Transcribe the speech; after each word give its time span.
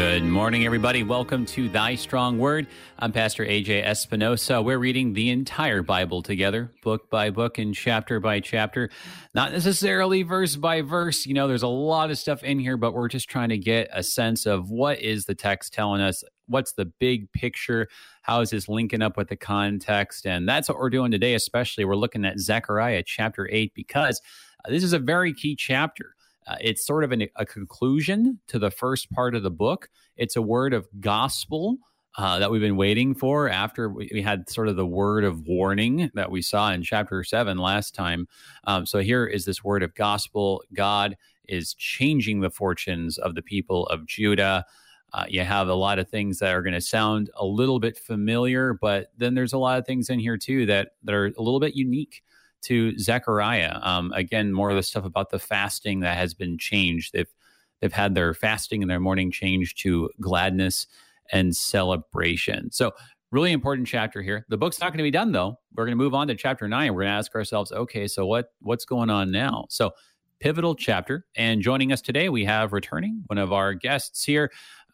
Good 0.00 0.24
morning, 0.24 0.64
everybody. 0.64 1.02
Welcome 1.02 1.44
to 1.44 1.68
Thy 1.68 1.94
Strong 1.94 2.38
Word. 2.38 2.68
I'm 2.98 3.12
Pastor 3.12 3.44
AJ 3.44 3.84
Espinosa. 3.84 4.62
We're 4.62 4.78
reading 4.78 5.12
the 5.12 5.28
entire 5.28 5.82
Bible 5.82 6.22
together, 6.22 6.72
book 6.82 7.10
by 7.10 7.28
book 7.28 7.58
and 7.58 7.74
chapter 7.74 8.18
by 8.18 8.40
chapter. 8.40 8.88
Not 9.34 9.52
necessarily 9.52 10.22
verse 10.22 10.56
by 10.56 10.80
verse. 10.80 11.26
You 11.26 11.34
know, 11.34 11.46
there's 11.46 11.62
a 11.62 11.68
lot 11.68 12.10
of 12.10 12.16
stuff 12.16 12.42
in 12.42 12.58
here, 12.58 12.78
but 12.78 12.94
we're 12.94 13.08
just 13.08 13.28
trying 13.28 13.50
to 13.50 13.58
get 13.58 13.90
a 13.92 14.02
sense 14.02 14.46
of 14.46 14.70
what 14.70 15.02
is 15.02 15.26
the 15.26 15.34
text 15.34 15.74
telling 15.74 16.00
us? 16.00 16.24
What's 16.46 16.72
the 16.72 16.86
big 16.86 17.30
picture? 17.32 17.86
How 18.22 18.40
is 18.40 18.48
this 18.48 18.70
linking 18.70 19.02
up 19.02 19.18
with 19.18 19.28
the 19.28 19.36
context? 19.36 20.24
And 20.24 20.48
that's 20.48 20.70
what 20.70 20.78
we're 20.78 20.88
doing 20.88 21.10
today, 21.10 21.34
especially. 21.34 21.84
We're 21.84 21.94
looking 21.94 22.24
at 22.24 22.38
Zechariah 22.38 23.02
chapter 23.04 23.50
8 23.52 23.74
because 23.74 24.22
this 24.66 24.82
is 24.82 24.94
a 24.94 24.98
very 24.98 25.34
key 25.34 25.54
chapter. 25.54 26.14
Uh, 26.50 26.56
it's 26.60 26.84
sort 26.84 27.04
of 27.04 27.12
an, 27.12 27.28
a 27.36 27.46
conclusion 27.46 28.40
to 28.48 28.58
the 28.58 28.72
first 28.72 29.08
part 29.12 29.36
of 29.36 29.44
the 29.44 29.50
book. 29.50 29.88
It's 30.16 30.34
a 30.34 30.42
word 30.42 30.74
of 30.74 30.88
gospel 30.98 31.76
uh, 32.18 32.40
that 32.40 32.50
we've 32.50 32.60
been 32.60 32.76
waiting 32.76 33.14
for 33.14 33.48
after 33.48 33.88
we, 33.88 34.10
we, 34.12 34.20
had 34.20 34.50
sort 34.50 34.66
of 34.66 34.74
the 34.74 34.86
word 34.86 35.22
of 35.22 35.46
warning 35.46 36.10
that 36.14 36.32
we 36.32 36.42
saw 36.42 36.72
in 36.72 36.82
chapter 36.82 37.22
seven 37.22 37.56
last 37.56 37.94
time. 37.94 38.26
Um, 38.64 38.84
so 38.84 38.98
here 38.98 39.24
is 39.26 39.44
this 39.44 39.62
word 39.62 39.84
of 39.84 39.94
gospel. 39.94 40.64
God 40.74 41.16
is 41.46 41.72
changing 41.74 42.40
the 42.40 42.50
fortunes 42.50 43.16
of 43.16 43.36
the 43.36 43.42
people 43.42 43.86
of 43.86 44.04
Judah. 44.06 44.66
Uh, 45.12 45.26
you 45.28 45.44
have 45.44 45.68
a 45.68 45.74
lot 45.74 46.00
of 46.00 46.08
things 46.08 46.40
that 46.40 46.52
are 46.52 46.62
going 46.62 46.74
to 46.74 46.80
sound 46.80 47.30
a 47.36 47.46
little 47.46 47.78
bit 47.78 47.96
familiar, 47.96 48.74
but 48.74 49.12
then 49.16 49.34
there's 49.34 49.52
a 49.52 49.58
lot 49.58 49.78
of 49.78 49.86
things 49.86 50.10
in 50.10 50.18
here 50.18 50.36
too 50.36 50.66
that, 50.66 50.94
that 51.04 51.14
are 51.14 51.26
a 51.26 51.42
little 51.42 51.60
bit 51.60 51.76
unique 51.76 52.24
to 52.62 52.96
Zechariah. 52.98 53.78
Um, 53.82 54.12
again, 54.12 54.52
more 54.52 54.70
of 54.70 54.76
the 54.76 54.82
stuff 54.82 55.04
about 55.04 55.30
the 55.30 55.38
fasting 55.38 56.00
that 56.00 56.16
has 56.16 56.34
been 56.34 56.58
changed. 56.58 57.12
They've 57.12 57.32
they've 57.80 57.92
had 57.92 58.14
their 58.14 58.34
fasting 58.34 58.82
and 58.82 58.90
their 58.90 59.00
mourning 59.00 59.30
changed 59.30 59.80
to 59.82 60.10
gladness 60.20 60.86
and 61.32 61.56
celebration. 61.56 62.70
So, 62.70 62.92
really 63.30 63.52
important 63.52 63.86
chapter 63.86 64.22
here. 64.22 64.44
The 64.48 64.58
book's 64.58 64.80
not 64.80 64.88
going 64.88 64.98
to 64.98 65.04
be 65.04 65.10
done 65.10 65.32
though. 65.32 65.58
We're 65.74 65.84
going 65.84 65.96
to 65.96 66.02
move 66.02 66.14
on 66.14 66.28
to 66.28 66.34
chapter 66.34 66.68
nine. 66.68 66.92
We're 66.92 67.02
going 67.02 67.12
to 67.12 67.18
ask 67.18 67.34
ourselves, 67.34 67.72
okay, 67.72 68.06
so 68.06 68.26
what 68.26 68.52
what's 68.60 68.84
going 68.84 69.10
on 69.10 69.30
now? 69.30 69.66
So, 69.68 69.92
pivotal 70.40 70.74
chapter. 70.74 71.26
And 71.36 71.62
joining 71.62 71.92
us 71.92 72.00
today, 72.00 72.28
we 72.28 72.44
have 72.44 72.72
returning 72.72 73.22
one 73.26 73.38
of 73.38 73.52
our 73.52 73.74
guests 73.74 74.24
here. 74.24 74.50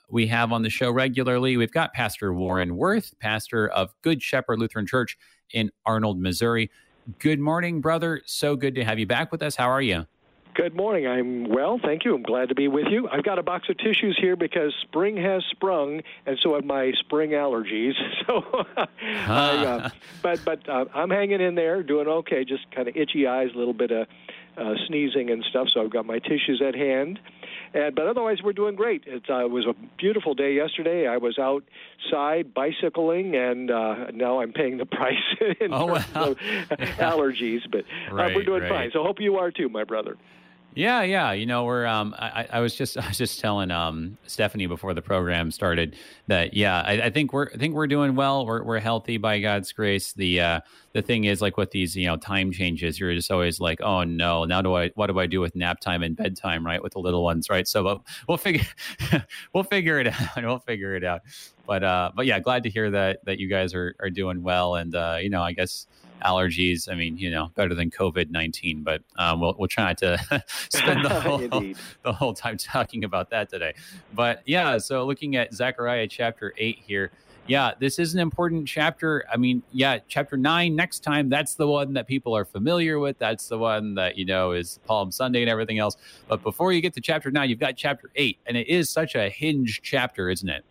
We 0.09 0.27
have 0.29 0.53
on 0.53 0.63
the 0.63 0.71
show 0.71 0.91
regularly. 0.91 1.57
We've 1.57 1.73
got 1.73 1.93
Pastor 1.93 2.33
Warren 2.33 2.77
Woerth, 2.77 3.19
pastor 3.19 3.69
of 3.69 3.95
Good 4.03 4.23
Shepherd 4.23 4.61
Lutheran 4.61 4.87
Church 4.87 5.17
in 5.53 5.71
Arnold, 5.85 6.21
Missouri. 6.21 6.71
Good 7.21 7.39
morning, 7.39 7.81
brother. 7.81 8.23
So 8.27 8.57
good 8.57 8.75
to 8.75 8.85
have 8.85 8.99
you 8.99 9.07
back 9.07 9.31
with 9.31 9.43
us. 9.43 9.55
How 9.55 9.71
are 9.71 9.81
you? 9.81 10.07
Good 10.55 10.75
morning. 10.75 11.07
I'm 11.07 11.49
well, 11.51 11.79
thank 11.81 12.05
you. 12.05 12.15
I'm 12.15 12.23
glad 12.23 12.49
to 12.49 12.55
be 12.55 12.67
with 12.67 12.87
you. 12.89 13.09
I've 13.09 13.23
got 13.23 13.39
a 13.39 13.43
box 13.43 13.69
of 13.69 13.77
tissues 13.77 14.19
here 14.21 14.37
because 14.37 14.75
spring 14.81 15.17
has 15.19 15.45
sprung, 15.51 16.01
and 16.25 16.39
so 16.43 16.55
have 16.55 16.65
my 16.65 16.93
spring 16.99 17.31
allergies. 17.31 17.93
So, 18.27 18.43
I, 19.01 19.65
uh, 19.65 19.91
but 20.21 20.45
but 20.45 20.69
uh, 20.69 20.87
I'm 20.93 21.11
hanging 21.11 21.41
in 21.41 21.55
there, 21.55 21.85
doing 21.85 22.09
okay. 22.09 22.45
Just 22.45 22.69
kind 22.73 22.89
of 22.89 22.97
itchy 22.97 23.29
eyes, 23.29 23.51
a 23.55 23.59
little 23.59 23.75
bit 23.75 23.93
of 23.93 24.09
uh, 24.57 24.75
sneezing 24.89 25.31
and 25.31 25.45
stuff. 25.45 25.69
So 25.73 25.83
I've 25.83 25.91
got 25.91 26.07
my 26.07 26.19
tissues 26.19 26.61
at 26.67 26.75
hand. 26.75 27.21
And 27.77 27.95
but 27.95 28.07
otherwise, 28.07 28.39
we're 28.43 28.55
doing 28.55 28.75
great. 28.75 29.05
It 29.07 29.29
uh, 29.29 29.47
was 29.49 29.67
a 29.67 29.75
beautiful 29.99 30.35
day 30.35 30.55
yesterday. 30.55 31.07
I 31.07 31.19
was 31.19 31.39
outside 31.39 32.55
bicycling, 32.55 33.37
and 33.37 33.71
uh, 33.71 34.11
now 34.15 34.41
I'm 34.41 34.55
paying 34.55 34.79
the 34.79 34.87
price 34.87 35.15
in 35.61 35.75
oh, 35.75 35.95
terms 35.95 36.15
wow. 36.15 36.23
of 36.31 36.39
allergies. 36.99 37.61
But 37.71 37.85
right, 38.11 38.33
uh, 38.33 38.35
we're 38.35 38.45
doing 38.45 38.63
right. 38.63 38.71
fine. 38.71 38.91
So 38.95 39.03
hope 39.03 39.21
you 39.21 39.37
are 39.37 39.51
too, 39.51 39.69
my 39.69 39.85
brother. 39.85 40.17
Yeah, 40.77 41.01
yeah. 41.05 41.33
You 41.33 41.47
know, 41.47 41.65
we're 41.65 41.87
um 41.87 42.15
I, 42.19 42.47
I 42.53 42.61
was 42.61 42.75
just 42.75 42.99
I 42.99 43.09
was 43.09 43.17
just 43.17 43.41
telling 43.41 43.71
um 43.71 44.19
Stephanie 44.27 44.67
before 44.67 44.93
the 44.93 45.01
program 45.01 45.51
started 45.51 45.97
that 46.27 46.53
yeah, 46.53 46.83
I, 46.83 47.05
I 47.05 47.11
think 47.11 47.33
we're 47.33 47.49
I 47.53 47.57
think 47.57 47.75
we're 47.75 47.87
doing 47.87 48.15
well. 48.15 48.45
We're 48.45 48.63
we're 48.63 48.79
healthy 48.79 49.17
by 49.17 49.41
God's 49.41 49.73
grace. 49.73 50.13
The 50.13 50.41
uh 50.41 50.61
the 50.93 51.01
thing 51.01 51.25
is 51.25 51.41
like 51.41 51.57
with 51.57 51.71
these, 51.71 51.97
you 51.97 52.07
know, 52.07 52.19
time 52.19 52.53
changes, 52.53 53.01
you're 53.01 53.15
just 53.15 53.31
always 53.31 53.59
like, 53.59 53.81
oh 53.81 54.05
no, 54.05 54.45
now 54.45 54.61
do 54.61 54.75
I 54.77 54.91
what 54.97 55.07
do 55.07 55.19
I 55.19 55.27
do 55.27 55.41
with 55.41 55.57
nap 55.57 55.81
time 55.81 56.03
and 56.03 56.15
bedtime, 56.15 56.65
right? 56.65 56.83
With 56.83 56.93
the 56.93 57.01
little 57.01 57.25
ones, 57.25 57.49
right? 57.49 57.67
So 57.67 57.83
we'll, 57.83 58.05
we'll 58.29 58.39
figure 58.39 58.67
we'll 59.55 59.65
figure 59.65 59.99
it 59.99 60.09
out. 60.09 60.45
We'll 60.45 60.59
figure 60.59 60.95
it 60.95 61.05
out. 61.05 61.23
But 61.67 61.85
uh 61.85 62.11
but 62.15 62.27
yeah, 62.27 62.39
glad 62.39 62.65
to 62.65 62.71
hear 62.71 62.91
that 62.91 63.25
that 63.25 63.39
you 63.39 63.49
guys 63.49 63.73
are 63.73 63.95
are 63.99 64.11
doing 64.11 64.43
well 64.43 64.75
and 64.75 64.95
uh, 64.95 65.17
you 65.23 65.31
know, 65.31 65.43
I 65.43 65.53
guess 65.53 65.87
allergies. 66.25 66.91
I 66.91 66.95
mean, 66.95 67.17
you 67.19 67.31
know, 67.31 67.51
better 67.55 67.75
than 67.75 67.91
COVID 67.91 68.31
nineteen, 68.31 68.83
but 68.83 69.03
um, 69.17 69.41
we'll 69.41 69.55
we'll 69.59 69.69
try 69.69 69.85
not 69.85 69.99
to 69.99 70.45
spend 70.71 71.05
the 71.05 71.09
whole 71.21 71.39
the 72.03 72.13
whole 72.13 72.35
time 72.35 72.57
talking 72.57 73.05
about 73.05 73.31
that 73.31 73.49
today. 73.49 73.75
But 74.15 74.43
yeah, 74.47 74.79
so 74.79 75.05
looking 75.07 75.37
at 75.37 75.55
Zechariah 75.55 76.09
chapter 76.09 76.55
eight 76.59 76.79
here. 76.87 77.11
Yeah, 77.49 77.75
this 77.79 78.01
is 78.01 78.13
an 78.13 78.19
important 78.19 78.67
chapter. 78.67 79.25
I 79.33 79.37
mean, 79.37 79.63
yeah, 79.71 79.99
chapter 80.09 80.37
nine 80.37 80.75
next 80.75 81.05
time, 81.05 81.29
that's 81.29 81.55
the 81.55 81.69
one 81.69 81.93
that 81.93 82.09
people 82.09 82.37
are 82.37 82.45
familiar 82.45 82.99
with. 82.99 83.21
That's 83.21 83.47
the 83.47 83.57
one 83.57 83.95
that, 83.95 84.19
you 84.19 84.25
know, 84.25 84.51
is 84.51 84.81
Palm 84.85 85.13
Sunday 85.13 85.43
and 85.43 85.49
everything 85.49 85.79
else. 85.79 85.97
But 86.27 86.43
before 86.43 86.73
you 86.73 86.81
get 86.81 86.93
to 86.95 87.01
chapter 87.01 87.31
nine, 87.31 87.49
you've 87.49 87.61
got 87.61 87.77
chapter 87.77 88.11
eight, 88.17 88.39
and 88.47 88.57
it 88.57 88.67
is 88.67 88.91
such 88.91 89.15
a 89.15 89.31
hinge 89.31 89.81
chapter, 89.85 90.29
isn't 90.29 90.49
it? 90.49 90.65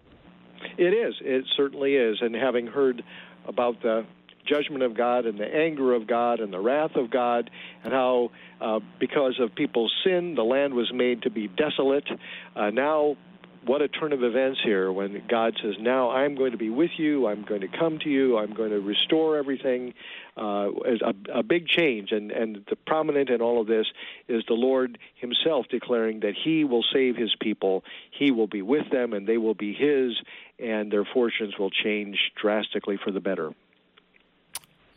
It 0.77 0.93
is. 0.93 1.15
It 1.21 1.45
certainly 1.55 1.95
is. 1.95 2.17
And 2.21 2.35
having 2.35 2.67
heard 2.67 3.03
about 3.47 3.81
the 3.81 4.05
judgment 4.45 4.83
of 4.83 4.95
God 4.95 5.25
and 5.25 5.39
the 5.39 5.45
anger 5.45 5.93
of 5.93 6.07
God 6.07 6.39
and 6.39 6.51
the 6.51 6.59
wrath 6.59 6.95
of 6.95 7.09
God, 7.09 7.49
and 7.83 7.93
how 7.93 8.31
uh, 8.61 8.79
because 8.99 9.39
of 9.39 9.55
people's 9.55 9.93
sin, 10.03 10.35
the 10.35 10.43
land 10.43 10.73
was 10.73 10.91
made 10.93 11.23
to 11.23 11.29
be 11.29 11.47
desolate. 11.47 12.07
Uh, 12.55 12.69
now, 12.69 13.17
what 13.65 13.81
a 13.81 13.87
turn 13.87 14.13
of 14.13 14.23
events 14.23 14.59
here 14.63 14.91
when 14.91 15.23
God 15.27 15.55
says, 15.61 15.73
Now 15.79 16.11
I'm 16.11 16.35
going 16.35 16.51
to 16.51 16.57
be 16.57 16.69
with 16.69 16.91
you, 16.97 17.27
I'm 17.27 17.43
going 17.43 17.61
to 17.61 17.67
come 17.67 17.99
to 17.99 18.09
you, 18.09 18.37
I'm 18.37 18.53
going 18.53 18.69
to 18.69 18.79
restore 18.79 19.37
everything. 19.37 19.93
Uh, 20.37 20.69
a, 21.01 21.39
a 21.39 21.43
big 21.43 21.67
change, 21.67 22.11
and, 22.11 22.29
and 22.31 22.65
the 22.69 22.75
prominent 22.75 23.29
in 23.29 23.41
all 23.41 23.61
of 23.61 23.67
this 23.67 23.87
is 24.27 24.43
the 24.47 24.53
Lord 24.53 24.97
Himself 25.15 25.65
declaring 25.69 26.19
that 26.19 26.33
He 26.35 26.63
will 26.63 26.83
save 26.93 27.15
His 27.15 27.33
people, 27.39 27.83
He 28.11 28.31
will 28.31 28.47
be 28.47 28.61
with 28.61 28.89
them, 28.91 29.13
and 29.13 29.25
they 29.25 29.37
will 29.37 29.53
be 29.53 29.73
His, 29.73 30.13
and 30.59 30.91
their 30.91 31.05
fortunes 31.05 31.57
will 31.57 31.71
change 31.71 32.17
drastically 32.39 32.97
for 33.03 33.11
the 33.11 33.21
better. 33.21 33.53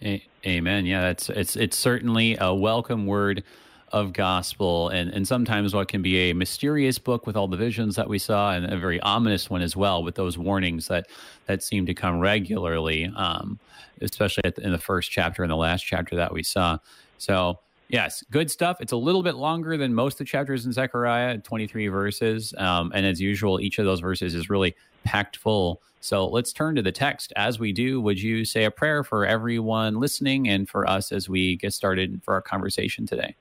Amen. 0.03 0.87
Yeah, 0.87 1.03
that's 1.03 1.29
it's 1.29 1.57
it's 1.57 1.77
certainly 1.77 2.37
a 2.41 2.55
welcome 2.55 3.07
word 3.07 3.43
of 3.91 4.13
gospel 4.13 4.91
and, 4.91 5.11
and 5.11 5.27
sometimes 5.27 5.75
what 5.75 5.89
can 5.89 6.03
be 6.03 6.31
a 6.31 6.35
mysterious 6.35 6.99
book 6.99 7.27
with 7.27 7.37
all 7.37 7.49
the 7.49 7.57
visions 7.57 7.97
that 7.97 8.07
we 8.07 8.19
saw 8.19 8.53
and 8.53 8.71
a 8.71 8.77
very 8.77 9.01
ominous 9.01 9.49
one 9.49 9.63
as 9.63 9.75
well 9.75 10.03
with 10.03 10.15
those 10.15 10.37
warnings 10.37 10.89
that 10.89 11.07
that 11.47 11.63
seem 11.63 11.87
to 11.87 11.95
come 11.95 12.19
regularly 12.19 13.11
um, 13.17 13.59
especially 14.03 14.43
the, 14.45 14.61
in 14.63 14.73
the 14.73 14.79
first 14.79 15.11
chapter 15.11 15.43
and 15.43 15.51
the 15.51 15.57
last 15.57 15.83
chapter 15.83 16.17
that 16.17 16.33
we 16.33 16.43
saw 16.43 16.77
so 17.17 17.59
yes 17.89 18.23
good 18.31 18.51
stuff 18.51 18.81
it's 18.81 18.93
a 18.93 18.97
little 18.97 19.23
bit 19.23 19.35
longer 19.35 19.77
than 19.77 19.95
most 19.95 20.15
of 20.15 20.19
the 20.19 20.25
chapters 20.25 20.67
in 20.67 20.73
zechariah 20.73 21.39
23 21.39 21.89
verses 21.89 22.55
um, 22.59 22.93
and 22.95 23.05
as 23.07 23.21
usual 23.21 23.61
each 23.61 23.79
of 23.79 23.85
those 23.85 24.01
verses 24.01 24.35
is 24.35 24.51
really 24.51 24.75
packed 25.05 25.37
full 25.37 25.81
so 26.01 26.29
let's 26.29 26.53
turn 26.53 26.77
to 26.77 26.83
the 26.83 26.93
text. 26.93 27.33
As 27.37 27.59
we 27.59 27.73
do, 27.73 28.01
would 28.01 28.21
you 28.21 28.45
say 28.45 28.65
a 28.65 28.71
prayer 28.71 29.03
for 29.03 29.27
everyone 29.27 29.99
listening 29.99 30.49
and 30.49 30.69
for 30.69 30.89
us 30.89 31.13
as 31.13 31.29
we 31.29 31.57
get 31.57 31.73
started 31.73 32.23
for 32.25 32.35
our 32.35 32.43
conversation 32.43 33.07
today? 33.07 33.35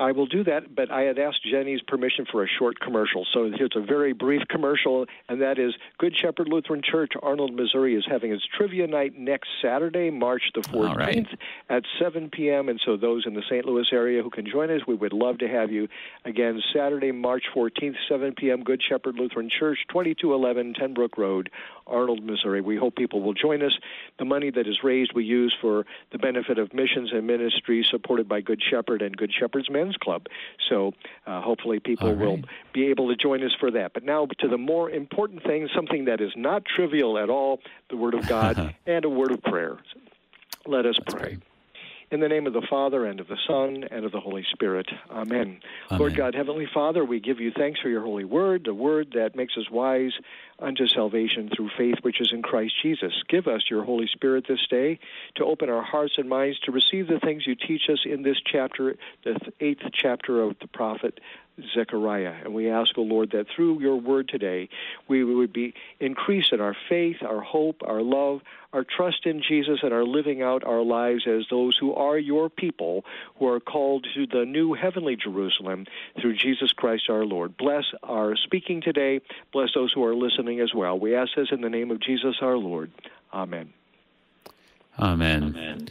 I 0.00 0.12
will 0.12 0.26
do 0.26 0.42
that, 0.44 0.74
but 0.74 0.90
I 0.90 1.02
had 1.02 1.18
asked 1.18 1.44
Jenny's 1.44 1.82
permission 1.82 2.24
for 2.24 2.42
a 2.42 2.48
short 2.48 2.80
commercial. 2.80 3.26
So 3.34 3.50
here's 3.54 3.76
a 3.76 3.82
very 3.82 4.14
brief 4.14 4.40
commercial, 4.48 5.04
and 5.28 5.42
that 5.42 5.58
is 5.58 5.74
Good 5.98 6.16
Shepherd 6.16 6.48
Lutheran 6.48 6.80
Church, 6.82 7.12
Arnold, 7.22 7.52
Missouri, 7.52 7.94
is 7.94 8.06
having 8.08 8.32
its 8.32 8.42
trivia 8.56 8.86
night 8.86 9.18
next 9.18 9.50
Saturday, 9.60 10.10
March 10.10 10.52
the 10.54 10.62
14th 10.62 10.96
right. 10.96 11.38
at 11.68 11.82
7 12.00 12.30
p.m. 12.30 12.70
And 12.70 12.80
so 12.82 12.96
those 12.96 13.26
in 13.26 13.34
the 13.34 13.42
St. 13.42 13.66
Louis 13.66 13.86
area 13.92 14.22
who 14.22 14.30
can 14.30 14.46
join 14.50 14.70
us, 14.70 14.80
we 14.88 14.94
would 14.94 15.12
love 15.12 15.36
to 15.38 15.48
have 15.48 15.70
you. 15.70 15.86
Again, 16.24 16.62
Saturday, 16.72 17.12
March 17.12 17.44
14th, 17.54 17.96
7 18.08 18.34
p.m., 18.34 18.64
Good 18.64 18.82
Shepherd 18.82 19.16
Lutheran 19.16 19.50
Church, 19.50 19.80
2211 19.90 20.74
Tenbrook 20.80 21.18
Road, 21.18 21.50
Arnold, 21.86 22.24
Missouri. 22.24 22.62
We 22.62 22.76
hope 22.76 22.96
people 22.96 23.20
will 23.20 23.34
join 23.34 23.62
us. 23.62 23.76
The 24.18 24.24
money 24.24 24.50
that 24.50 24.66
is 24.66 24.82
raised 24.82 25.12
we 25.12 25.24
use 25.24 25.54
for 25.60 25.84
the 26.10 26.18
benefit 26.18 26.58
of 26.58 26.72
missions 26.72 27.12
and 27.12 27.26
ministries 27.26 27.86
supported 27.90 28.28
by 28.28 28.40
Good 28.40 28.62
Shepherd 28.62 29.02
and 29.02 29.14
Good 29.14 29.32
Shepherd's 29.38 29.68
Men's 29.90 29.96
Club. 29.96 30.26
So 30.68 30.92
uh, 31.26 31.40
hopefully 31.40 31.80
people 31.80 32.14
right. 32.14 32.18
will 32.18 32.40
be 32.72 32.86
able 32.86 33.08
to 33.08 33.16
join 33.16 33.42
us 33.42 33.52
for 33.58 33.70
that. 33.72 33.92
But 33.92 34.04
now 34.04 34.26
to 34.38 34.48
the 34.48 34.58
more 34.58 34.90
important 34.90 35.42
thing, 35.42 35.68
something 35.74 36.04
that 36.06 36.20
is 36.20 36.32
not 36.36 36.62
trivial 36.64 37.18
at 37.18 37.30
all, 37.30 37.60
the 37.88 37.96
Word 37.96 38.14
of 38.14 38.26
God 38.28 38.74
and 38.86 39.04
a 39.04 39.08
word 39.08 39.32
of 39.32 39.42
prayer. 39.42 39.78
Let 40.66 40.86
us 40.86 40.96
That's 40.98 41.14
pray. 41.14 41.34
Great. 41.34 41.42
In 42.12 42.18
the 42.18 42.28
name 42.28 42.48
of 42.48 42.52
the 42.52 42.66
Father, 42.68 43.06
and 43.06 43.20
of 43.20 43.28
the 43.28 43.38
Son, 43.46 43.84
and 43.88 44.04
of 44.04 44.10
the 44.10 44.18
Holy 44.18 44.44
Spirit. 44.50 44.88
Amen. 45.10 45.60
Amen. 45.86 46.00
Lord 46.00 46.16
God, 46.16 46.34
Heavenly 46.34 46.66
Father, 46.74 47.04
we 47.04 47.20
give 47.20 47.38
you 47.38 47.52
thanks 47.56 47.78
for 47.78 47.88
your 47.88 48.02
holy 48.02 48.24
word, 48.24 48.64
the 48.64 48.74
word 48.74 49.12
that 49.14 49.36
makes 49.36 49.56
us 49.56 49.70
wise 49.70 50.10
unto 50.58 50.88
salvation 50.88 51.50
through 51.54 51.70
faith 51.78 51.98
which 52.02 52.20
is 52.20 52.32
in 52.32 52.42
Christ 52.42 52.74
Jesus. 52.82 53.12
Give 53.28 53.46
us 53.46 53.62
your 53.70 53.84
Holy 53.84 54.08
Spirit 54.08 54.46
this 54.48 54.66
day 54.68 54.98
to 55.36 55.44
open 55.44 55.70
our 55.70 55.84
hearts 55.84 56.14
and 56.18 56.28
minds 56.28 56.58
to 56.60 56.72
receive 56.72 57.06
the 57.06 57.20
things 57.20 57.46
you 57.46 57.54
teach 57.54 57.82
us 57.88 58.00
in 58.04 58.22
this 58.22 58.38
chapter, 58.44 58.96
the 59.22 59.38
eighth 59.60 59.82
chapter 59.92 60.42
of 60.42 60.56
the 60.60 60.66
prophet 60.66 61.20
Zechariah. 61.74 62.34
And 62.44 62.54
we 62.54 62.70
ask, 62.70 62.96
O 62.96 63.02
oh 63.02 63.04
Lord, 63.04 63.30
that 63.32 63.46
through 63.54 63.80
your 63.80 63.96
word 63.96 64.28
today, 64.28 64.68
we 65.08 65.24
would 65.24 65.52
be 65.52 65.74
increased 65.98 66.52
in 66.52 66.60
our 66.60 66.76
faith, 66.88 67.16
our 67.22 67.40
hope, 67.40 67.82
our 67.84 68.02
love, 68.02 68.40
our 68.72 68.84
trust 68.84 69.26
in 69.26 69.42
Jesus, 69.42 69.80
and 69.82 69.92
our 69.92 70.04
living 70.04 70.42
out 70.42 70.64
our 70.64 70.82
lives 70.82 71.26
as 71.26 71.44
those 71.50 71.76
who 71.76 71.94
are 71.94 72.18
your 72.18 72.48
people, 72.48 73.04
who 73.38 73.48
are 73.48 73.60
called 73.60 74.06
to 74.14 74.26
the 74.26 74.44
new 74.44 74.74
heavenly 74.74 75.16
Jerusalem 75.16 75.86
through 76.20 76.36
Jesus 76.36 76.72
Christ 76.72 77.04
our 77.08 77.24
Lord. 77.24 77.56
Bless 77.56 77.84
our 78.02 78.36
speaking 78.36 78.80
today. 78.80 79.20
Bless 79.52 79.70
those 79.74 79.92
who 79.92 80.04
are 80.04 80.14
listening 80.14 80.60
as 80.60 80.72
well. 80.74 80.98
We 80.98 81.14
ask 81.14 81.32
this 81.36 81.48
in 81.50 81.60
the 81.60 81.70
name 81.70 81.90
of 81.90 82.00
Jesus 82.00 82.36
our 82.40 82.56
Lord. 82.56 82.92
Amen. 83.32 83.72
Amen. 84.98 85.42
Amen. 85.42 85.88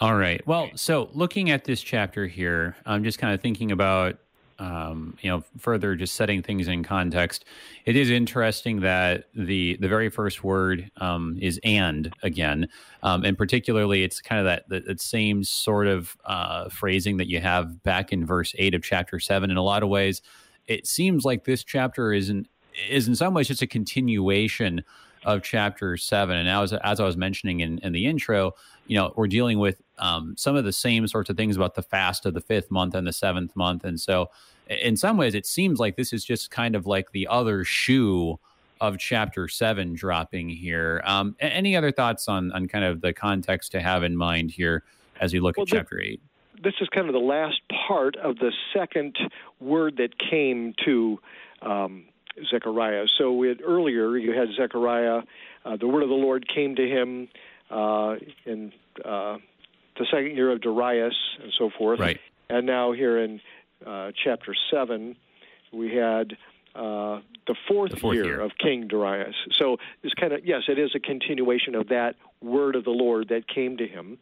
All 0.00 0.14
right. 0.14 0.46
Well, 0.46 0.70
so 0.76 1.08
looking 1.12 1.50
at 1.50 1.64
this 1.64 1.80
chapter 1.80 2.26
here, 2.26 2.76
I'm 2.86 3.02
just 3.02 3.18
kind 3.18 3.34
of 3.34 3.40
thinking 3.40 3.72
about, 3.72 4.18
um, 4.58 5.16
you 5.20 5.30
know, 5.30 5.44
further 5.58 5.94
just 5.94 6.14
setting 6.14 6.42
things 6.42 6.68
in 6.68 6.82
context. 6.82 7.44
It 7.84 7.96
is 7.96 8.10
interesting 8.10 8.80
that 8.80 9.24
the 9.34 9.76
the 9.80 9.88
very 9.88 10.08
first 10.08 10.42
word 10.42 10.90
um, 10.96 11.38
is 11.40 11.60
"and" 11.62 12.12
again, 12.22 12.68
um, 13.02 13.24
and 13.24 13.38
particularly 13.38 14.02
it's 14.02 14.20
kind 14.20 14.40
of 14.40 14.44
that 14.46 14.68
that, 14.68 14.86
that 14.86 15.00
same 15.00 15.44
sort 15.44 15.86
of 15.86 16.16
uh, 16.24 16.68
phrasing 16.68 17.18
that 17.18 17.28
you 17.28 17.40
have 17.40 17.82
back 17.82 18.12
in 18.12 18.26
verse 18.26 18.54
eight 18.58 18.74
of 18.74 18.82
chapter 18.82 19.20
seven. 19.20 19.50
In 19.50 19.56
a 19.56 19.62
lot 19.62 19.82
of 19.82 19.88
ways, 19.88 20.22
it 20.66 20.86
seems 20.86 21.24
like 21.24 21.44
this 21.44 21.62
chapter 21.62 22.12
is 22.12 22.28
in 22.28 22.46
is 22.88 23.08
in 23.08 23.14
some 23.14 23.34
ways 23.34 23.48
just 23.48 23.62
a 23.62 23.66
continuation 23.66 24.84
of 25.28 25.42
chapter 25.42 25.98
seven. 25.98 26.38
And 26.38 26.48
as, 26.48 26.72
as 26.72 27.00
I 27.00 27.04
was 27.04 27.16
mentioning 27.16 27.60
in, 27.60 27.78
in 27.80 27.92
the 27.92 28.06
intro, 28.06 28.54
you 28.86 28.96
know, 28.96 29.12
we're 29.14 29.28
dealing 29.28 29.58
with 29.58 29.82
um, 29.98 30.34
some 30.38 30.56
of 30.56 30.64
the 30.64 30.72
same 30.72 31.06
sorts 31.06 31.28
of 31.28 31.36
things 31.36 31.54
about 31.54 31.74
the 31.74 31.82
fast 31.82 32.24
of 32.24 32.32
the 32.32 32.40
fifth 32.40 32.70
month 32.70 32.94
and 32.94 33.06
the 33.06 33.12
seventh 33.12 33.54
month. 33.54 33.84
And 33.84 34.00
so, 34.00 34.30
in 34.68 34.96
some 34.96 35.18
ways, 35.18 35.34
it 35.34 35.46
seems 35.46 35.78
like 35.78 35.96
this 35.96 36.14
is 36.14 36.24
just 36.24 36.50
kind 36.50 36.74
of 36.74 36.86
like 36.86 37.12
the 37.12 37.26
other 37.26 37.62
shoe 37.62 38.38
of 38.80 38.98
chapter 38.98 39.48
seven 39.48 39.92
dropping 39.92 40.48
here. 40.48 41.02
Um, 41.04 41.36
any 41.40 41.76
other 41.76 41.92
thoughts 41.92 42.26
on, 42.26 42.50
on 42.52 42.66
kind 42.66 42.84
of 42.84 43.02
the 43.02 43.12
context 43.12 43.72
to 43.72 43.80
have 43.80 44.02
in 44.02 44.16
mind 44.16 44.50
here 44.50 44.82
as 45.20 45.34
we 45.34 45.40
look 45.40 45.58
well, 45.58 45.64
at 45.64 45.68
chapter 45.68 46.00
eight? 46.00 46.22
This 46.62 46.74
is 46.80 46.88
kind 46.88 47.06
of 47.06 47.12
the 47.12 47.18
last 47.18 47.60
part 47.86 48.16
of 48.16 48.36
the 48.36 48.52
second 48.72 49.16
word 49.60 49.98
that 49.98 50.18
came 50.18 50.74
to 50.86 51.18
um, 51.60 52.06
Zechariah. 52.50 53.06
So 53.18 53.32
we 53.32 53.48
had, 53.48 53.60
earlier 53.64 54.16
you 54.16 54.32
had 54.32 54.48
Zechariah, 54.56 55.22
uh, 55.64 55.76
the 55.76 55.86
word 55.86 56.02
of 56.02 56.08
the 56.08 56.14
Lord 56.14 56.46
came 56.48 56.76
to 56.76 56.88
him 56.88 57.28
uh, 57.70 58.16
in 58.44 58.72
uh, 59.04 59.38
the 59.98 60.06
second 60.10 60.36
year 60.36 60.50
of 60.50 60.60
Darius 60.60 61.14
and 61.42 61.52
so 61.58 61.70
forth. 61.76 62.00
Right. 62.00 62.20
And 62.48 62.66
now 62.66 62.92
here 62.92 63.18
in 63.18 63.40
uh, 63.86 64.12
chapter 64.24 64.54
7, 64.70 65.16
we 65.72 65.94
had 65.94 66.36
uh, 66.74 67.20
the, 67.46 67.54
fourth 67.66 67.90
the 67.90 67.96
fourth, 67.96 68.14
year, 68.14 68.24
year, 68.24 68.40
of 68.40 68.52
King 68.58 68.88
Darius. 68.88 69.34
So 69.52 69.78
it's 70.02 70.14
kind 70.14 70.32
of, 70.32 70.44
yes, 70.44 70.62
it 70.68 70.78
is 70.78 70.92
a 70.94 71.00
continuation 71.00 71.74
of 71.74 71.88
that 71.88 72.14
word 72.40 72.76
of 72.76 72.84
the 72.84 72.90
Lord 72.90 73.28
that 73.28 73.48
came 73.48 73.76
to 73.78 73.86
him. 73.86 74.18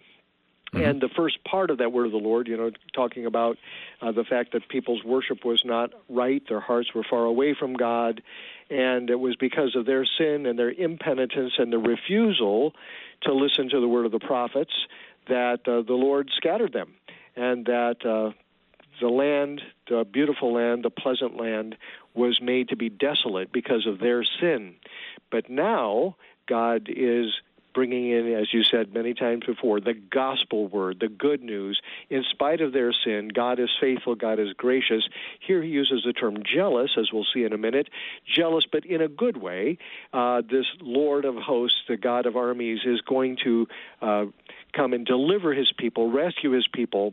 Mm-hmm. 0.76 0.90
And 0.90 1.00
the 1.00 1.08
first 1.08 1.42
part 1.44 1.70
of 1.70 1.78
that 1.78 1.92
word 1.92 2.06
of 2.06 2.12
the 2.12 2.18
Lord, 2.18 2.48
you 2.48 2.56
know, 2.56 2.70
talking 2.94 3.26
about 3.26 3.56
uh, 4.00 4.12
the 4.12 4.24
fact 4.24 4.52
that 4.52 4.68
people's 4.68 5.04
worship 5.04 5.44
was 5.44 5.62
not 5.64 5.90
right, 6.08 6.42
their 6.48 6.60
hearts 6.60 6.94
were 6.94 7.04
far 7.08 7.24
away 7.24 7.54
from 7.58 7.74
God, 7.74 8.22
and 8.70 9.10
it 9.10 9.18
was 9.18 9.36
because 9.36 9.74
of 9.74 9.86
their 9.86 10.04
sin 10.04 10.46
and 10.46 10.58
their 10.58 10.70
impenitence 10.70 11.54
and 11.58 11.72
the 11.72 11.78
refusal 11.78 12.72
to 13.22 13.32
listen 13.32 13.68
to 13.70 13.80
the 13.80 13.88
word 13.88 14.06
of 14.06 14.12
the 14.12 14.18
prophets 14.18 14.72
that 15.28 15.60
uh, 15.66 15.82
the 15.82 15.94
Lord 15.94 16.30
scattered 16.36 16.72
them, 16.72 16.94
and 17.34 17.66
that 17.66 18.04
uh, 18.04 18.32
the 19.00 19.08
land, 19.08 19.62
the 19.88 20.04
beautiful 20.04 20.52
land, 20.54 20.84
the 20.84 20.90
pleasant 20.90 21.36
land, 21.36 21.76
was 22.14 22.40
made 22.40 22.68
to 22.68 22.76
be 22.76 22.88
desolate 22.88 23.52
because 23.52 23.86
of 23.86 23.98
their 23.98 24.24
sin. 24.24 24.74
But 25.30 25.50
now 25.50 26.16
God 26.46 26.88
is 26.88 27.32
bringing 27.76 28.10
in, 28.10 28.32
as 28.32 28.54
you 28.54 28.64
said 28.64 28.94
many 28.94 29.12
times 29.12 29.44
before, 29.44 29.80
the 29.80 29.92
gospel 29.92 30.66
word, 30.66 30.96
the 30.98 31.08
good 31.08 31.42
news. 31.42 31.78
In 32.08 32.24
spite 32.30 32.62
of 32.62 32.72
their 32.72 32.90
sin, 33.04 33.28
God 33.28 33.60
is 33.60 33.68
faithful, 33.78 34.14
God 34.14 34.40
is 34.40 34.54
gracious. 34.54 35.06
Here 35.46 35.62
he 35.62 35.68
uses 35.68 36.02
the 36.06 36.14
term 36.14 36.38
jealous, 36.42 36.92
as 36.98 37.10
we'll 37.12 37.26
see 37.34 37.44
in 37.44 37.52
a 37.52 37.58
minute. 37.58 37.90
Jealous, 38.26 38.64
but 38.72 38.86
in 38.86 39.02
a 39.02 39.08
good 39.08 39.36
way. 39.36 39.76
Uh, 40.14 40.40
this 40.40 40.64
Lord 40.80 41.26
of 41.26 41.36
hosts, 41.36 41.76
the 41.86 41.98
God 41.98 42.24
of 42.24 42.34
armies, 42.34 42.80
is 42.86 43.02
going 43.02 43.36
to 43.44 43.66
uh, 44.00 44.24
come 44.72 44.94
and 44.94 45.04
deliver 45.04 45.52
his 45.52 45.70
people, 45.76 46.10
rescue 46.10 46.52
his 46.52 46.66
people 46.72 47.12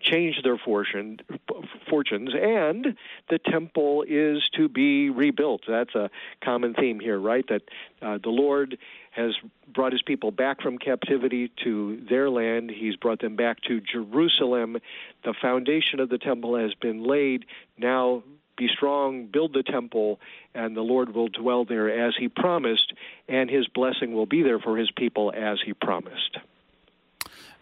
change 0.00 0.42
their 0.42 0.58
fortune, 0.58 1.20
fortunes, 1.88 2.30
and 2.34 2.96
the 3.28 3.38
temple 3.38 4.04
is 4.06 4.42
to 4.56 4.68
be 4.68 5.10
rebuilt. 5.10 5.62
That's 5.68 5.94
a 5.94 6.10
common 6.42 6.74
theme 6.74 7.00
here, 7.00 7.18
right? 7.18 7.44
That 7.48 7.62
uh, 8.00 8.18
the 8.22 8.30
Lord 8.30 8.78
has 9.10 9.32
brought 9.72 9.92
his 9.92 10.02
people 10.02 10.30
back 10.30 10.62
from 10.62 10.78
captivity 10.78 11.50
to 11.64 12.02
their 12.08 12.30
land. 12.30 12.70
He's 12.70 12.96
brought 12.96 13.20
them 13.20 13.36
back 13.36 13.60
to 13.68 13.80
Jerusalem. 13.80 14.78
The 15.24 15.34
foundation 15.40 16.00
of 16.00 16.08
the 16.08 16.18
temple 16.18 16.56
has 16.56 16.74
been 16.74 17.04
laid. 17.04 17.44
Now 17.76 18.22
be 18.56 18.68
strong, 18.68 19.26
build 19.26 19.52
the 19.52 19.62
temple, 19.62 20.20
and 20.54 20.76
the 20.76 20.82
Lord 20.82 21.14
will 21.14 21.28
dwell 21.28 21.64
there 21.64 22.06
as 22.06 22.14
he 22.18 22.28
promised, 22.28 22.92
and 23.28 23.50
his 23.50 23.66
blessing 23.68 24.12
will 24.14 24.26
be 24.26 24.42
there 24.42 24.58
for 24.58 24.76
his 24.76 24.90
people 24.90 25.32
as 25.34 25.58
he 25.64 25.72
promised. 25.72 26.38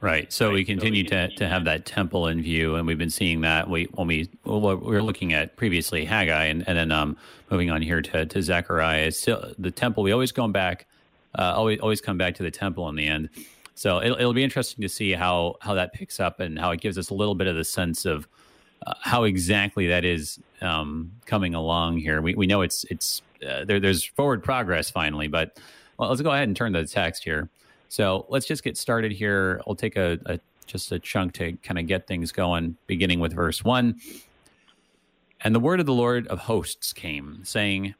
Right. 0.01 0.33
So 0.33 0.47
right. 0.47 0.55
we 0.55 0.65
continue 0.65 1.07
so 1.07 1.15
we 1.15 1.29
to, 1.29 1.37
to 1.37 1.49
have 1.49 1.65
that 1.65 1.85
temple 1.85 2.27
in 2.27 2.41
view, 2.41 2.77
and 2.77 2.87
we've 2.87 2.97
been 2.97 3.11
seeing 3.11 3.43
that 3.43 3.69
we 3.69 3.85
when 3.93 4.07
we 4.07 4.31
well, 4.45 4.61
we 4.61 4.75
were 4.77 5.03
looking 5.03 5.35
at 5.35 5.57
previously 5.57 6.07
Haggai, 6.07 6.45
and, 6.45 6.67
and 6.67 6.79
then 6.79 6.91
um, 6.91 7.19
moving 7.51 7.71
on 7.71 7.83
here 7.83 8.01
to 8.01 8.25
to 8.25 8.43
Zechariah. 8.43 9.13
Still, 9.13 9.53
the 9.59 9.71
temple. 9.71 10.03
We 10.03 10.13
always 10.13 10.33
going 10.33 10.53
back, 10.53 10.87
uh, 11.39 11.53
always 11.55 11.81
always 11.81 12.01
come 12.01 12.17
back 12.17 12.35
to 12.37 12.43
the 12.43 12.51
temple 12.51 12.89
in 12.89 12.97
the 12.97 13.07
end. 13.07 13.29
So 13.75 14.03
it'll, 14.03 14.17
it'll 14.17 14.33
be 14.33 14.45
interesting 14.45 14.81
to 14.83 14.89
see 14.89 15.13
how 15.13 15.57
how 15.61 15.75
that 15.75 15.93
picks 15.93 16.19
up 16.19 16.41
and 16.41 16.59
how 16.59 16.71
it 16.71 16.81
gives 16.81 16.97
us 16.97 17.11
a 17.11 17.15
little 17.15 17.35
bit 17.35 17.47
of 17.47 17.57
the 17.57 17.65
sense 17.65 18.07
of 18.07 18.27
uh, 18.87 18.95
how 19.03 19.25
exactly 19.25 19.87
that 19.89 20.07
is 20.07 20.39
um, 20.63 21.13
coming 21.27 21.55
along 21.55 21.99
here. 21.99 22.23
We 22.23 22.35
we 22.35 22.47
know 22.47 22.63
it's 22.63 22.85
it's 22.89 23.21
uh, 23.47 23.67
there, 23.67 23.79
there's 23.79 24.05
forward 24.05 24.43
progress 24.43 24.91
finally, 24.91 25.29
but 25.29 25.59
well, 25.99 26.09
let's 26.09 26.23
go 26.23 26.31
ahead 26.31 26.49
and 26.49 26.57
turn 26.57 26.73
to 26.73 26.81
the 26.81 26.89
text 26.89 27.23
here. 27.23 27.51
So 27.91 28.25
let's 28.29 28.47
just 28.47 28.63
get 28.63 28.79
started 28.79 29.11
here. 29.11 29.61
I'll 29.67 29.75
take 29.75 29.97
a, 29.97 30.19
a 30.27 30.39
just 30.67 30.93
a 30.93 31.01
chunk 31.01 31.33
to 31.35 31.55
kind 31.65 31.77
of 31.77 31.89
get 31.89 32.07
things 32.07 32.31
going, 32.31 32.77
beginning 32.87 33.19
with 33.19 33.33
verse 33.33 33.65
one. 33.65 33.97
And 35.41 35.55
the 35.55 35.61
word 35.61 35.81
of 35.81 35.87
the 35.87 35.93
Lord 35.93 36.29
of 36.29 36.39
hosts 36.39 36.93
came, 36.93 37.41
saying, 37.43 37.97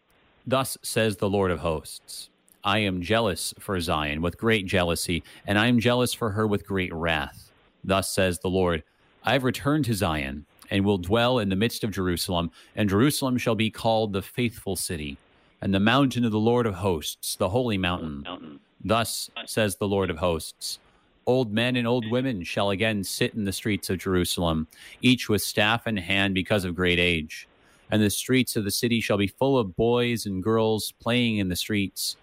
Thus 0.47 0.79
says 0.83 1.17
the 1.17 1.29
Lord 1.29 1.51
of 1.51 1.59
hosts, 1.59 2.31
I 2.63 2.79
am 2.79 3.03
jealous 3.03 3.53
for 3.59 3.81
Zion 3.81 4.23
with 4.23 4.39
great 4.39 4.65
jealousy, 4.65 5.25
and 5.45 5.59
I 5.59 5.67
am 5.67 5.81
jealous 5.81 6.15
for 6.15 6.31
her 6.31 6.47
with 6.47 6.67
great 6.67 6.95
wrath. 6.95 7.51
Thus 7.83 8.11
says 8.11 8.39
the 8.39 8.51
Lord, 8.51 8.85
I 9.25 9.33
have 9.33 9.43
returned 9.43 9.87
to 9.87 9.95
Zion, 9.95 10.47
and 10.71 10.85
will 10.85 10.99
dwell 10.99 11.41
in 11.41 11.49
the 11.49 11.57
midst 11.57 11.83
of 11.83 11.91
Jerusalem, 11.91 12.53
and 12.77 12.89
Jerusalem 12.89 13.39
shall 13.39 13.57
be 13.57 13.71
called 13.71 14.13
the 14.13 14.23
faithful 14.23 14.77
city, 14.77 15.17
and 15.61 15.75
the 15.75 15.81
mountain 15.81 16.25
of 16.25 16.31
the 16.31 16.39
Lord 16.39 16.67
of 16.67 16.75
hosts, 16.77 17.35
the 17.35 17.49
holy 17.49 17.77
mountain. 17.77 18.23
mountain. 18.23 18.61
Thus 18.85 19.31
says 19.47 19.77
the 19.77 19.89
Lord 19.89 20.11
of 20.11 20.19
hosts 20.19 20.79
Old 21.27 21.53
men 21.53 21.77
and 21.77 21.87
old 21.87 22.11
women 22.11 22.43
shall 22.45 22.71
again 22.71 23.05
sit 23.05 23.35
in 23.35 23.45
the 23.45 23.53
streets 23.53 23.91
of 23.91 23.99
Jerusalem, 23.99 24.67
each 25.03 25.29
with 25.29 25.43
staff 25.43 25.87
in 25.87 25.97
hand 25.97 26.35
because 26.35 26.65
of 26.65 26.75
great 26.75 26.99
age. 26.99 27.47
And 27.91 28.03
the 28.03 28.11
streets 28.11 28.57
of 28.57 28.65
the 28.65 28.71
city 28.71 29.01
shall 29.01 29.19
be 29.19 29.27
full 29.27 29.59
of 29.59 29.77
boys 29.77 30.27
and 30.27 30.43
girls 30.43 30.93
playing 31.01 31.39
in 31.39 31.49
the 31.49 31.57
streets. 31.57 32.17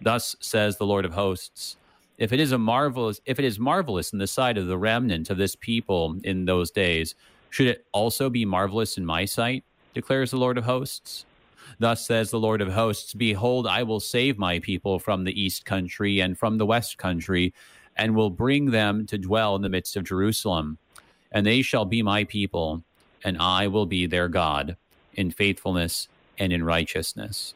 Thus 0.00 0.36
says 0.40 0.76
the 0.76 0.86
Lord 0.86 1.04
of 1.04 1.12
hosts 1.12 1.76
if 2.18 2.32
it 2.32 2.40
is 2.40 2.52
a 2.52 2.58
marvelous 2.58 3.20
if 3.24 3.38
it 3.38 3.44
is 3.44 3.58
marvelous 3.58 4.12
in 4.12 4.18
the 4.18 4.26
sight 4.26 4.58
of 4.58 4.66
the 4.66 4.76
remnant 4.76 5.30
of 5.30 5.38
this 5.38 5.56
people 5.56 6.16
in 6.24 6.44
those 6.44 6.70
days 6.70 7.14
should 7.50 7.68
it 7.68 7.86
also 7.92 8.28
be 8.28 8.44
marvelous 8.44 8.98
in 8.98 9.06
my 9.06 9.24
sight 9.24 9.64
declares 9.94 10.30
the 10.30 10.36
lord 10.36 10.58
of 10.58 10.64
hosts 10.64 11.24
Thus 11.78 12.06
says 12.06 12.30
the 12.30 12.40
Lord 12.40 12.60
of 12.60 12.72
hosts 12.72 13.14
Behold, 13.14 13.66
I 13.66 13.82
will 13.82 14.00
save 14.00 14.38
my 14.38 14.58
people 14.58 14.98
from 14.98 15.24
the 15.24 15.40
east 15.40 15.64
country 15.64 16.20
and 16.20 16.36
from 16.36 16.58
the 16.58 16.66
west 16.66 16.98
country, 16.98 17.54
and 17.96 18.14
will 18.14 18.30
bring 18.30 18.70
them 18.70 19.06
to 19.06 19.18
dwell 19.18 19.56
in 19.56 19.62
the 19.62 19.68
midst 19.68 19.96
of 19.96 20.04
Jerusalem. 20.04 20.78
And 21.32 21.46
they 21.46 21.62
shall 21.62 21.84
be 21.84 22.02
my 22.02 22.24
people, 22.24 22.82
and 23.24 23.36
I 23.38 23.68
will 23.68 23.86
be 23.86 24.06
their 24.06 24.28
God 24.28 24.76
in 25.14 25.30
faithfulness 25.30 26.08
and 26.38 26.52
in 26.52 26.64
righteousness. 26.64 27.54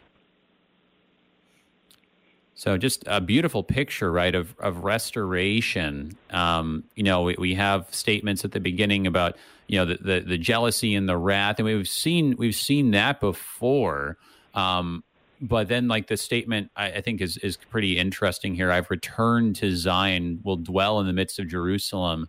So 2.63 2.79
just 2.79 3.03
a 3.09 3.21
beautiful 3.21 3.65
picture, 3.65 4.13
right, 4.13 4.33
of, 4.33 4.55
of 4.61 4.85
restoration. 4.85 6.17
Um, 6.31 6.85
you 6.95 7.03
know, 7.03 7.23
we, 7.23 7.35
we, 7.37 7.55
have 7.55 7.89
statements 7.91 8.45
at 8.45 8.53
the 8.53 8.61
beginning 8.61 9.09
about, 9.09 9.37
you 9.67 9.81
know, 9.81 9.85
the, 9.85 9.99
the, 10.01 10.21
the, 10.21 10.39
jealousy 10.39 10.95
and 10.95 11.09
the 11.09 11.17
wrath, 11.17 11.59
and 11.59 11.67
we've 11.67 11.89
seen 11.89 12.37
we've 12.39 12.55
seen 12.55 12.93
that 12.93 13.19
before. 13.19 14.17
Um, 14.55 15.03
but 15.41 15.67
then, 15.67 15.89
like 15.89 16.07
the 16.07 16.17
statement, 16.17 16.71
I, 16.77 16.93
I, 16.93 17.01
think 17.01 17.21
is 17.21 17.37
is 17.39 17.57
pretty 17.57 17.99
interesting 17.99 18.55
here. 18.55 18.71
I've 18.71 18.93
returned 18.93 19.57
to 19.57 19.75
Zion, 19.75 20.39
will 20.45 20.59
dwell 20.59 21.01
in 21.01 21.09
the 21.09 21.13
midst 21.13 21.41
of 21.41 21.49
Jerusalem. 21.49 22.29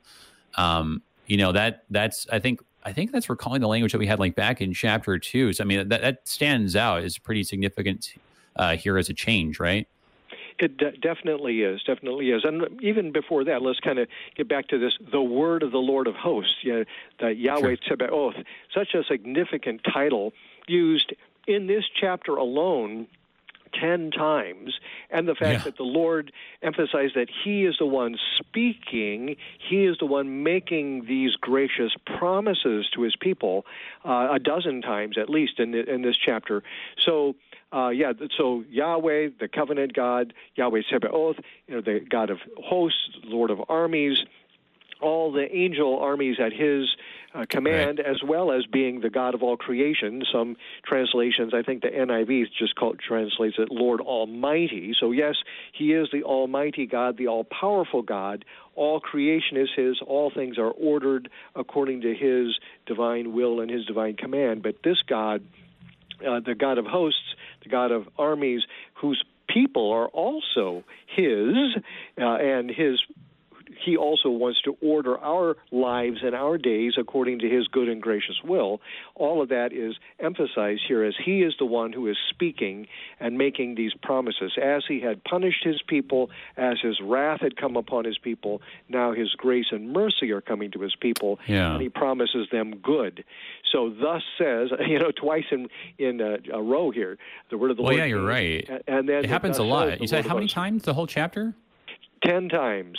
Um, 0.55 1.03
you 1.27 1.37
know 1.37 1.51
that 1.51 1.83
that's 1.91 2.25
I 2.31 2.39
think 2.39 2.59
I 2.83 2.91
think 2.91 3.11
that's 3.11 3.29
recalling 3.29 3.61
the 3.61 3.67
language 3.67 3.91
that 3.91 3.99
we 3.99 4.07
had 4.07 4.17
like 4.17 4.33
back 4.33 4.61
in 4.61 4.73
chapter 4.73 5.19
two. 5.19 5.53
So 5.53 5.63
I 5.63 5.67
mean 5.67 5.89
that 5.89 6.01
that 6.01 6.27
stands 6.27 6.75
out 6.75 7.03
is 7.03 7.19
pretty 7.19 7.43
significant 7.43 8.15
uh, 8.55 8.77
here 8.77 8.97
as 8.97 9.09
a 9.09 9.13
change, 9.13 9.59
right? 9.59 9.87
It 10.59 10.77
de- 10.77 10.91
definitely 10.97 11.61
is, 11.61 11.81
definitely 11.83 12.31
is. 12.31 12.43
And 12.43 12.81
even 12.81 13.11
before 13.11 13.43
that, 13.45 13.61
let's 13.61 13.79
kind 13.79 13.99
of 13.99 14.07
get 14.35 14.47
back 14.47 14.67
to 14.69 14.77
this 14.77 14.97
the 15.11 15.21
word 15.21 15.63
of 15.63 15.71
the 15.71 15.79
Lord 15.79 16.07
of 16.07 16.15
hosts, 16.15 16.55
you 16.61 16.73
know, 16.73 16.85
the 17.19 17.33
Yahweh 17.33 17.75
sure. 17.83 17.97
Tzebaoth, 17.97 18.43
such 18.73 18.93
a 18.93 19.03
significant 19.03 19.81
title 19.83 20.33
used 20.67 21.13
in 21.47 21.67
this 21.67 21.85
chapter 21.93 22.35
alone 22.35 23.07
10 23.79 24.11
times, 24.11 24.79
and 25.09 25.27
the 25.27 25.35
fact 25.35 25.59
yeah. 25.59 25.63
that 25.65 25.77
the 25.77 25.83
Lord 25.83 26.31
emphasized 26.61 27.15
that 27.15 27.27
He 27.43 27.65
is 27.65 27.75
the 27.79 27.85
one 27.85 28.17
speaking, 28.37 29.35
He 29.57 29.85
is 29.85 29.97
the 29.99 30.05
one 30.05 30.43
making 30.43 31.05
these 31.05 31.35
gracious 31.35 31.93
promises 32.05 32.87
to 32.93 33.01
His 33.01 33.15
people 33.15 33.65
uh, 34.05 34.29
a 34.31 34.39
dozen 34.39 34.81
times 34.81 35.17
at 35.17 35.29
least 35.29 35.59
in, 35.59 35.71
the, 35.71 35.89
in 35.91 36.01
this 36.01 36.15
chapter. 36.17 36.63
So, 37.03 37.35
uh, 37.73 37.89
yeah, 37.89 38.13
so 38.37 38.63
Yahweh, 38.69 39.29
the 39.39 39.47
covenant 39.47 39.93
God, 39.93 40.33
Yahweh 40.55 40.81
Sebaoth, 40.91 41.37
you 41.67 41.75
know, 41.75 41.81
the 41.81 41.99
God 41.99 42.29
of 42.29 42.39
hosts, 42.63 43.09
Lord 43.23 43.49
of 43.49 43.59
armies, 43.67 44.17
all 45.01 45.31
the 45.31 45.53
angel 45.55 45.99
armies 45.99 46.37
at 46.39 46.53
his 46.53 46.95
uh, 47.33 47.45
command, 47.49 47.99
right. 47.99 48.07
as 48.07 48.21
well 48.23 48.51
as 48.51 48.65
being 48.65 49.01
the 49.01 49.09
God 49.09 49.33
of 49.33 49.41
all 49.41 49.57
creation. 49.57 50.23
Some 50.31 50.55
translations, 50.85 51.53
I 51.53 51.63
think 51.63 51.81
the 51.81 51.89
NIV 51.89 52.45
just 52.57 52.75
called, 52.75 52.99
translates 52.99 53.55
it 53.57 53.69
Lord 53.71 54.01
Almighty. 54.01 54.93
So, 54.99 55.11
yes, 55.11 55.35
he 55.71 55.93
is 55.93 56.09
the 56.11 56.23
Almighty 56.23 56.85
God, 56.85 57.17
the 57.17 57.27
all 57.27 57.43
powerful 57.43 58.01
God. 58.01 58.45
All 58.75 58.99
creation 58.99 59.57
is 59.57 59.69
his, 59.75 59.99
all 60.05 60.31
things 60.31 60.57
are 60.57 60.71
ordered 60.71 61.29
according 61.55 62.01
to 62.01 62.13
his 62.13 62.57
divine 62.85 63.33
will 63.33 63.59
and 63.59 63.69
his 63.69 63.85
divine 63.85 64.15
command. 64.15 64.63
But 64.63 64.77
this 64.83 65.01
God, 65.07 65.43
uh, 66.25 66.39
the 66.39 66.55
God 66.55 66.77
of 66.77 66.85
hosts, 66.85 67.35
the 67.63 67.69
God 67.69 67.91
of 67.91 68.07
armies, 68.17 68.61
whose 68.95 69.23
people 69.47 69.91
are 69.91 70.07
also 70.07 70.83
his, 71.07 71.55
uh, 72.19 72.35
and 72.35 72.69
his 72.69 72.99
he 73.83 73.97
also 73.97 74.29
wants 74.29 74.61
to 74.61 74.77
order 74.81 75.17
our 75.19 75.57
lives 75.71 76.19
and 76.23 76.35
our 76.35 76.57
days 76.57 76.93
according 76.97 77.39
to 77.39 77.49
his 77.49 77.67
good 77.67 77.89
and 77.89 78.01
gracious 78.01 78.41
will. 78.43 78.81
All 79.15 79.41
of 79.41 79.49
that 79.49 79.73
is 79.73 79.95
emphasized 80.19 80.81
here 80.87 81.03
as 81.03 81.15
he 81.23 81.41
is 81.41 81.53
the 81.59 81.65
one 81.65 81.93
who 81.93 82.07
is 82.07 82.17
speaking 82.29 82.87
and 83.19 83.37
making 83.37 83.75
these 83.75 83.93
promises. 84.01 84.53
As 84.61 84.83
he 84.87 84.99
had 84.99 85.23
punished 85.23 85.63
his 85.63 85.81
people, 85.87 86.29
as 86.57 86.77
his 86.81 86.99
wrath 87.01 87.41
had 87.41 87.57
come 87.57 87.75
upon 87.75 88.05
his 88.05 88.17
people, 88.17 88.61
now 88.89 89.13
his 89.13 89.31
grace 89.31 89.67
and 89.71 89.91
mercy 89.93 90.31
are 90.31 90.41
coming 90.41 90.71
to 90.71 90.79
his 90.79 90.95
people, 90.95 91.39
yeah. 91.47 91.73
and 91.73 91.81
he 91.81 91.89
promises 91.89 92.47
them 92.51 92.77
good. 92.77 93.23
So, 93.71 93.89
thus 93.89 94.21
says, 94.37 94.69
you 94.87 94.99
know, 94.99 95.11
twice 95.11 95.45
in 95.51 95.67
in 95.97 96.21
a, 96.21 96.37
a 96.53 96.61
row 96.61 96.91
here, 96.91 97.17
the 97.49 97.57
word 97.57 97.71
of 97.71 97.77
the 97.77 97.83
well, 97.83 97.91
Lord. 97.91 97.99
yeah, 97.99 98.05
you're 98.05 98.25
right. 98.25 98.67
And 98.87 99.07
then 99.07 99.23
it 99.23 99.29
happens 99.29 99.57
a 99.57 99.63
lot. 99.63 100.01
You 100.01 100.07
said 100.07 100.25
how 100.25 100.35
many 100.35 100.47
times 100.47 100.83
the 100.83 100.93
whole 100.93 101.07
chapter? 101.07 101.55
Ten 102.23 102.49
times. 102.49 102.97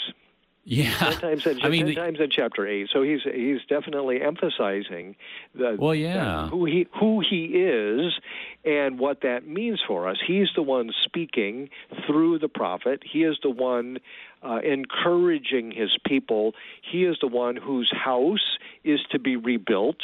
Yeah, 0.65 0.97
ten 0.97 1.19
times 1.19 1.47
in, 1.47 1.61
I 1.63 1.69
mean, 1.69 1.87
ten 1.87 1.89
the, 1.89 1.95
times 1.95 2.21
in 2.21 2.31
chapter 2.31 2.67
eight. 2.67 2.89
So 2.93 3.03
he's 3.03 3.21
he's 3.23 3.61
definitely 3.69 4.23
emphasizing 4.23 5.17
the 5.55 5.77
well, 5.79 5.95
yeah, 5.95 6.49
who 6.49 6.65
he 6.65 6.87
who 6.99 7.21
he 7.21 7.45
is 7.45 8.15
and 8.65 8.99
what 8.99 9.21
that 9.23 9.47
means 9.47 9.83
for 9.87 10.09
us. 10.09 10.17
He's 10.27 10.49
the 10.55 10.63
one 10.63 10.91
speaking 11.03 11.69
through 12.07 12.39
the 12.39 12.49
prophet. 12.49 13.03
He 13.05 13.25
is 13.25 13.39
the 13.43 13.51
one 13.51 13.99
uh, 14.43 14.61
encouraging 14.65 15.71
his 15.71 15.97
people. 16.07 16.55
He 16.81 17.05
is 17.05 17.19
the 17.21 17.27
one 17.29 17.57
whose 17.57 17.91
house 17.93 18.59
is 18.85 19.01
to 19.11 19.19
be 19.19 19.37
rebuilt, 19.37 20.03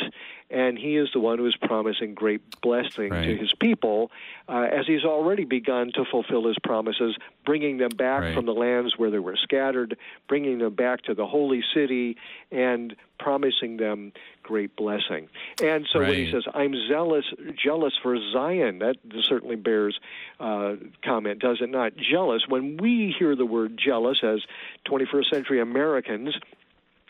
and 0.51 0.79
he 0.79 0.97
is 0.97 1.09
the 1.13 1.21
one 1.21 1.39
who 1.39 1.47
is 1.47 1.57
promising 1.57 2.15
great 2.15 2.61
blessing 2.61 3.11
right. 3.11 3.25
to 3.25 3.37
his 3.37 3.53
people, 3.55 4.11
uh, 4.49 4.67
as 4.73 4.87
he's 4.87 5.05
already 5.05 5.45
begun 5.45 5.93
to 5.95 6.05
fulfill 6.05 6.47
his 6.47 6.57
promises, 6.63 7.17
bringing 7.45 7.79
them 7.79 7.91
back 7.91 8.23
right. 8.23 8.35
from 8.35 8.47
the 8.47 8.53
lands 8.53 8.99
where 8.99 9.11
they 9.11 9.19
were 9.19 9.37
scattered, 9.37 9.97
bringing 10.29 10.59
them 10.59 10.75
back 10.75 11.03
to 11.03 11.15
the 11.15 11.27
holy 11.27 11.63
city, 11.73 12.17
and 12.51 12.97
promising 13.19 13.77
them 13.77 14.13
great 14.43 14.75
blessing. 14.75 15.29
And 15.63 15.87
so 15.93 16.01
right. 16.01 16.09
when 16.09 16.19
he 16.19 16.33
says, 16.33 16.45
"I'm 16.53 16.75
zealous, 16.89 17.27
jealous 17.55 17.93
for 18.03 18.17
Zion," 18.33 18.81
that 18.81 18.97
certainly 19.29 19.57
bears 19.57 20.01
uh, 20.41 20.77
comment, 21.05 21.39
does 21.39 21.59
it 21.61 21.71
not? 21.71 21.97
Jealous. 21.97 22.43
When 22.49 22.77
we 22.77 23.15
hear 23.17 23.37
the 23.37 23.47
word 23.47 23.79
jealous 23.79 24.25
as 24.25 24.41
21st 24.87 25.31
century 25.31 25.61
Americans, 25.61 26.35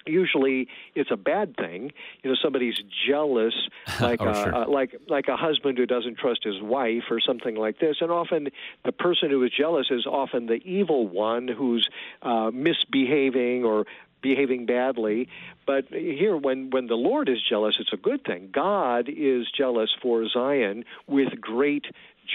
usually 0.06 0.68
it's 0.94 1.10
a 1.10 1.16
bad 1.16 1.56
thing. 1.56 1.92
You 2.22 2.30
know, 2.30 2.36
somebody's 2.42 2.76
jealous, 3.06 3.54
like 4.00 4.20
oh, 4.20 4.28
a, 4.28 4.34
sure. 4.34 4.54
uh, 4.54 4.68
like 4.68 4.96
like 5.08 5.28
a 5.28 5.36
husband 5.36 5.78
who 5.78 5.86
doesn't 5.86 6.18
trust 6.18 6.44
his 6.44 6.60
wife 6.60 7.04
or 7.10 7.20
something 7.20 7.56
like 7.56 7.78
this. 7.78 7.96
And 8.00 8.10
often 8.10 8.48
the 8.84 8.92
person 8.92 9.30
who 9.30 9.42
is 9.44 9.50
jealous 9.56 9.86
is 9.90 10.06
often 10.06 10.46
the 10.46 10.60
evil 10.64 11.06
one 11.06 11.48
who's 11.48 11.88
uh, 12.22 12.50
misbehaving 12.52 13.64
or 13.64 13.86
behaving 14.22 14.66
badly. 14.66 15.28
But 15.66 15.86
here, 15.88 16.36
when, 16.36 16.70
when 16.70 16.86
the 16.86 16.94
Lord 16.94 17.28
is 17.28 17.38
jealous, 17.48 17.76
it's 17.78 17.92
a 17.92 17.96
good 17.96 18.24
thing. 18.24 18.50
God 18.52 19.08
is 19.08 19.46
jealous 19.56 19.90
for 20.02 20.26
Zion 20.28 20.84
with 21.06 21.40
great 21.40 21.86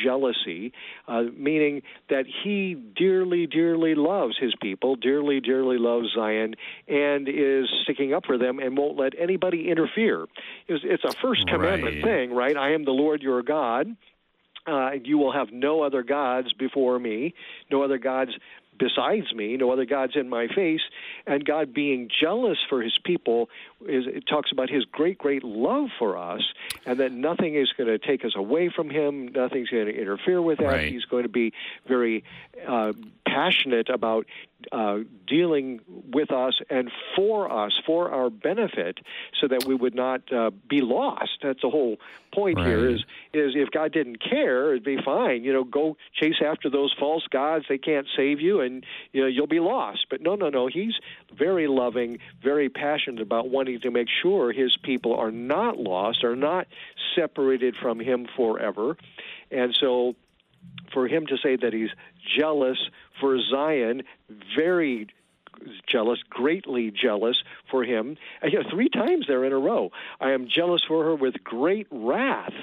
jealousy, 0.03 0.71
uh, 1.07 1.23
meaning 1.35 1.81
that 2.09 2.25
he 2.43 2.75
dearly, 2.95 3.47
dearly 3.47 3.95
loves 3.95 4.37
his 4.39 4.53
people, 4.61 4.95
dearly, 4.95 5.39
dearly 5.39 5.77
loves 5.77 6.07
Zion, 6.15 6.55
and 6.87 7.27
is 7.27 7.69
sticking 7.83 8.13
up 8.13 8.25
for 8.25 8.37
them 8.37 8.59
and 8.59 8.77
won't 8.77 8.97
let 8.97 9.13
anybody 9.19 9.69
interfere. 9.69 10.25
It's, 10.67 10.83
it's 10.85 11.03
a 11.03 11.13
first 11.21 11.47
commandment 11.47 11.95
right. 11.97 12.03
thing, 12.03 12.31
right? 12.33 12.55
I 12.57 12.73
am 12.73 12.85
the 12.85 12.91
Lord 12.91 13.21
your 13.21 13.41
God. 13.43 13.87
Uh, 14.67 14.91
you 15.03 15.19
will 15.19 15.31
have 15.31 15.49
no 15.51 15.83
other 15.83 16.01
gods 16.01 16.51
before 16.53 16.97
me, 16.97 17.35
no 17.69 17.83
other 17.83 17.99
gods 17.99 18.31
besides 18.77 19.33
me, 19.33 19.57
no 19.57 19.71
other 19.71 19.85
gods 19.85 20.13
in 20.15 20.29
my 20.29 20.47
face. 20.47 20.81
And 21.25 21.43
God 21.45 21.73
being 21.73 22.09
jealous 22.09 22.57
for 22.69 22.81
his 22.81 22.97
people 23.03 23.49
is 23.87 24.05
it 24.07 24.25
talks 24.27 24.51
about 24.51 24.69
his 24.69 24.85
great, 24.85 25.17
great 25.17 25.43
love 25.43 25.89
for 25.97 26.17
us, 26.17 26.41
and 26.85 26.99
that 26.99 27.11
nothing 27.11 27.55
is 27.55 27.71
going 27.77 27.87
to 27.87 27.99
take 27.99 28.25
us 28.25 28.33
away 28.35 28.69
from 28.69 28.89
him, 28.89 29.27
nothing's 29.29 29.69
going 29.69 29.87
to 29.87 29.95
interfere 29.99 30.41
with 30.41 30.59
that. 30.59 30.65
Right. 30.65 30.91
He's 30.91 31.05
going 31.05 31.23
to 31.23 31.29
be 31.29 31.53
very 31.87 32.23
uh, 32.67 32.93
passionate 33.25 33.89
about 33.89 34.25
uh, 34.71 34.99
dealing 35.27 35.81
with 35.87 36.31
us 36.31 36.59
and 36.69 36.91
for 37.15 37.51
us, 37.51 37.79
for 37.85 38.11
our 38.11 38.29
benefit, 38.29 38.99
so 39.39 39.47
that 39.47 39.65
we 39.65 39.75
would 39.75 39.95
not 39.95 40.31
uh, 40.31 40.51
be 40.67 40.81
lost. 40.81 41.39
That's 41.43 41.61
the 41.61 41.69
whole 41.69 41.97
point 42.33 42.57
right. 42.57 42.67
here. 42.67 42.89
Is 42.89 43.03
is 43.33 43.53
if 43.55 43.69
God 43.71 43.91
didn't 43.91 44.17
care, 44.17 44.71
it'd 44.71 44.83
be 44.83 44.97
fine. 45.03 45.43
You 45.43 45.53
know, 45.53 45.63
go 45.63 45.97
chase 46.13 46.41
after 46.43 46.69
those 46.69 46.93
false 46.97 47.27
gods. 47.29 47.65
They 47.67 47.77
can't 47.77 48.07
save 48.15 48.39
you, 48.39 48.61
and 48.61 48.85
you 49.11 49.21
know 49.21 49.27
you'll 49.27 49.47
be 49.47 49.59
lost. 49.59 50.07
But 50.09 50.21
no, 50.21 50.35
no, 50.35 50.49
no. 50.49 50.67
He's 50.67 50.95
very 51.33 51.67
loving, 51.67 52.19
very 52.41 52.69
passionate 52.69 53.21
about 53.21 53.49
wanting 53.49 53.81
to 53.81 53.91
make 53.91 54.07
sure 54.21 54.51
His 54.51 54.77
people 54.77 55.15
are 55.15 55.31
not 55.31 55.77
lost, 55.77 56.23
are 56.23 56.35
not 56.35 56.67
separated 57.15 57.75
from 57.75 57.99
Him 57.99 58.27
forever, 58.35 58.97
and 59.51 59.75
so 59.79 60.15
for 60.93 61.07
him 61.07 61.25
to 61.27 61.37
say 61.37 61.55
that 61.55 61.73
he's 61.73 61.89
jealous 62.37 62.77
for 63.19 63.37
Zion, 63.51 64.03
very 64.57 65.07
jealous, 65.87 66.19
greatly 66.29 66.91
jealous 66.91 67.41
for 67.69 67.83
him. 67.83 68.17
And, 68.41 68.51
you 68.51 68.61
know, 68.61 68.69
three 68.69 68.89
times 68.89 69.25
there 69.27 69.43
in 69.43 69.53
a 69.53 69.57
row. 69.57 69.91
I 70.19 70.31
am 70.31 70.47
jealous 70.47 70.83
for 70.87 71.03
her 71.03 71.15
with 71.15 71.43
great 71.43 71.87
wrath. 71.91 72.53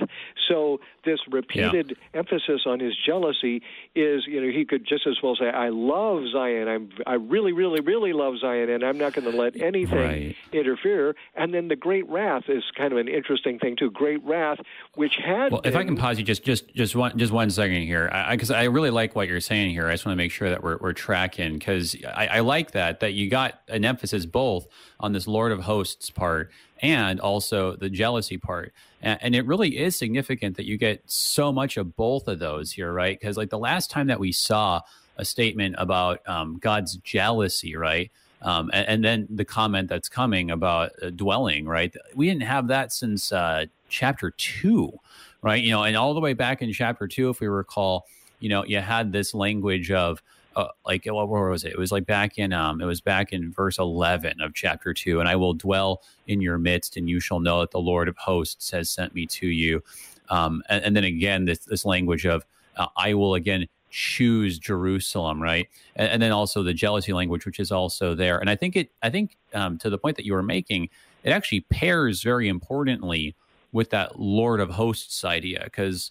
So 0.49 0.81
this 1.05 1.21
repeated 1.31 1.97
yeah. 1.97 2.21
emphasis 2.21 2.63
on 2.67 2.81
his 2.81 2.95
jealousy 2.97 3.63
is, 3.95 4.27
you 4.27 4.41
know, 4.41 4.51
he 4.51 4.65
could 4.65 4.87
just 4.87 5.07
as 5.07 5.17
well 5.23 5.37
say, 5.37 5.49
"I 5.49 5.69
love 5.69 6.25
Zion. 6.33 6.69
I'm, 6.69 6.91
I 7.07 7.15
really, 7.15 7.53
really, 7.53 7.81
really 7.81 8.13
love 8.13 8.39
Zion, 8.39 8.71
and 8.71 8.85
I'm 8.85 8.99
not 8.99 9.13
going 9.13 9.31
to 9.31 9.37
let 9.37 9.61
anything 9.61 9.99
right. 9.99 10.37
interfere." 10.53 11.15
And 11.35 11.53
then 11.53 11.69
the 11.69 11.77
great 11.77 12.09
wrath 12.09 12.45
is 12.49 12.65
kind 12.77 12.93
of 12.93 12.99
an 12.99 13.09
interesting 13.09 13.59
thing 13.59 13.77
too. 13.77 13.91
Great 13.91 14.23
wrath, 14.25 14.59
which 14.95 15.15
had. 15.17 15.53
Well, 15.53 15.61
been, 15.61 15.73
if 15.73 15.77
I 15.77 15.85
can 15.85 15.97
pause 15.97 16.19
you 16.19 16.25
just 16.25 16.45
just 16.45 16.73
just 16.75 16.95
one 16.95 17.17
just 17.19 17.33
one 17.33 17.51
second 17.51 17.83
here, 17.83 18.11
because 18.31 18.51
I, 18.51 18.61
I, 18.61 18.63
I, 18.63 18.65
really 18.65 18.91
like 18.91 19.17
what 19.17 19.29
you're 19.29 19.41
saying 19.41 19.71
here. 19.71 19.89
I 19.89 19.93
just 19.93 20.07
want 20.07 20.15
to 20.15 20.23
make 20.23 20.33
sure 20.33 20.51
that 20.51 20.63
we're 20.63 20.79
we're 20.79 20.93
tracking 20.93 21.55
because 21.55 21.97
I, 22.15 22.27
I 22.27 22.41
like 22.41 22.73
that 22.73 22.82
that 22.91 23.13
you 23.15 23.29
got 23.29 23.61
an 23.69 23.85
emphasis 23.85 24.27
both 24.27 24.67
on 25.01 25.13
this 25.13 25.27
Lord 25.27 25.53
of 25.53 25.61
Hosts 25.61 26.11
part 26.11 26.51
and 26.81 27.21
also 27.21 27.77
the 27.77 27.89
jealousy 27.89 28.37
part. 28.37 28.73
And, 29.01 29.19
and, 29.23 29.35
it 29.35 29.47
really 29.47 29.79
is 29.79 29.97
significant 29.97 30.57
that 30.57 30.67
you 30.67 30.77
get 30.77 31.03
so 31.07 31.53
much 31.53 31.77
of 31.77 31.97
both 31.97 32.27
of 32.29 32.41
those 32.41 32.73
here, 32.73 32.93
right? 32.93 33.19
Because 33.19 33.37
like 33.37 33.51
the 33.51 33.59
last 33.59 33.91
time 33.91 34.09
that 34.09 34.19
we 34.19 34.33
saw 34.33 34.81
a 35.17 35.25
statement 35.25 35.77
about 35.79 36.21
um, 36.29 36.59
God's 36.59 36.97
jealousy, 36.97 37.77
right? 37.77 38.11
Um, 38.43 38.71
and, 38.73 38.89
and, 38.89 39.05
then 39.05 39.29
the 39.31 39.45
comment 39.45 39.89
that's 39.89 40.09
coming 40.09 40.51
about 40.51 40.91
uh, 41.01 41.11
dwelling, 41.11 41.65
right? 41.67 41.95
We 42.15 42.27
didn't 42.27 42.43
have 42.43 42.67
that 42.69 42.93
since 42.93 43.31
uh, 43.31 43.67
chapter 43.89 44.33
two, 44.33 44.99
right? 45.43 45.63
You 45.63 45.71
know, 45.71 45.85
and 45.85 45.97
all 45.97 46.13
the 46.13 46.21
way 46.21 46.33
back 46.33 46.61
in 46.61 46.73
chapter 46.73 47.07
two, 47.07 47.29
if 47.29 47.41
we 47.41 47.47
recall, 47.47 48.07
you 48.41 48.49
know, 48.49 48.65
you 48.65 48.81
had 48.81 49.13
this 49.13 49.33
language 49.33 49.93
of 49.93 50.21
uh, 50.57 50.69
like 50.85 51.07
what 51.07 51.29
where 51.29 51.49
was 51.49 51.65
it? 51.65 51.73
It 51.73 51.79
was 51.79 51.93
like 51.93 52.07
back 52.07 52.39
in 52.39 52.53
um, 52.53 52.81
it 52.81 52.85
was 52.85 53.01
back 53.01 53.33
in 53.33 53.53
verse 53.53 53.79
eleven 53.79 54.41
of 54.41 54.55
chapter 54.55 54.93
two, 54.93 55.21
and 55.21 55.29
I 55.29 55.37
will 55.37 55.55
dwell 55.55 56.03
in 56.27 56.41
your 56.41 56.59
midst, 56.59 56.97
and 56.97 57.09
you 57.09 57.21
shall 57.21 57.41
know 57.41 57.61
that 57.61 57.71
the 57.71 57.81
Lord 57.81 58.09
of 58.09 58.17
hosts 58.17 58.71
has 58.71 58.91
sent 58.91 59.15
me 59.15 59.27
to 59.27 59.47
you. 59.47 59.83
Um, 60.29 60.63
and, 60.69 60.85
and 60.85 60.97
then 60.97 61.05
again, 61.05 61.45
this 61.45 61.61
this 61.61 61.85
language 61.85 62.27
of 62.27 62.45
uh, 62.77 62.87
I 62.97 63.15
will 63.15 63.35
again 63.35 63.67
choose 63.91 64.59
Jerusalem, 64.59 65.43
right? 65.43 65.69
And, 65.97 66.11
and, 66.11 66.23
then 66.23 66.33
also 66.33 66.63
the 66.63 66.73
jealousy 66.73 67.13
language, 67.13 67.45
which 67.45 67.61
is 67.61 67.71
also 67.71 68.15
there. 68.15 68.39
And 68.39 68.49
I 68.49 68.57
think 68.57 68.75
it, 68.75 68.91
I 69.03 69.11
think 69.11 69.37
um, 69.53 69.77
to 69.79 69.91
the 69.91 69.99
point 69.99 70.17
that 70.17 70.25
you 70.25 70.33
were 70.33 70.43
making, 70.43 70.89
it 71.25 71.31
actually 71.31 71.61
pairs 71.61 72.23
very 72.23 72.49
importantly 72.49 73.37
with 73.71 73.91
that 73.91 74.19
Lord 74.19 74.61
of 74.61 74.71
Hosts 74.71 75.27
idea 75.27 75.61
because 75.65 76.11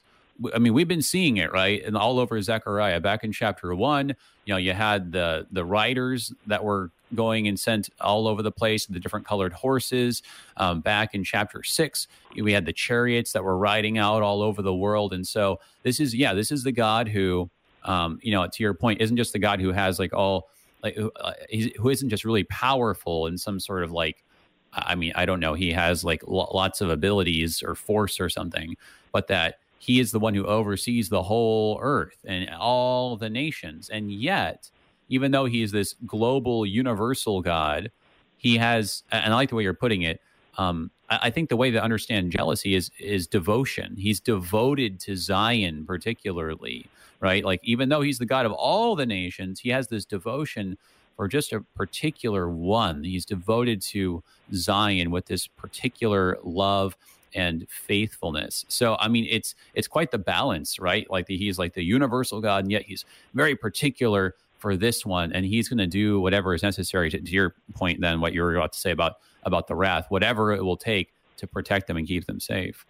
I 0.54 0.60
mean, 0.60 0.74
we've 0.74 0.88
been 0.88 1.02
seeing 1.02 1.38
it 1.38 1.52
right, 1.52 1.84
and 1.84 1.98
all 1.98 2.20
over 2.20 2.42
Zechariah. 2.42 3.00
Back 3.00 3.24
in 3.24 3.32
chapter 3.32 3.74
one, 3.76 4.10
you 4.46 4.54
know, 4.54 4.58
you 4.58 4.74
had 4.74 5.12
the 5.12 5.48
the 5.52 5.66
riders 5.66 6.34
that 6.48 6.64
were 6.64 6.92
going 7.14 7.48
and 7.48 7.60
sent 7.60 7.90
all 8.00 8.28
over 8.28 8.42
the 8.42 8.52
place, 8.52 8.86
the 8.86 9.00
different 9.00 9.26
colored 9.26 9.54
horses. 9.54 10.24
Um, 10.58 10.80
back 10.82 11.14
in 11.14 11.24
chapter 11.24 11.64
six, 11.64 12.08
we 12.36 12.54
had 12.54 12.66
the 12.66 12.74
chariots 12.74 13.34
that 13.34 13.44
were 13.44 13.58
riding 13.58 13.98
out 13.98 14.24
all 14.24 14.42
over 14.42 14.62
the 14.62 14.74
world, 14.74 15.14
and 15.14 15.28
so 15.28 15.60
this 15.84 16.00
is 16.00 16.16
yeah, 16.16 16.34
this 16.34 16.52
is 16.52 16.64
the 16.64 16.72
God 16.72 17.08
who, 17.08 17.50
um, 17.84 18.20
you 18.22 18.32
know, 18.32 18.48
to 18.48 18.64
your 18.64 18.74
point, 18.74 19.02
isn't 19.02 19.18
just 19.18 19.34
the 19.34 19.40
God 19.40 19.60
who 19.60 19.72
has 19.72 20.00
like 20.00 20.14
all 20.14 20.50
like 20.84 20.98
uh, 20.98 21.34
who 21.78 21.90
isn't 21.90 22.10
just 22.10 22.26
really 22.26 22.44
powerful 22.46 23.28
in 23.28 23.38
some 23.38 23.60
sort 23.60 23.84
of 23.84 23.92
like. 23.92 24.24
I 24.74 24.96
mean, 24.96 25.12
I 25.16 25.26
don't 25.26 25.42
know. 25.42 25.54
He 25.54 25.74
has 25.74 26.06
like 26.06 26.24
lots 26.26 26.80
of 26.80 26.90
abilities 26.90 27.62
or 27.62 27.76
force 27.76 28.22
or 28.22 28.30
something, 28.30 28.78
but 29.12 29.28
that 29.28 29.60
he 29.82 30.00
is 30.00 30.12
the 30.12 30.20
one 30.20 30.36
who 30.36 30.46
oversees 30.46 31.10
the 31.10 31.24
whole 31.24 31.80
earth 31.82 32.18
and 32.24 32.48
all 32.52 33.18
the 33.18 33.32
nations. 33.32 33.90
And 33.90 34.12
yet, 34.12 34.70
even 35.10 35.32
though 35.32 35.46
he 35.46 35.64
is 35.64 35.72
this 35.72 35.96
global, 36.06 36.68
universal 36.68 37.42
God, 37.42 37.90
he 38.38 38.58
has, 38.58 39.02
and 39.12 39.34
I 39.34 39.36
like 39.36 39.50
the 39.50 39.56
way 39.56 39.64
you're 39.64 39.74
putting 39.74 40.04
it. 40.04 40.22
Um, 40.60 40.92
I, 41.10 41.32
think 41.32 41.50
the 41.50 41.58
way 41.58 41.72
to 41.72 41.82
understand 41.82 42.32
jealousy 42.32 42.76
is 42.76 42.92
is 43.00 43.26
devotion. 43.26 43.96
He's 43.98 44.20
devoted 44.20 45.00
to 45.00 45.16
Zion, 45.16 45.84
particularly, 45.88 46.86
right? 47.20 47.44
Like 47.44 47.62
even 47.64 47.90
though 47.90 48.02
he's 48.02 48.20
the 48.20 48.26
God 48.26 48.46
of 48.46 48.52
all 48.52 48.96
the 48.96 49.08
nations, 49.08 49.62
he 49.62 49.70
has 49.70 49.88
this 49.88 50.06
devotion 50.06 50.78
for 51.16 51.28
just 51.28 51.54
a 51.54 51.62
particular 51.76 52.48
one. 52.50 53.04
He's 53.04 53.26
devoted 53.26 53.82
to 53.94 54.22
Zion 54.54 55.10
with 55.10 55.26
this 55.26 55.48
particular 55.48 56.38
love 56.44 56.96
and 57.34 57.68
faithfulness. 57.70 58.66
So 58.68 58.96
I 59.00 59.08
mean, 59.08 59.28
it's 59.30 59.56
it's 59.74 59.88
quite 59.88 60.12
the 60.12 60.18
balance, 60.18 60.80
right? 60.80 61.10
Like 61.10 61.28
the, 61.28 61.38
he's 61.38 61.58
like 61.60 61.74
the 61.74 61.84
universal 61.84 62.42
God, 62.42 62.66
and 62.66 62.72
yet 62.72 62.84
he's 62.84 63.06
very 63.34 63.56
particular 63.56 64.36
for 64.58 64.78
this 64.78 65.06
one, 65.06 65.34
and 65.34 65.46
he's 65.46 65.68
going 65.68 65.80
to 65.80 65.88
do 65.88 66.22
whatever 66.22 66.54
is 66.54 66.64
necessary. 66.64 67.10
To, 67.10 67.20
to 67.20 67.32
your 67.32 67.56
point, 67.74 68.00
then 68.00 68.22
what 68.22 68.34
you 68.34 68.42
were 68.42 68.56
about 68.56 68.74
to 68.74 68.80
say 68.80 68.92
about 68.92 69.16
about 69.44 69.68
the 69.68 69.76
wrath, 69.76 70.06
whatever 70.10 70.54
it 70.54 70.64
will 70.64 70.78
take 70.78 71.14
to 71.38 71.48
protect 71.48 71.88
them 71.88 71.98
and 71.98 72.08
keep 72.08 72.26
them 72.26 72.40
safe. 72.40 72.86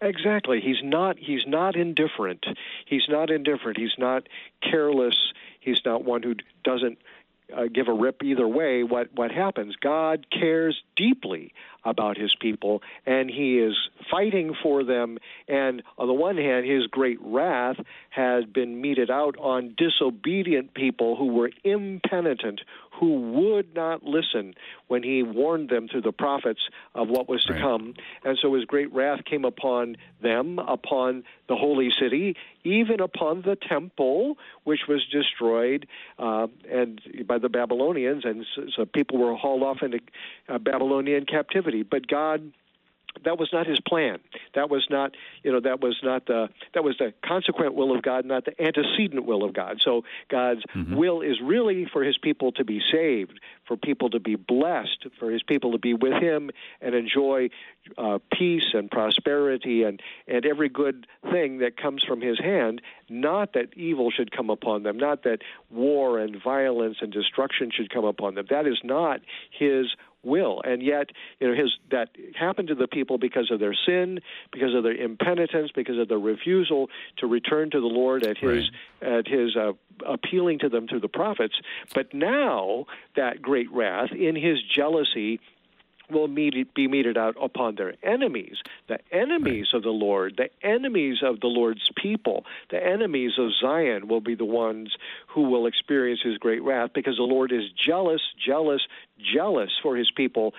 Exactly. 0.00 0.60
He's 0.60 0.82
not 0.82 1.18
he's 1.18 1.46
not 1.46 1.74
indifferent. 1.74 2.44
He's 2.84 3.08
not 3.08 3.30
indifferent. 3.30 3.78
He's 3.78 3.96
not 3.98 4.28
careless. 4.62 5.32
He's 5.58 5.80
not 5.84 6.04
one 6.04 6.22
who 6.22 6.34
doesn't 6.64 6.98
uh, 7.54 7.64
give 7.72 7.88
a 7.88 7.92
rip 7.92 8.22
either 8.22 8.46
way 8.46 8.82
what 8.82 9.08
what 9.14 9.30
happens. 9.30 9.76
God 9.80 10.26
cares 10.30 10.82
deeply 10.96 11.52
about 11.84 12.18
his 12.18 12.34
people, 12.40 12.82
and 13.06 13.30
he 13.30 13.58
is 13.58 13.74
fighting 14.10 14.54
for 14.62 14.82
them. 14.82 15.18
And 15.46 15.82
on 15.98 16.08
the 16.08 16.12
one 16.12 16.36
hand, 16.36 16.66
his 16.66 16.86
great 16.88 17.18
wrath 17.20 17.76
has 18.10 18.44
been 18.44 18.80
meted 18.80 19.10
out 19.10 19.36
on 19.38 19.76
disobedient 19.76 20.74
people 20.74 21.16
who 21.16 21.26
were 21.26 21.50
impenitent, 21.62 22.60
who 22.98 23.32
would 23.32 23.74
not 23.74 24.04
listen 24.04 24.54
when 24.88 25.02
he 25.02 25.22
warned 25.22 25.68
them 25.68 25.88
through 25.88 26.02
the 26.02 26.12
prophets 26.12 26.60
of 26.94 27.08
what 27.08 27.28
was 27.28 27.44
to 27.44 27.52
right. 27.52 27.62
come. 27.62 27.94
And 28.24 28.38
so 28.40 28.54
his 28.54 28.64
great 28.64 28.92
wrath 28.92 29.24
came 29.24 29.44
upon 29.44 29.96
them, 30.22 30.58
upon 30.58 31.24
the 31.48 31.56
holy 31.56 31.90
city, 32.00 32.36
even 32.64 33.00
upon 33.00 33.42
the 33.42 33.56
temple, 33.56 34.36
which 34.64 34.80
was 34.88 35.04
destroyed 35.12 35.86
uh, 36.18 36.46
and 36.70 37.00
by 37.26 37.38
the 37.38 37.48
Babylonians, 37.48 38.24
and 38.24 38.44
so, 38.54 38.62
so 38.74 38.84
people 38.84 39.18
were 39.18 39.34
hauled 39.34 39.62
off 39.62 39.78
into 39.82 40.00
uh, 40.48 40.58
Babylonian 40.58 41.26
captivity. 41.26 41.82
But 41.82 42.06
God 42.06 42.52
that 43.24 43.38
was 43.38 43.50
not 43.52 43.66
his 43.66 43.80
plan. 43.80 44.18
That 44.54 44.70
was 44.70 44.86
not, 44.90 45.16
you 45.42 45.52
know, 45.52 45.60
that 45.60 45.80
was 45.80 45.96
not 46.02 46.26
the 46.26 46.48
that 46.74 46.84
was 46.84 46.96
the 46.98 47.12
consequent 47.24 47.74
will 47.74 47.94
of 47.94 48.02
God, 48.02 48.24
not 48.24 48.44
the 48.44 48.60
antecedent 48.62 49.24
will 49.24 49.44
of 49.44 49.52
God. 49.52 49.78
So 49.82 50.04
God's 50.28 50.62
mm-hmm. 50.74 50.96
will 50.96 51.20
is 51.20 51.40
really 51.42 51.86
for 51.92 52.02
his 52.02 52.18
people 52.18 52.52
to 52.52 52.64
be 52.64 52.80
saved, 52.92 53.40
for 53.66 53.76
people 53.76 54.10
to 54.10 54.20
be 54.20 54.36
blessed, 54.36 55.06
for 55.18 55.30
his 55.30 55.42
people 55.42 55.72
to 55.72 55.78
be 55.78 55.94
with 55.94 56.22
him 56.22 56.50
and 56.80 56.94
enjoy 56.94 57.50
uh, 57.98 58.18
peace 58.32 58.74
and 58.74 58.90
prosperity 58.90 59.82
and 59.82 60.00
and 60.26 60.44
every 60.44 60.68
good 60.68 61.06
thing 61.30 61.58
that 61.58 61.76
comes 61.76 62.04
from 62.04 62.20
his 62.20 62.38
hand. 62.38 62.80
Not 63.08 63.52
that 63.52 63.74
evil 63.74 64.10
should 64.10 64.32
come 64.32 64.50
upon 64.50 64.82
them, 64.82 64.96
not 64.96 65.22
that 65.22 65.38
war 65.70 66.18
and 66.18 66.42
violence 66.42 66.98
and 67.00 67.12
destruction 67.12 67.70
should 67.72 67.90
come 67.90 68.04
upon 68.04 68.34
them. 68.34 68.46
That 68.50 68.66
is 68.66 68.80
not 68.82 69.20
his 69.50 69.94
will. 70.26 70.60
And 70.64 70.82
yet, 70.82 71.10
you 71.40 71.48
know, 71.48 71.54
his 71.54 71.72
that 71.90 72.10
happened 72.38 72.68
to 72.68 72.74
the 72.74 72.88
people 72.88 73.16
because 73.16 73.50
of 73.50 73.60
their 73.60 73.74
sin, 73.86 74.20
because 74.52 74.74
of 74.74 74.82
their 74.82 74.94
impenitence, 74.94 75.70
because 75.74 75.98
of 75.98 76.08
their 76.08 76.18
refusal 76.18 76.90
to 77.18 77.26
return 77.26 77.70
to 77.70 77.80
the 77.80 77.86
Lord 77.86 78.24
at 78.24 78.36
his 78.36 78.70
right. 79.00 79.12
at 79.18 79.26
his 79.26 79.56
uh, 79.56 79.72
appealing 80.04 80.58
to 80.60 80.68
them 80.68 80.88
through 80.88 81.00
the 81.00 81.08
prophets. 81.08 81.54
But 81.94 82.12
now 82.12 82.86
that 83.14 83.40
great 83.40 83.70
wrath, 83.72 84.12
in 84.12 84.36
his 84.36 84.62
jealousy, 84.62 85.40
will 86.10 86.28
meet, 86.28 86.74
be 86.74 86.88
meted 86.88 87.16
out 87.16 87.36
upon 87.40 87.76
their 87.76 87.94
enemies, 88.02 88.56
the 88.88 88.98
enemies 89.12 89.68
of 89.72 89.82
the 89.82 89.90
Lord, 89.90 90.36
the 90.36 90.50
enemies 90.66 91.18
of 91.22 91.40
the 91.40 91.46
Lord's 91.46 91.90
people, 91.96 92.44
the 92.70 92.84
enemies 92.84 93.32
of 93.38 93.50
Zion 93.60 94.08
will 94.08 94.20
be 94.20 94.34
the 94.34 94.44
ones 94.44 94.94
who 95.28 95.42
will 95.42 95.66
experience 95.66 96.20
his 96.22 96.38
great 96.38 96.62
wrath 96.62 96.90
because 96.94 97.16
the 97.16 97.22
Lord 97.22 97.52
is 97.52 97.64
jealous, 97.72 98.22
jealous, 98.44 98.82
jealous 99.18 99.70
for 99.82 99.96
his 99.96 100.10
people, 100.10 100.54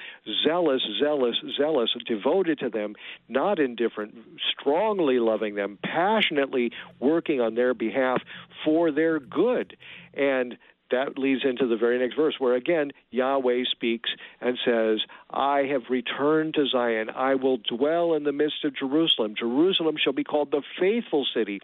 zealous, 0.45 0.81
zealous, 0.99 1.35
zealous, 1.57 1.95
devoted 2.05 2.59
to 2.59 2.69
them, 2.69 2.95
not 3.29 3.59
indifferent, 3.59 4.15
strongly 4.51 5.19
loving 5.19 5.55
them, 5.55 5.77
passionately 5.83 6.71
working 6.99 7.41
on 7.41 7.55
their 7.55 7.73
behalf 7.73 8.21
for 8.63 8.91
their 8.91 9.19
good. 9.19 9.77
And 10.13 10.57
that 10.91 11.17
leads 11.17 11.41
into 11.43 11.67
the 11.67 11.77
very 11.77 11.99
next 11.99 12.15
verse 12.15 12.35
where 12.39 12.55
again 12.55 12.91
Yahweh 13.11 13.63
speaks 13.71 14.09
and 14.41 14.57
says, 14.65 14.99
I 15.29 15.63
have 15.71 15.83
returned 15.89 16.53
to 16.55 16.67
Zion. 16.67 17.09
I 17.09 17.35
will 17.35 17.57
dwell 17.57 18.13
in 18.13 18.23
the 18.23 18.31
midst 18.31 18.63
of 18.63 18.75
Jerusalem. 18.75 19.35
Jerusalem 19.37 19.97
shall 20.01 20.13
be 20.13 20.23
called 20.23 20.51
the 20.51 20.63
faithful 20.79 21.25
city, 21.33 21.59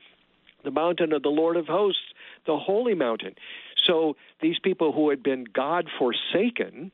the 0.64 0.72
mountain 0.72 1.14
of 1.14 1.24
the 1.24 1.30
Lord 1.30 1.58
of 1.58 1.68
hosts, 1.68 2.02
the 2.46 2.58
holy 2.58 2.96
mountain. 2.96 3.36
So 3.86 4.16
these 4.42 4.60
people 4.60 4.92
who 4.92 5.10
had 5.10 5.24
been 5.24 5.46
God 5.46 5.88
forsaken 5.98 6.92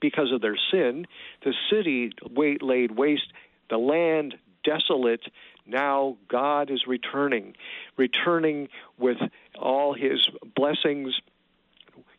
because 0.00 0.32
of 0.32 0.40
their 0.40 0.56
sin, 0.70 1.06
the 1.44 1.54
city 1.70 2.12
laid 2.30 2.92
waste, 2.92 3.32
the 3.68 3.78
land 3.78 4.34
desolate. 4.64 5.22
Now 5.66 6.16
God 6.28 6.70
is 6.70 6.86
returning, 6.86 7.54
returning 7.96 8.68
with 8.98 9.18
all 9.58 9.94
his 9.94 10.28
blessings 10.56 11.14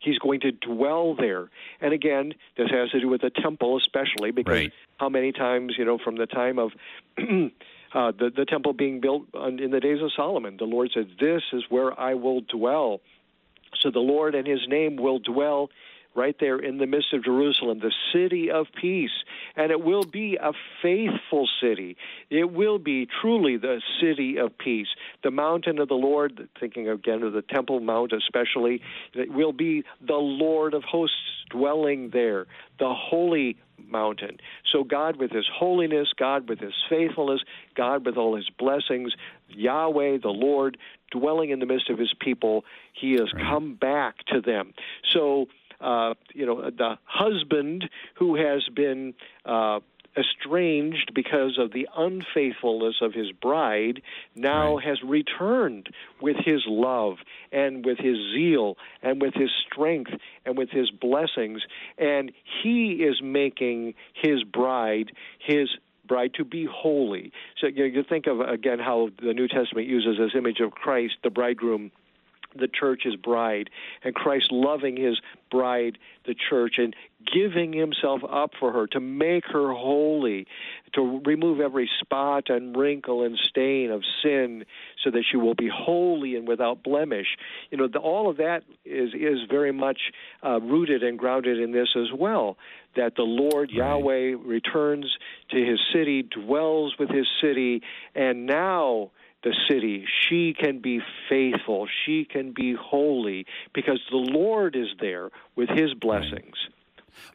He's 0.04 0.18
going 0.18 0.40
to 0.40 0.52
dwell 0.52 1.14
there. 1.14 1.50
And 1.80 1.92
again, 1.92 2.34
this 2.56 2.70
has 2.70 2.90
to 2.90 3.00
do 3.00 3.08
with 3.08 3.22
the 3.22 3.30
temple, 3.30 3.78
especially 3.78 4.30
because 4.30 4.52
right. 4.52 4.72
how 4.98 5.08
many 5.08 5.32
times, 5.32 5.74
you 5.78 5.84
know, 5.84 5.98
from 5.98 6.16
the 6.16 6.26
time 6.26 6.58
of 6.58 6.72
uh, 7.18 8.12
the, 8.12 8.30
the 8.34 8.44
temple 8.46 8.72
being 8.72 9.00
built 9.00 9.22
in 9.34 9.70
the 9.70 9.80
days 9.80 10.02
of 10.02 10.10
Solomon, 10.14 10.56
the 10.58 10.64
Lord 10.64 10.90
said, 10.92 11.08
This 11.18 11.42
is 11.52 11.64
where 11.68 11.98
I 11.98 12.14
will 12.14 12.42
dwell. 12.42 13.00
So 13.80 13.90
the 13.90 14.00
Lord 14.00 14.34
and 14.34 14.46
his 14.46 14.60
name 14.68 14.96
will 14.96 15.18
dwell 15.18 15.70
right 16.14 16.36
there 16.38 16.58
in 16.58 16.78
the 16.78 16.86
midst 16.86 17.12
of 17.12 17.24
Jerusalem, 17.24 17.80
the 17.80 17.92
city 18.12 18.50
of 18.50 18.66
peace. 18.80 19.10
And 19.56 19.70
it 19.70 19.82
will 19.82 20.04
be 20.04 20.36
a 20.40 20.52
faithful 20.82 21.48
city. 21.60 21.96
It 22.30 22.52
will 22.52 22.78
be 22.78 23.08
truly 23.20 23.56
the 23.56 23.80
city 24.00 24.38
of 24.38 24.56
peace. 24.56 24.88
The 25.22 25.30
mountain 25.30 25.78
of 25.78 25.88
the 25.88 25.94
Lord, 25.94 26.48
thinking 26.60 26.88
again 26.88 27.22
of 27.22 27.32
the 27.32 27.42
Temple 27.42 27.80
Mount 27.80 28.12
especially, 28.12 28.80
it 29.12 29.32
will 29.32 29.52
be 29.52 29.84
the 30.00 30.14
Lord 30.14 30.74
of 30.74 30.84
hosts 30.84 31.16
dwelling 31.50 32.10
there, 32.12 32.46
the 32.78 32.92
holy 32.94 33.56
mountain. 33.88 34.38
So, 34.72 34.84
God 34.84 35.16
with 35.16 35.30
His 35.30 35.46
holiness, 35.52 36.08
God 36.16 36.48
with 36.48 36.60
His 36.60 36.74
faithfulness, 36.88 37.40
God 37.74 38.06
with 38.06 38.16
all 38.16 38.36
His 38.36 38.48
blessings, 38.50 39.12
Yahweh, 39.48 40.18
the 40.22 40.28
Lord, 40.28 40.78
dwelling 41.10 41.50
in 41.50 41.58
the 41.58 41.66
midst 41.66 41.90
of 41.90 41.98
His 41.98 42.12
people, 42.18 42.64
He 42.92 43.12
has 43.12 43.32
right. 43.32 43.42
come 43.42 43.74
back 43.74 44.16
to 44.32 44.40
them. 44.40 44.74
So, 45.12 45.46
uh, 45.80 46.14
you 46.34 46.46
know, 46.46 46.70
the 46.70 46.98
husband 47.04 47.88
who 48.14 48.36
has 48.36 48.62
been 48.74 49.14
uh, 49.44 49.80
estranged 50.16 51.12
because 51.14 51.58
of 51.58 51.72
the 51.72 51.88
unfaithfulness 51.96 52.96
of 53.02 53.12
his 53.12 53.32
bride, 53.32 54.00
now 54.34 54.76
right. 54.76 54.84
has 54.86 55.02
returned 55.02 55.88
with 56.20 56.36
his 56.44 56.62
love 56.66 57.16
and 57.52 57.84
with 57.84 57.98
his 57.98 58.16
zeal 58.32 58.76
and 59.02 59.20
with 59.20 59.34
his 59.34 59.50
strength 59.66 60.12
and 60.44 60.56
with 60.56 60.70
his 60.70 60.90
blessings. 60.90 61.62
And 61.98 62.32
he 62.62 63.04
is 63.04 63.20
making 63.22 63.94
his 64.14 64.44
bride 64.44 65.12
his 65.38 65.68
bride 66.06 66.32
to 66.34 66.44
be 66.44 66.66
holy. 66.70 67.32
So 67.60 67.66
you, 67.66 67.84
you 67.84 68.02
think 68.06 68.26
of 68.26 68.40
again 68.40 68.78
how 68.78 69.08
the 69.22 69.32
New 69.32 69.48
Testament 69.48 69.86
uses 69.86 70.18
this 70.18 70.32
image 70.36 70.60
of 70.60 70.72
Christ, 70.72 71.14
the 71.22 71.30
bridegroom 71.30 71.90
the 72.54 72.68
church 72.68 73.02
his 73.04 73.16
bride, 73.16 73.70
and 74.02 74.14
Christ 74.14 74.50
loving 74.50 74.96
his 74.96 75.20
bride, 75.50 75.98
the 76.26 76.34
church, 76.34 76.74
and 76.78 76.94
giving 77.32 77.72
himself 77.72 78.20
up 78.28 78.52
for 78.58 78.72
her 78.72 78.86
to 78.88 79.00
make 79.00 79.44
her 79.46 79.72
holy, 79.72 80.46
to 80.94 81.20
remove 81.24 81.60
every 81.60 81.88
spot 82.00 82.44
and 82.48 82.76
wrinkle 82.76 83.24
and 83.24 83.38
stain 83.48 83.90
of 83.90 84.02
sin, 84.22 84.64
so 85.02 85.10
that 85.10 85.24
she 85.30 85.36
will 85.36 85.54
be 85.54 85.68
holy 85.72 86.36
and 86.36 86.46
without 86.46 86.82
blemish. 86.82 87.36
You 87.70 87.78
know, 87.78 87.88
the, 87.88 87.98
all 87.98 88.28
of 88.28 88.38
that 88.38 88.62
is 88.84 89.10
is 89.14 89.38
very 89.50 89.72
much 89.72 90.12
uh, 90.44 90.60
rooted 90.60 91.02
and 91.02 91.18
grounded 91.18 91.58
in 91.60 91.72
this 91.72 91.94
as 91.96 92.12
well. 92.16 92.56
That 92.96 93.16
the 93.16 93.22
Lord 93.22 93.70
right. 93.70 93.76
Yahweh 93.76 94.36
returns 94.44 95.16
to 95.50 95.56
His 95.56 95.80
city, 95.92 96.22
dwells 96.22 96.94
with 96.98 97.10
His 97.10 97.26
city, 97.40 97.82
and 98.14 98.46
now 98.46 99.10
the 99.44 99.54
city. 99.68 100.06
She 100.28 100.54
can 100.58 100.80
be 100.80 101.00
faithful. 101.28 101.86
She 102.04 102.24
can 102.24 102.52
be 102.52 102.74
holy 102.74 103.46
because 103.72 104.00
the 104.10 104.16
Lord 104.16 104.74
is 104.74 104.88
there 105.00 105.30
with 105.54 105.68
his 105.68 105.94
blessings. 105.94 106.56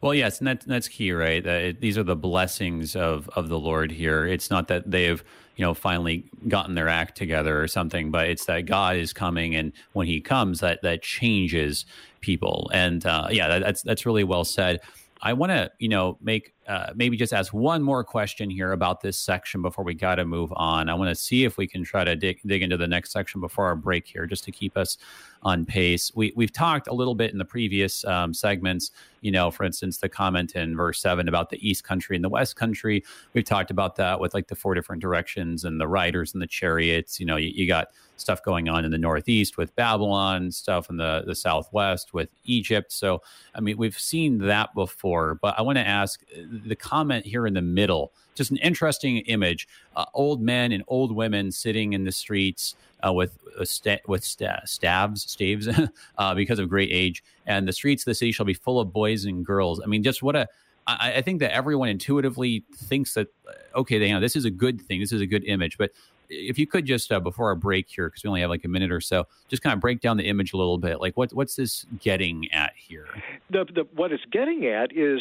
Well, 0.02 0.14
yes, 0.14 0.38
and 0.38 0.46
that, 0.46 0.60
that's 0.66 0.88
key, 0.88 1.12
right? 1.12 1.42
That 1.42 1.80
these 1.80 1.96
are 1.96 2.02
the 2.02 2.16
blessings 2.16 2.94
of, 2.94 3.30
of 3.30 3.48
the 3.48 3.58
Lord 3.58 3.90
here. 3.90 4.26
It's 4.26 4.50
not 4.50 4.68
that 4.68 4.90
they've, 4.90 5.22
you 5.56 5.64
know, 5.64 5.72
finally 5.72 6.24
gotten 6.48 6.74
their 6.74 6.88
act 6.88 7.16
together 7.16 7.62
or 7.62 7.68
something, 7.68 8.10
but 8.10 8.28
it's 8.28 8.44
that 8.46 8.66
God 8.66 8.96
is 8.96 9.12
coming, 9.12 9.54
and 9.54 9.72
when 9.92 10.06
He 10.06 10.20
comes, 10.20 10.60
that 10.60 10.82
that 10.82 11.02
changes 11.02 11.86
people. 12.20 12.70
And 12.74 13.04
uh, 13.06 13.28
yeah, 13.30 13.48
that, 13.48 13.62
that's 13.62 13.82
that's 13.82 14.04
really 14.04 14.24
well 14.24 14.44
said. 14.44 14.80
I 15.22 15.34
want 15.34 15.52
to, 15.52 15.70
you 15.78 15.88
know, 15.88 16.16
make 16.20 16.54
uh, 16.68 16.92
maybe 16.94 17.16
just 17.16 17.32
ask 17.32 17.52
one 17.52 17.82
more 17.82 18.04
question 18.04 18.48
here 18.50 18.72
about 18.72 19.00
this 19.00 19.16
section 19.16 19.62
before 19.62 19.84
we 19.84 19.94
got 19.94 20.16
to 20.16 20.24
move 20.24 20.52
on. 20.54 20.88
I 20.88 20.94
want 20.94 21.08
to 21.08 21.14
see 21.14 21.44
if 21.44 21.56
we 21.56 21.66
can 21.66 21.82
try 21.82 22.04
to 22.04 22.14
dig, 22.14 22.40
dig 22.46 22.62
into 22.62 22.76
the 22.76 22.86
next 22.86 23.10
section 23.12 23.40
before 23.40 23.66
our 23.66 23.76
break 23.76 24.06
here, 24.06 24.26
just 24.26 24.44
to 24.44 24.52
keep 24.52 24.76
us 24.76 24.96
on 25.42 25.64
pace. 25.64 26.12
We 26.14 26.32
we've 26.36 26.52
talked 26.52 26.86
a 26.86 26.92
little 26.92 27.14
bit 27.14 27.32
in 27.32 27.38
the 27.38 27.44
previous 27.44 28.04
um, 28.04 28.34
segments. 28.34 28.90
You 29.22 29.30
know, 29.30 29.50
for 29.50 29.64
instance, 29.64 29.98
the 29.98 30.08
comment 30.08 30.54
in 30.54 30.76
verse 30.76 31.00
seven 31.00 31.28
about 31.28 31.50
the 31.50 31.66
East 31.66 31.84
Country 31.84 32.16
and 32.16 32.24
the 32.24 32.28
West 32.28 32.56
Country. 32.56 33.04
We've 33.32 33.44
talked 33.44 33.70
about 33.70 33.96
that 33.96 34.20
with 34.20 34.34
like 34.34 34.48
the 34.48 34.54
four 34.54 34.74
different 34.74 35.02
directions 35.02 35.64
and 35.64 35.80
the 35.80 35.88
riders 35.88 36.32
and 36.32 36.42
the 36.42 36.46
chariots. 36.46 37.20
You 37.20 37.26
know, 37.26 37.36
you, 37.36 37.50
you 37.54 37.66
got 37.66 37.88
stuff 38.16 38.42
going 38.42 38.68
on 38.68 38.84
in 38.84 38.90
the 38.90 38.98
Northeast 38.98 39.56
with 39.56 39.74
Babylon, 39.76 40.50
stuff 40.50 40.90
in 40.90 40.96
the 40.96 41.22
the 41.26 41.34
Southwest 41.34 42.12
with 42.12 42.28
Egypt. 42.44 42.92
So, 42.92 43.22
I 43.54 43.60
mean, 43.60 43.78
we've 43.78 43.98
seen 43.98 44.38
that 44.38 44.74
before. 44.74 45.36
But 45.40 45.58
I 45.58 45.62
want 45.62 45.76
to 45.76 45.86
ask 45.86 46.22
the 46.50 46.76
comment 46.76 47.24
here 47.24 47.46
in 47.46 47.54
the 47.54 47.62
middle. 47.62 48.12
Just 48.34 48.50
an 48.50 48.56
interesting 48.58 49.18
image: 49.18 49.68
uh, 49.96 50.06
old 50.14 50.40
men 50.40 50.72
and 50.72 50.82
old 50.88 51.14
women 51.14 51.52
sitting 51.52 51.92
in 51.92 52.04
the 52.04 52.12
streets 52.12 52.74
uh, 53.06 53.12
with 53.12 53.38
uh, 53.58 53.64
st- 53.64 54.06
with 54.08 54.24
st- 54.24 54.66
staves, 54.66 55.30
staves, 55.30 55.68
uh, 56.18 56.34
because 56.34 56.58
of 56.58 56.68
great 56.68 56.90
age. 56.92 57.22
And 57.46 57.66
the 57.66 57.72
streets 57.72 58.02
of 58.02 58.06
the 58.06 58.14
city 58.14 58.32
shall 58.32 58.46
be 58.46 58.54
full 58.54 58.80
of 58.80 58.92
boys 58.92 59.24
and 59.24 59.44
girls. 59.44 59.80
I 59.82 59.86
mean, 59.86 60.02
just 60.02 60.22
what 60.22 60.36
a 60.36 60.48
I, 60.86 61.14
I 61.16 61.22
think 61.22 61.40
that 61.40 61.52
everyone 61.52 61.88
intuitively 61.88 62.64
thinks 62.74 63.14
that 63.14 63.28
okay, 63.74 63.98
they, 63.98 64.08
you 64.08 64.14
know, 64.14 64.20
this 64.20 64.36
is 64.36 64.44
a 64.44 64.50
good 64.50 64.80
thing. 64.80 65.00
This 65.00 65.12
is 65.12 65.20
a 65.20 65.26
good 65.26 65.44
image. 65.44 65.78
But 65.78 65.92
if 66.28 66.58
you 66.58 66.66
could 66.66 66.86
just 66.86 67.10
uh, 67.12 67.20
before 67.20 67.48
our 67.48 67.54
break 67.54 67.88
here, 67.88 68.08
because 68.08 68.22
we 68.22 68.28
only 68.28 68.40
have 68.40 68.50
like 68.50 68.64
a 68.64 68.68
minute 68.68 68.92
or 68.92 69.00
so, 69.00 69.26
just 69.48 69.62
kind 69.62 69.74
of 69.74 69.80
break 69.80 70.00
down 70.00 70.16
the 70.16 70.26
image 70.26 70.52
a 70.52 70.56
little 70.56 70.78
bit. 70.78 71.00
Like 71.00 71.16
what 71.16 71.32
what's 71.32 71.56
this 71.56 71.86
getting 72.00 72.50
at 72.52 72.72
here? 72.76 73.06
The, 73.50 73.64
the, 73.64 73.86
what 73.94 74.12
it's 74.12 74.24
getting 74.30 74.66
at 74.66 74.96
is 74.96 75.20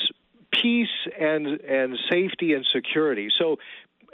peace 0.52 1.08
and 1.20 1.48
and 1.62 1.98
safety 2.10 2.54
and 2.54 2.66
security. 2.66 3.30
So 3.36 3.58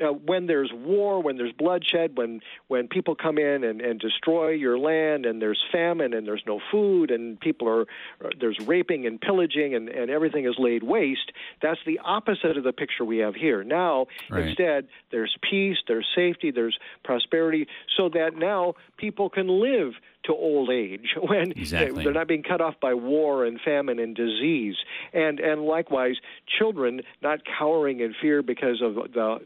uh, 0.02 0.08
when 0.08 0.48
there's 0.48 0.72
war, 0.74 1.22
when 1.22 1.38
there's 1.38 1.52
bloodshed, 1.54 2.18
when 2.18 2.42
when 2.68 2.88
people 2.88 3.16
come 3.16 3.38
in 3.38 3.64
and, 3.64 3.82
and 3.82 4.00
destroy 4.00 4.50
your 4.50 4.78
land, 4.78 5.26
and 5.26 5.42
there's 5.42 5.62
famine, 5.72 6.14
and 6.14 6.28
there's 6.28 6.44
no 6.46 6.60
food, 6.72 7.12
and 7.12 7.40
people 7.40 7.68
are 7.68 7.82
uh, 8.24 8.30
there's 8.40 8.60
raping 8.66 9.06
and 9.06 9.20
pillaging, 9.20 9.76
and, 9.76 9.90
and 9.90 10.10
everything 10.10 10.46
is 10.46 10.56
laid 10.58 10.84
waste. 10.84 11.32
That's 11.62 11.80
the 11.86 12.00
opposite 12.00 12.58
of 12.58 12.64
the 12.64 12.74
picture 12.74 13.06
we 13.06 13.18
have 13.20 13.36
here. 13.36 13.64
Now, 13.64 14.08
right. 14.30 14.48
instead, 14.48 14.88
there's 15.12 15.36
peace, 15.50 15.78
there's 15.88 16.08
safety, 16.16 16.52
there's 16.52 16.78
prosperity, 17.04 17.68
so 17.98 18.10
that 18.10 18.36
now 18.36 18.76
people 18.98 19.30
can 19.30 19.48
live 19.48 19.94
to 20.26 20.34
old 20.34 20.70
age 20.70 21.16
when 21.22 21.52
exactly. 21.52 22.04
they're 22.04 22.14
not 22.14 22.28
being 22.28 22.44
cut 22.44 22.62
off 22.62 22.76
by 22.82 22.94
war 22.94 23.46
and 23.46 23.60
famine 23.62 24.00
and 24.00 24.16
disease 24.16 24.76
and 25.14 25.40
and 25.40 25.64
likewise 25.64 26.16
children 26.60 27.02
not 27.22 27.40
cowering 27.46 28.00
in 28.00 28.14
fear 28.22 28.42
because 28.42 28.82
of 28.82 28.96
the 29.14 29.40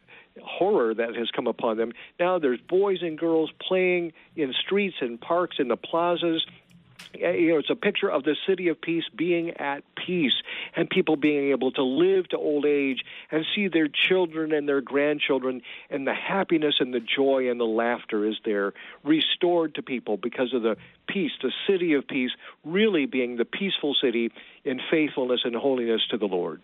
horror 0.43 0.93
that 0.93 1.15
has 1.15 1.29
come 1.31 1.47
upon 1.47 1.77
them. 1.77 1.91
Now 2.19 2.39
there's 2.39 2.59
boys 2.61 2.99
and 3.01 3.17
girls 3.17 3.51
playing 3.59 4.13
in 4.35 4.53
streets 4.53 4.97
and 5.01 5.19
parks 5.19 5.57
in 5.59 5.67
the 5.67 5.77
plazas 5.77 6.45
eh, 7.21 7.31
you 7.31 7.49
know, 7.49 7.57
it's 7.59 7.69
a 7.69 7.75
picture 7.75 8.09
of 8.09 8.23
the 8.23 8.35
city 8.47 8.67
of 8.67 8.79
peace 8.81 9.05
being 9.15 9.51
at 9.51 9.83
peace 9.95 10.33
and 10.75 10.89
people 10.89 11.15
being 11.15 11.51
able 11.51 11.71
to 11.71 11.83
live 11.83 12.27
to 12.29 12.37
old 12.37 12.65
age 12.65 13.03
and 13.31 13.45
see 13.55 13.67
their 13.67 13.87
children 13.87 14.51
and 14.53 14.67
their 14.67 14.81
grandchildren 14.81 15.61
and 15.89 16.05
the 16.05 16.13
happiness 16.13 16.75
and 16.79 16.93
the 16.93 16.99
joy 16.99 17.49
and 17.49 17.59
the 17.59 17.65
laughter 17.65 18.25
is 18.25 18.35
there 18.45 18.73
restored 19.03 19.75
to 19.75 19.81
people 19.81 20.17
because 20.17 20.53
of 20.53 20.61
the 20.61 20.75
peace, 21.07 21.31
the 21.41 21.51
city 21.67 21.93
of 21.93 22.07
peace 22.07 22.31
really 22.63 23.05
being 23.05 23.37
the 23.37 23.45
peaceful 23.45 23.95
city 24.01 24.31
in 24.63 24.79
faithfulness 24.91 25.41
and 25.43 25.55
holiness 25.55 26.01
to 26.09 26.17
the 26.17 26.27
Lord. 26.27 26.61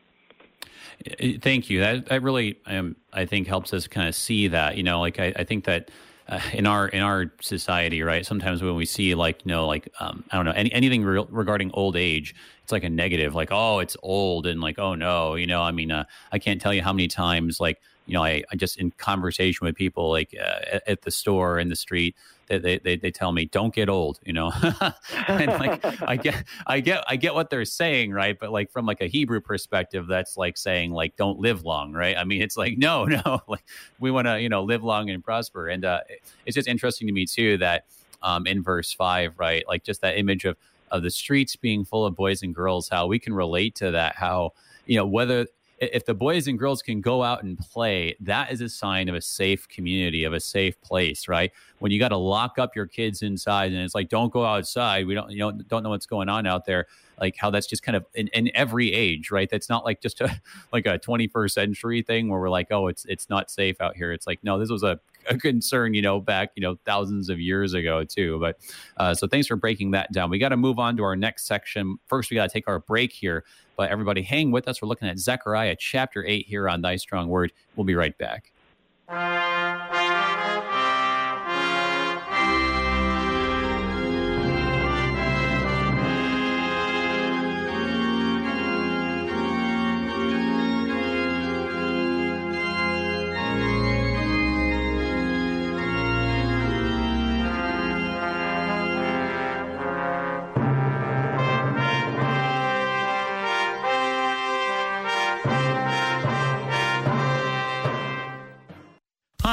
Thank 1.41 1.69
you. 1.69 1.79
That, 1.79 2.07
that 2.07 2.21
really, 2.21 2.57
um, 2.65 2.95
I 3.13 3.25
think, 3.25 3.47
helps 3.47 3.73
us 3.73 3.87
kind 3.87 4.07
of 4.07 4.15
see 4.15 4.47
that. 4.47 4.77
You 4.77 4.83
know, 4.83 4.99
like 4.99 5.19
I, 5.19 5.33
I 5.35 5.43
think 5.43 5.65
that 5.65 5.91
uh, 6.27 6.39
in 6.53 6.65
our 6.65 6.87
in 6.87 7.01
our 7.01 7.31
society, 7.41 8.01
right? 8.01 8.25
Sometimes 8.25 8.61
when 8.63 8.75
we 8.75 8.85
see 8.85 9.13
like 9.15 9.45
you 9.45 9.49
know, 9.49 9.67
like 9.67 9.91
um, 9.99 10.23
I 10.31 10.37
don't 10.37 10.45
know 10.45 10.53
any, 10.53 10.71
anything 10.71 11.03
re- 11.03 11.25
regarding 11.29 11.71
old 11.73 11.95
age, 11.95 12.35
it's 12.63 12.71
like 12.71 12.83
a 12.83 12.89
negative, 12.89 13.35
like 13.35 13.49
oh, 13.51 13.79
it's 13.79 13.95
old, 14.01 14.47
and 14.47 14.61
like 14.61 14.79
oh 14.79 14.95
no, 14.95 15.35
you 15.35 15.47
know. 15.47 15.61
I 15.61 15.71
mean, 15.71 15.91
uh, 15.91 16.05
I 16.31 16.39
can't 16.39 16.59
tell 16.59 16.73
you 16.73 16.81
how 16.81 16.93
many 16.93 17.07
times 17.07 17.59
like 17.59 17.79
you 18.05 18.13
know, 18.13 18.23
I, 18.23 18.43
I 18.51 18.55
just 18.55 18.77
in 18.77 18.91
conversation 18.91 19.65
with 19.65 19.75
people 19.75 20.09
like 20.09 20.35
uh, 20.39 20.59
at, 20.73 20.87
at, 20.87 21.01
the 21.01 21.11
store 21.11 21.59
in 21.59 21.69
the 21.69 21.75
street, 21.75 22.15
they, 22.47 22.59
they, 22.59 22.77
they, 22.79 22.95
they 22.97 23.11
tell 23.11 23.31
me 23.31 23.45
don't 23.45 23.73
get 23.73 23.89
old, 23.89 24.19
you 24.23 24.33
know, 24.33 24.51
and 25.27 25.47
like 25.47 26.01
I 26.01 26.15
get 26.21 26.43
I 26.67 26.79
get 26.79 27.03
I 27.07 27.15
get 27.15 27.33
what 27.33 27.49
they're 27.49 27.65
saying, 27.65 28.11
right? 28.11 28.37
But 28.37 28.51
like 28.51 28.71
from 28.71 28.85
like 28.85 29.01
a 29.01 29.07
Hebrew 29.07 29.41
perspective, 29.41 30.07
that's 30.07 30.37
like 30.37 30.57
saying 30.57 30.91
like 30.91 31.15
don't 31.15 31.39
live 31.39 31.63
long, 31.63 31.93
right? 31.93 32.15
I 32.17 32.23
mean, 32.23 32.41
it's 32.41 32.57
like 32.57 32.77
no, 32.77 33.05
no, 33.25 33.41
like 33.47 33.63
we 33.99 34.11
want 34.11 34.27
to 34.27 34.39
you 34.39 34.49
know 34.49 34.63
live 34.63 34.83
long 34.83 35.09
and 35.09 35.23
prosper, 35.23 35.67
and 35.67 35.85
uh, 35.85 36.01
it's 36.45 36.55
just 36.55 36.67
interesting 36.67 37.07
to 37.07 37.13
me 37.13 37.25
too 37.25 37.57
that 37.57 37.85
um, 38.21 38.47
in 38.47 38.61
verse 38.61 38.93
five, 38.93 39.33
right, 39.37 39.67
like 39.67 39.83
just 39.83 40.01
that 40.01 40.17
image 40.17 40.45
of 40.45 40.57
of 40.91 41.01
the 41.01 41.11
streets 41.11 41.55
being 41.55 41.83
full 41.83 42.05
of 42.05 42.15
boys 42.15 42.43
and 42.43 42.53
girls, 42.53 42.89
how 42.89 43.07
we 43.07 43.19
can 43.19 43.33
relate 43.33 43.75
to 43.75 43.91
that, 43.91 44.15
how 44.15 44.53
you 44.85 44.95
know 44.95 45.05
whether 45.05 45.47
if 45.79 46.05
the 46.05 46.13
boys 46.13 46.47
and 46.47 46.57
girls 46.57 46.81
can 46.81 47.01
go 47.01 47.21
out 47.21 47.43
and 47.43 47.57
play, 47.57 48.15
that 48.21 48.51
is 48.51 48.61
a 48.61 48.69
sign 48.69 49.09
of 49.09 49.15
a 49.15 49.21
safe 49.21 49.67
community, 49.67 50.23
of 50.23 50.33
a 50.33 50.39
safe 50.39 50.79
place, 50.81 51.27
right? 51.27 51.51
When 51.79 51.91
you 51.91 51.99
got 51.99 52.09
to 52.09 52.17
lock 52.17 52.57
up 52.57 52.75
your 52.75 52.85
kids 52.85 53.21
inside 53.21 53.73
and 53.73 53.81
it's 53.81 53.93
like, 53.93 54.09
don't 54.09 54.31
go 54.31 54.45
outside. 54.45 55.05
We 55.05 55.15
don't, 55.15 55.29
you 55.31 55.39
know, 55.39 55.51
don't 55.51 55.83
know 55.83 55.89
what's 55.89 56.05
going 56.05 56.29
on 56.29 56.47
out 56.47 56.65
there. 56.65 56.87
Like 57.19 57.35
how 57.37 57.49
that's 57.49 57.67
just 57.67 57.83
kind 57.83 57.95
of 57.95 58.05
in, 58.13 58.27
in 58.29 58.51
every 58.55 58.91
age, 58.93 59.31
right? 59.31 59.49
That's 59.49 59.69
not 59.69 59.85
like 59.85 60.01
just 60.01 60.21
a 60.21 60.41
like 60.73 60.85
a 60.85 60.99
21st 60.99 61.51
century 61.51 62.01
thing 62.01 62.29
where 62.29 62.39
we're 62.39 62.49
like, 62.49 62.71
oh, 62.71 62.87
it's 62.87 63.05
it's 63.05 63.29
not 63.29 63.51
safe 63.51 63.79
out 63.81 63.95
here. 63.95 64.11
It's 64.11 64.27
like, 64.27 64.43
no, 64.43 64.59
this 64.59 64.69
was 64.69 64.83
a, 64.83 64.99
a 65.29 65.37
concern, 65.37 65.93
you 65.93 66.01
know, 66.01 66.19
back 66.19 66.51
you 66.55 66.61
know 66.61 66.77
thousands 66.85 67.29
of 67.29 67.39
years 67.39 67.73
ago 67.73 68.03
too. 68.03 68.39
But 68.39 68.57
uh, 68.97 69.13
so 69.13 69.27
thanks 69.27 69.47
for 69.47 69.55
breaking 69.55 69.91
that 69.91 70.11
down. 70.11 70.29
We 70.29 70.39
got 70.39 70.49
to 70.49 70.57
move 70.57 70.79
on 70.79 70.97
to 70.97 71.03
our 71.03 71.15
next 71.15 71.45
section. 71.45 71.97
First, 72.07 72.31
we 72.31 72.35
got 72.35 72.49
to 72.49 72.53
take 72.53 72.67
our 72.67 72.79
break 72.79 73.13
here. 73.13 73.45
But 73.75 73.89
everybody, 73.89 74.21
hang 74.21 74.51
with 74.51 74.67
us. 74.67 74.81
We're 74.81 74.87
looking 74.87 75.07
at 75.07 75.19
Zechariah 75.19 75.75
chapter 75.77 76.25
8 76.25 76.45
here 76.47 76.69
on 76.69 76.81
Thy 76.81 76.95
Strong 76.95 77.27
Word. 77.29 77.51
We'll 77.75 77.85
be 77.85 77.95
right 77.95 78.17
back. 78.17 78.51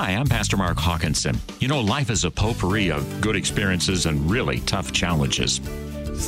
Hi, 0.02 0.16
I'm 0.16 0.26
Pastor 0.26 0.56
Mark 0.56 0.78
Hawkinson. 0.78 1.38
You 1.60 1.68
know, 1.68 1.80
life 1.80 2.10
is 2.10 2.24
a 2.24 2.30
potpourri 2.32 2.90
of 2.90 3.20
good 3.20 3.36
experiences 3.36 4.06
and 4.06 4.28
really 4.28 4.58
tough 4.62 4.90
challenges. 4.90 5.60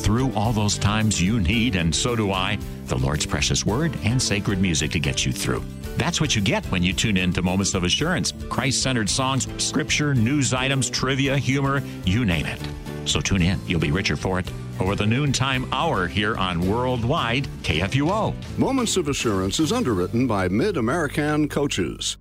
Through 0.05 0.33
all 0.35 0.53
those 0.53 0.79
times, 0.79 1.21
you 1.21 1.41
need, 1.41 1.75
and 1.75 1.93
so 1.93 2.15
do 2.15 2.31
I, 2.31 2.57
the 2.87 2.97
Lord's 2.97 3.27
precious 3.27 3.67
word 3.67 3.99
and 4.05 4.23
sacred 4.23 4.61
music 4.61 4.93
to 4.93 5.01
get 5.01 5.27
you 5.27 5.33
through. 5.33 5.65
That's 5.97 6.21
what 6.21 6.37
you 6.37 6.41
get 6.41 6.65
when 6.67 6.85
you 6.85 6.93
tune 6.93 7.17
in 7.17 7.33
to 7.33 7.43
Moments 7.43 7.75
of 7.75 7.83
Assurance 7.83 8.33
Christ 8.49 8.81
centered 8.81 9.11
songs, 9.11 9.49
scripture, 9.61 10.15
news 10.15 10.55
items, 10.55 10.89
trivia, 10.89 11.37
humor, 11.37 11.83
you 12.05 12.25
name 12.25 12.47
it. 12.47 12.61
So 13.07 13.21
tune 13.21 13.43
in. 13.43 13.59
You'll 13.67 13.81
be 13.81 13.91
richer 13.91 14.15
for 14.15 14.39
it 14.39 14.49
over 14.79 14.95
the 14.95 15.07
noontime 15.07 15.67
hour 15.73 16.07
here 16.07 16.37
on 16.37 16.61
Worldwide 16.61 17.49
KFUO. 17.65 18.35
Moments 18.57 18.97
of 18.97 19.09
Assurance 19.09 19.59
is 19.59 19.73
underwritten 19.73 20.29
by 20.29 20.47
Mid 20.47 20.77
American 20.77 21.49
Coaches. 21.49 22.19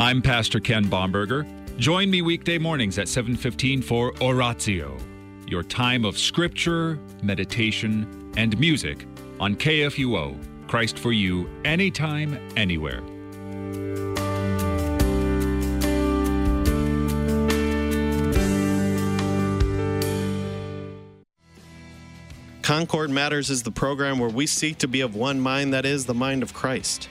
I'm 0.00 0.22
Pastor 0.22 0.60
Ken 0.60 0.86
Bomberger. 0.86 1.46
Join 1.76 2.10
me 2.10 2.22
weekday 2.22 2.56
mornings 2.56 2.96
at 2.96 3.06
7:15 3.06 3.82
for 3.82 4.14
Oratio, 4.22 4.96
your 5.46 5.62
time 5.62 6.06
of 6.06 6.16
scripture, 6.16 6.98
meditation, 7.22 8.32
and 8.38 8.58
music 8.58 9.04
on 9.38 9.56
KFUO. 9.56 10.38
Christ 10.68 10.98
for 10.98 11.12
you 11.12 11.50
anytime 11.66 12.38
anywhere. 12.56 13.02
Concord 22.62 23.10
Matters 23.10 23.50
is 23.50 23.64
the 23.64 23.70
program 23.70 24.18
where 24.18 24.30
we 24.30 24.46
seek 24.46 24.78
to 24.78 24.88
be 24.88 25.02
of 25.02 25.14
one 25.14 25.38
mind, 25.38 25.74
that 25.74 25.84
is, 25.84 26.06
the 26.06 26.14
mind 26.14 26.42
of 26.42 26.54
Christ. 26.54 27.10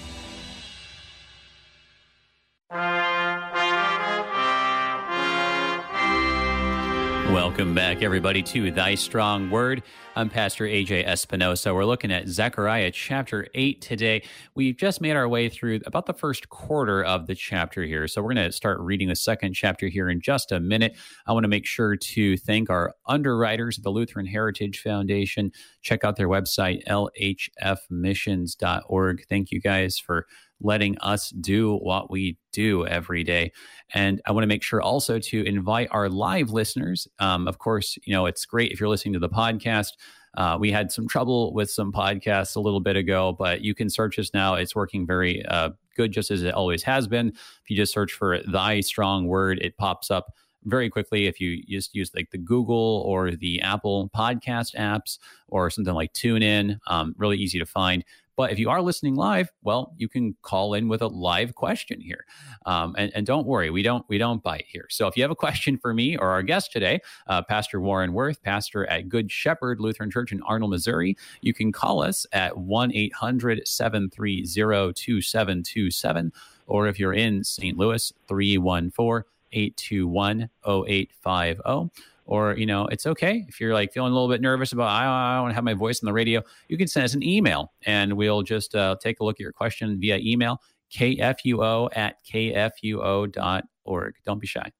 Welcome 7.31 7.73
back, 7.73 8.01
everybody, 8.01 8.43
to 8.43 8.71
Thy 8.71 8.95
Strong 8.95 9.51
Word. 9.51 9.83
I'm 10.17 10.29
Pastor 10.29 10.65
AJ 10.65 11.05
Espinosa. 11.05 11.73
We're 11.73 11.85
looking 11.85 12.11
at 12.11 12.27
Zechariah 12.27 12.91
chapter 12.91 13.47
8 13.55 13.81
today. 13.81 14.23
We've 14.53 14.75
just 14.75 14.99
made 14.99 15.15
our 15.15 15.29
way 15.29 15.47
through 15.47 15.79
about 15.85 16.07
the 16.07 16.13
first 16.13 16.49
quarter 16.49 17.01
of 17.01 17.27
the 17.27 17.35
chapter 17.35 17.83
here. 17.83 18.05
So 18.09 18.21
we're 18.21 18.33
going 18.33 18.47
to 18.47 18.51
start 18.51 18.81
reading 18.81 19.07
the 19.07 19.15
second 19.15 19.53
chapter 19.53 19.87
here 19.87 20.09
in 20.09 20.19
just 20.19 20.51
a 20.51 20.59
minute. 20.59 20.97
I 21.25 21.31
want 21.31 21.45
to 21.45 21.47
make 21.47 21.65
sure 21.65 21.95
to 21.95 22.35
thank 22.35 22.69
our 22.69 22.93
underwriters 23.07 23.77
at 23.77 23.85
the 23.85 23.91
Lutheran 23.91 24.25
Heritage 24.25 24.81
Foundation. 24.81 25.53
Check 25.81 26.03
out 26.03 26.17
their 26.17 26.27
website, 26.27 26.83
lhfmissions.org. 26.83 29.25
Thank 29.29 29.51
you 29.51 29.61
guys 29.61 29.97
for 29.97 30.27
letting 30.61 30.97
us 30.99 31.29
do 31.31 31.75
what 31.77 32.09
we 32.09 32.37
do 32.51 32.85
every 32.87 33.23
day. 33.23 33.51
And 33.93 34.21
I 34.25 34.31
want 34.31 34.43
to 34.43 34.47
make 34.47 34.63
sure 34.63 34.81
also 34.81 35.19
to 35.19 35.43
invite 35.43 35.87
our 35.91 36.09
live 36.09 36.51
listeners. 36.51 37.07
Um, 37.19 37.47
of 37.47 37.59
course, 37.59 37.97
you 38.05 38.13
know, 38.13 38.25
it's 38.25 38.45
great 38.45 38.71
if 38.71 38.79
you're 38.79 38.89
listening 38.89 39.13
to 39.13 39.19
the 39.19 39.29
podcast. 39.29 39.91
Uh, 40.37 40.57
we 40.59 40.71
had 40.71 40.91
some 40.91 41.07
trouble 41.07 41.53
with 41.53 41.69
some 41.69 41.91
podcasts 41.91 42.55
a 42.55 42.59
little 42.59 42.79
bit 42.79 42.95
ago, 42.95 43.35
but 43.37 43.61
you 43.61 43.75
can 43.75 43.89
search 43.89 44.17
us 44.17 44.31
now. 44.33 44.55
It's 44.55 44.75
working 44.75 45.05
very 45.05 45.45
uh, 45.45 45.71
good, 45.97 46.11
just 46.13 46.31
as 46.31 46.43
it 46.43 46.53
always 46.53 46.83
has 46.83 47.07
been. 47.07 47.29
If 47.29 47.69
you 47.69 47.75
just 47.75 47.93
search 47.93 48.13
for 48.13 48.39
Thy 48.49 48.79
Strong 48.79 49.27
Word, 49.27 49.59
it 49.61 49.77
pops 49.77 50.09
up 50.09 50.33
very 50.63 50.89
quickly 50.89 51.27
if 51.27 51.39
you 51.39 51.63
just 51.63 51.95
use 51.95 52.11
like 52.15 52.31
the 52.31 52.37
Google 52.37 53.03
or 53.05 53.31
the 53.31 53.61
Apple 53.61 54.09
podcast 54.15 54.75
apps 54.75 55.17
or 55.47 55.69
something 55.69 55.93
like 55.93 56.13
TuneIn. 56.13 56.79
Um, 56.87 57.15
really 57.17 57.37
easy 57.37 57.59
to 57.59 57.65
find. 57.65 58.03
But 58.37 58.51
if 58.51 58.57
you 58.57 58.69
are 58.69 58.81
listening 58.81 59.15
live, 59.15 59.51
well, 59.61 59.93
you 59.97 60.07
can 60.07 60.35
call 60.41 60.73
in 60.73 60.87
with 60.87 61.01
a 61.01 61.07
live 61.07 61.53
question 61.53 61.99
here, 61.99 62.25
um, 62.65 62.95
and, 62.97 63.11
and, 63.13 63.23
don't 63.23 63.45
worry, 63.45 63.69
we 63.69 63.83
don't 63.83 64.03
we 64.07 64.17
don't 64.17 64.41
bite 64.41 64.65
here. 64.67 64.87
So 64.89 65.05
if 65.05 65.15
you 65.15 65.21
have 65.21 65.31
a 65.31 65.35
question 65.35 65.77
for 65.77 65.93
me 65.93 66.17
or 66.17 66.29
our 66.29 66.41
guest 66.41 66.71
today, 66.71 67.01
uh, 67.27 67.43
Pastor 67.43 67.79
Warren 67.79 68.13
Woerth, 68.13 68.41
pastor 68.41 68.85
at 68.87 69.09
Good 69.09 69.31
Shepherd 69.31 69.79
Lutheran 69.79 70.09
Church 70.09 70.31
in 70.31 70.41
Arnold, 70.41 70.71
Missouri, 70.71 71.17
you 71.41 71.53
can 71.53 71.71
call 71.71 72.01
us 72.01 72.25
at 72.31 72.57
1 72.57 72.91
800 72.95 73.67
730 73.67 74.93
2727. 74.93 76.31
or 76.65 76.87
if 76.87 76.99
you're 76.99 77.13
in 77.13 77.43
St. 77.43 77.77
Louis, 77.77 78.11
314 78.27 79.23
821 79.51 80.49
0850 80.65 81.91
or 82.25 82.55
you 82.55 82.65
know 82.65 82.85
it's 82.87 83.05
okay 83.05 83.45
if 83.47 83.59
you're 83.59 83.73
like 83.73 83.91
feeling 83.91 84.11
a 84.11 84.13
little 84.13 84.29
bit 84.29 84.41
nervous 84.41 84.71
about 84.71 84.89
i, 84.89 85.39
want 85.39 85.51
to 85.51 85.55
have 85.55 85.63
my 85.63 85.73
voice 85.73 86.01
on 86.01 86.05
the 86.05 86.13
radio 86.13 86.41
you 86.69 86.77
can 86.77 86.87
send 86.87 87.03
us 87.03 87.13
an 87.13 87.23
email 87.23 87.73
and 87.85 88.13
we'll 88.13 88.41
just 88.41 88.75
uh, 88.75 88.95
take 89.01 89.19
a 89.19 89.23
look 89.23 89.35
at 89.35 89.39
your 89.39 89.51
question 89.51 89.99
via 89.99 90.17
email 90.17 90.61
kfuo 90.91 91.89
at 91.95 92.23
kfuo.org 92.25 94.15
don't 94.25 94.39
be 94.39 94.47
shy. 94.47 94.71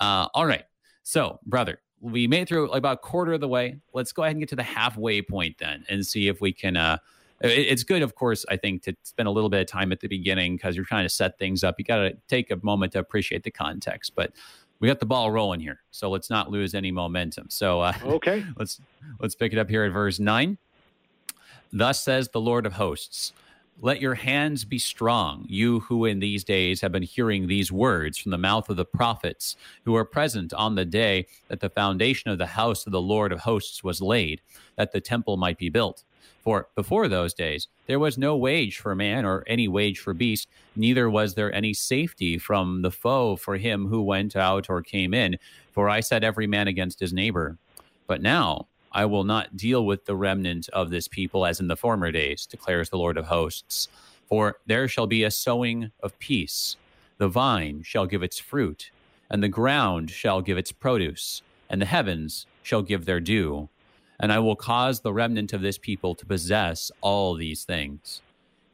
Uh, 0.00 0.28
all 0.34 0.46
right. 0.46 0.64
So 1.02 1.38
brother 1.46 1.80
we 2.00 2.26
made 2.26 2.48
through 2.48 2.70
about 2.70 2.94
a 2.94 3.00
quarter 3.00 3.34
of 3.34 3.40
the 3.40 3.48
way. 3.48 3.76
Let's 3.92 4.12
go 4.12 4.22
ahead 4.22 4.32
and 4.34 4.40
get 4.40 4.48
to 4.50 4.56
the 4.56 4.62
halfway 4.62 5.20
point 5.20 5.56
then 5.58 5.84
and 5.88 6.04
see 6.04 6.28
if 6.28 6.40
we 6.40 6.52
can 6.52 6.76
uh, 6.76 6.96
it's 7.40 7.84
good, 7.84 8.02
of 8.02 8.14
course, 8.14 8.44
I 8.48 8.56
think, 8.56 8.82
to 8.82 8.94
spend 9.02 9.28
a 9.28 9.30
little 9.30 9.50
bit 9.50 9.60
of 9.60 9.66
time 9.66 9.92
at 9.92 10.00
the 10.00 10.08
beginning 10.08 10.56
because 10.56 10.76
you're 10.76 10.84
trying 10.84 11.04
to 11.04 11.10
set 11.10 11.38
things 11.38 11.64
up. 11.64 11.76
You 11.78 11.84
got 11.84 11.96
to 11.96 12.16
take 12.28 12.50
a 12.50 12.58
moment 12.62 12.92
to 12.92 12.98
appreciate 12.98 13.44
the 13.44 13.50
context. 13.50 14.12
But 14.14 14.32
we 14.80 14.88
got 14.88 15.00
the 15.00 15.06
ball 15.06 15.30
rolling 15.30 15.60
here, 15.60 15.80
so 15.90 16.10
let's 16.10 16.30
not 16.30 16.50
lose 16.50 16.74
any 16.74 16.90
momentum. 16.90 17.46
So 17.50 17.80
uh, 17.80 17.92
okay, 18.02 18.44
let's 18.56 18.80
let's 19.20 19.34
pick 19.34 19.52
it 19.52 19.58
up 19.58 19.68
here 19.68 19.84
at 19.84 19.92
verse 19.92 20.18
nine. 20.18 20.58
Thus 21.72 22.02
says 22.02 22.30
the 22.30 22.40
Lord 22.40 22.66
of 22.66 22.74
hosts. 22.74 23.32
Let 23.82 24.02
your 24.02 24.14
hands 24.14 24.66
be 24.66 24.78
strong, 24.78 25.46
you 25.48 25.80
who 25.80 26.04
in 26.04 26.18
these 26.18 26.44
days 26.44 26.82
have 26.82 26.92
been 26.92 27.02
hearing 27.02 27.46
these 27.46 27.72
words 27.72 28.18
from 28.18 28.30
the 28.30 28.36
mouth 28.36 28.68
of 28.68 28.76
the 28.76 28.84
prophets, 28.84 29.56
who 29.86 29.92
were 29.92 30.04
present 30.04 30.52
on 30.52 30.74
the 30.74 30.84
day 30.84 31.26
that 31.48 31.60
the 31.60 31.70
foundation 31.70 32.30
of 32.30 32.36
the 32.36 32.44
house 32.44 32.84
of 32.84 32.92
the 32.92 33.00
Lord 33.00 33.32
of 33.32 33.40
hosts 33.40 33.82
was 33.82 34.02
laid, 34.02 34.42
that 34.76 34.92
the 34.92 35.00
temple 35.00 35.38
might 35.38 35.56
be 35.56 35.70
built. 35.70 36.04
For 36.42 36.68
before 36.74 37.08
those 37.08 37.32
days, 37.32 37.68
there 37.86 37.98
was 37.98 38.18
no 38.18 38.36
wage 38.36 38.76
for 38.76 38.94
man 38.94 39.24
or 39.24 39.44
any 39.46 39.66
wage 39.66 39.98
for 39.98 40.12
beast, 40.12 40.48
neither 40.76 41.08
was 41.08 41.34
there 41.34 41.50
any 41.54 41.72
safety 41.72 42.36
from 42.36 42.82
the 42.82 42.90
foe 42.90 43.36
for 43.36 43.56
him 43.56 43.86
who 43.86 44.02
went 44.02 44.36
out 44.36 44.68
or 44.68 44.82
came 44.82 45.14
in. 45.14 45.38
For 45.72 45.88
I 45.88 46.00
set 46.00 46.22
every 46.22 46.46
man 46.46 46.68
against 46.68 47.00
his 47.00 47.14
neighbor. 47.14 47.56
But 48.06 48.20
now 48.20 48.66
I 48.92 49.04
will 49.06 49.24
not 49.24 49.56
deal 49.56 49.84
with 49.86 50.04
the 50.04 50.16
remnant 50.16 50.68
of 50.70 50.90
this 50.90 51.08
people 51.08 51.46
as 51.46 51.60
in 51.60 51.68
the 51.68 51.76
former 51.76 52.10
days, 52.10 52.46
declares 52.46 52.90
the 52.90 52.98
Lord 52.98 53.16
of 53.16 53.26
hosts. 53.26 53.88
For 54.28 54.58
there 54.66 54.88
shall 54.88 55.06
be 55.06 55.24
a 55.24 55.30
sowing 55.30 55.90
of 56.02 56.18
peace. 56.18 56.76
The 57.18 57.28
vine 57.28 57.82
shall 57.82 58.06
give 58.06 58.22
its 58.22 58.38
fruit, 58.38 58.90
and 59.30 59.42
the 59.42 59.48
ground 59.48 60.10
shall 60.10 60.40
give 60.40 60.58
its 60.58 60.72
produce, 60.72 61.42
and 61.68 61.80
the 61.80 61.86
heavens 61.86 62.46
shall 62.62 62.82
give 62.82 63.04
their 63.04 63.20
dew 63.20 63.68
and 64.20 64.30
I 64.30 64.38
will 64.38 64.54
cause 64.54 65.00
the 65.00 65.14
remnant 65.14 65.54
of 65.54 65.62
this 65.62 65.78
people 65.78 66.14
to 66.14 66.26
possess 66.26 66.92
all 67.00 67.34
these 67.34 67.64
things. 67.64 68.20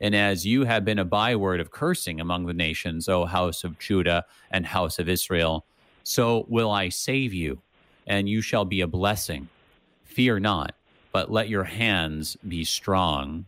And 0.00 0.14
as 0.14 0.44
you 0.44 0.64
have 0.64 0.85
been 0.85 0.98
a 0.98 1.05
byword 1.05 1.61
of 1.61 1.70
cursing 1.70 2.20
among 2.20 2.46
the 2.46 2.52
nations, 2.52 3.09
O 3.09 3.24
house 3.24 3.62
of 3.62 3.79
Judah 3.79 4.24
and 4.50 4.66
house 4.66 4.98
of 4.98 5.09
Israel, 5.09 5.64
so 6.02 6.44
will 6.48 6.70
I 6.70 6.88
save 6.88 7.33
you, 7.33 7.62
and 8.07 8.29
you 8.29 8.42
shall 8.42 8.64
be 8.64 8.81
a 8.81 8.87
blessing. 8.88 9.48
Fear 10.16 10.40
not, 10.40 10.74
but 11.12 11.31
let 11.31 11.50
your 11.50 11.64
hands 11.64 12.38
be 12.48 12.64
strong. 12.64 13.44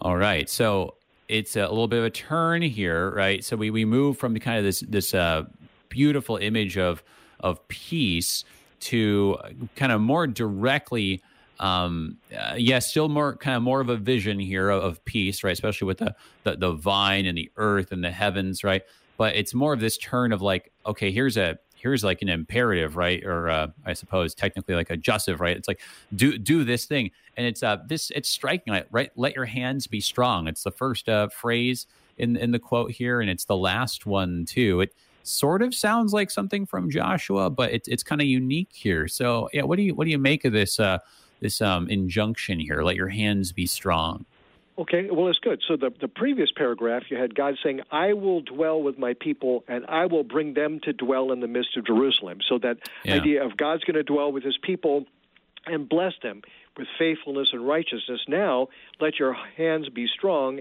All 0.00 0.16
right, 0.16 0.48
so 0.48 0.94
it's 1.26 1.56
a 1.56 1.62
little 1.62 1.88
bit 1.88 1.98
of 1.98 2.04
a 2.04 2.10
turn 2.10 2.62
here, 2.62 3.10
right? 3.10 3.42
So 3.42 3.56
we, 3.56 3.70
we 3.70 3.84
move 3.84 4.16
from 4.16 4.38
kind 4.38 4.56
of 4.56 4.62
this 4.62 4.84
this 4.86 5.14
uh, 5.14 5.46
beautiful 5.88 6.36
image 6.36 6.78
of 6.78 7.02
of 7.40 7.66
peace 7.66 8.44
to 8.82 9.36
kind 9.74 9.90
of 9.90 10.00
more 10.00 10.28
directly 10.28 11.20
um 11.58 12.16
uh, 12.32 12.54
yes 12.56 12.58
yeah, 12.58 12.78
still 12.78 13.08
more 13.08 13.36
kind 13.36 13.56
of 13.56 13.64
more 13.64 13.80
of 13.80 13.88
a 13.88 13.96
vision 13.96 14.38
here 14.38 14.70
of, 14.70 14.82
of, 14.82 15.04
peace 15.04 15.44
right 15.44 15.52
especially 15.52 15.86
with 15.86 15.98
the, 15.98 16.14
the 16.42 16.56
the 16.56 16.72
vine 16.72 17.26
and 17.26 17.38
the 17.38 17.50
earth 17.56 17.92
and 17.92 18.02
the 18.02 18.10
heavens 18.10 18.64
right 18.64 18.82
but 19.16 19.36
it's 19.36 19.54
more 19.54 19.72
of 19.72 19.78
this 19.78 19.96
turn 19.96 20.32
of 20.32 20.42
like 20.42 20.72
okay 20.84 21.12
here's 21.12 21.36
a 21.36 21.56
here's 21.84 22.02
like 22.02 22.20
an 22.22 22.28
imperative 22.28 22.96
right 22.96 23.22
or 23.24 23.48
uh, 23.48 23.68
i 23.86 23.92
suppose 23.92 24.34
technically 24.34 24.74
like 24.74 24.90
a 24.90 24.96
jussive 24.96 25.40
right 25.40 25.56
it's 25.56 25.68
like 25.68 25.80
do 26.16 26.36
do 26.36 26.64
this 26.64 26.86
thing 26.86 27.10
and 27.36 27.46
it's 27.46 27.62
uh 27.62 27.76
this 27.86 28.10
it's 28.16 28.28
striking 28.28 28.72
right 28.90 29.12
let 29.14 29.36
your 29.36 29.44
hands 29.44 29.86
be 29.86 30.00
strong 30.00 30.48
it's 30.48 30.64
the 30.64 30.72
first 30.72 31.08
uh, 31.08 31.28
phrase 31.28 31.86
in 32.18 32.36
in 32.36 32.50
the 32.50 32.58
quote 32.58 32.90
here, 32.90 33.20
and 33.20 33.30
it's 33.30 33.44
the 33.44 33.56
last 33.56 34.06
one 34.06 34.44
too. 34.46 34.80
It 34.80 34.94
sort 35.22 35.62
of 35.62 35.74
sounds 35.74 36.12
like 36.12 36.30
something 36.30 36.66
from 36.66 36.90
Joshua, 36.90 37.50
but 37.50 37.72
it's 37.72 37.88
it's 37.88 38.02
kind 38.02 38.20
of 38.20 38.26
unique 38.26 38.70
here. 38.72 39.08
So 39.08 39.48
yeah, 39.52 39.62
what 39.62 39.76
do 39.76 39.82
you 39.82 39.94
what 39.94 40.04
do 40.04 40.10
you 40.10 40.18
make 40.18 40.44
of 40.44 40.52
this 40.52 40.78
uh, 40.78 40.98
this 41.40 41.60
um, 41.60 41.88
injunction 41.88 42.58
here? 42.60 42.82
Let 42.82 42.96
your 42.96 43.08
hands 43.08 43.52
be 43.52 43.66
strong. 43.66 44.24
Okay, 44.76 45.08
well, 45.08 45.28
it's 45.28 45.38
good. 45.38 45.62
So 45.68 45.76
the, 45.76 45.92
the 46.00 46.08
previous 46.08 46.50
paragraph, 46.50 47.04
you 47.08 47.16
had 47.16 47.34
God 47.34 47.54
saying, 47.62 47.82
I 47.92 48.12
will 48.12 48.40
dwell 48.40 48.82
with 48.82 48.98
my 48.98 49.14
people 49.14 49.64
and 49.68 49.86
I 49.86 50.06
will 50.06 50.24
bring 50.24 50.54
them 50.54 50.80
to 50.80 50.92
dwell 50.92 51.30
in 51.30 51.40
the 51.40 51.46
midst 51.46 51.76
of 51.76 51.86
Jerusalem. 51.86 52.38
So 52.48 52.58
that 52.58 52.78
yeah. 53.04 53.14
idea 53.14 53.44
of 53.44 53.56
God's 53.56 53.84
going 53.84 53.94
to 53.94 54.02
dwell 54.02 54.32
with 54.32 54.42
his 54.42 54.58
people 54.60 55.06
and 55.66 55.88
bless 55.88 56.14
them 56.22 56.42
with 56.76 56.88
faithfulness 56.98 57.50
and 57.52 57.66
righteousness. 57.66 58.20
Now, 58.26 58.68
let 59.00 59.20
your 59.20 59.36
hands 59.56 59.88
be 59.90 60.08
strong 60.08 60.60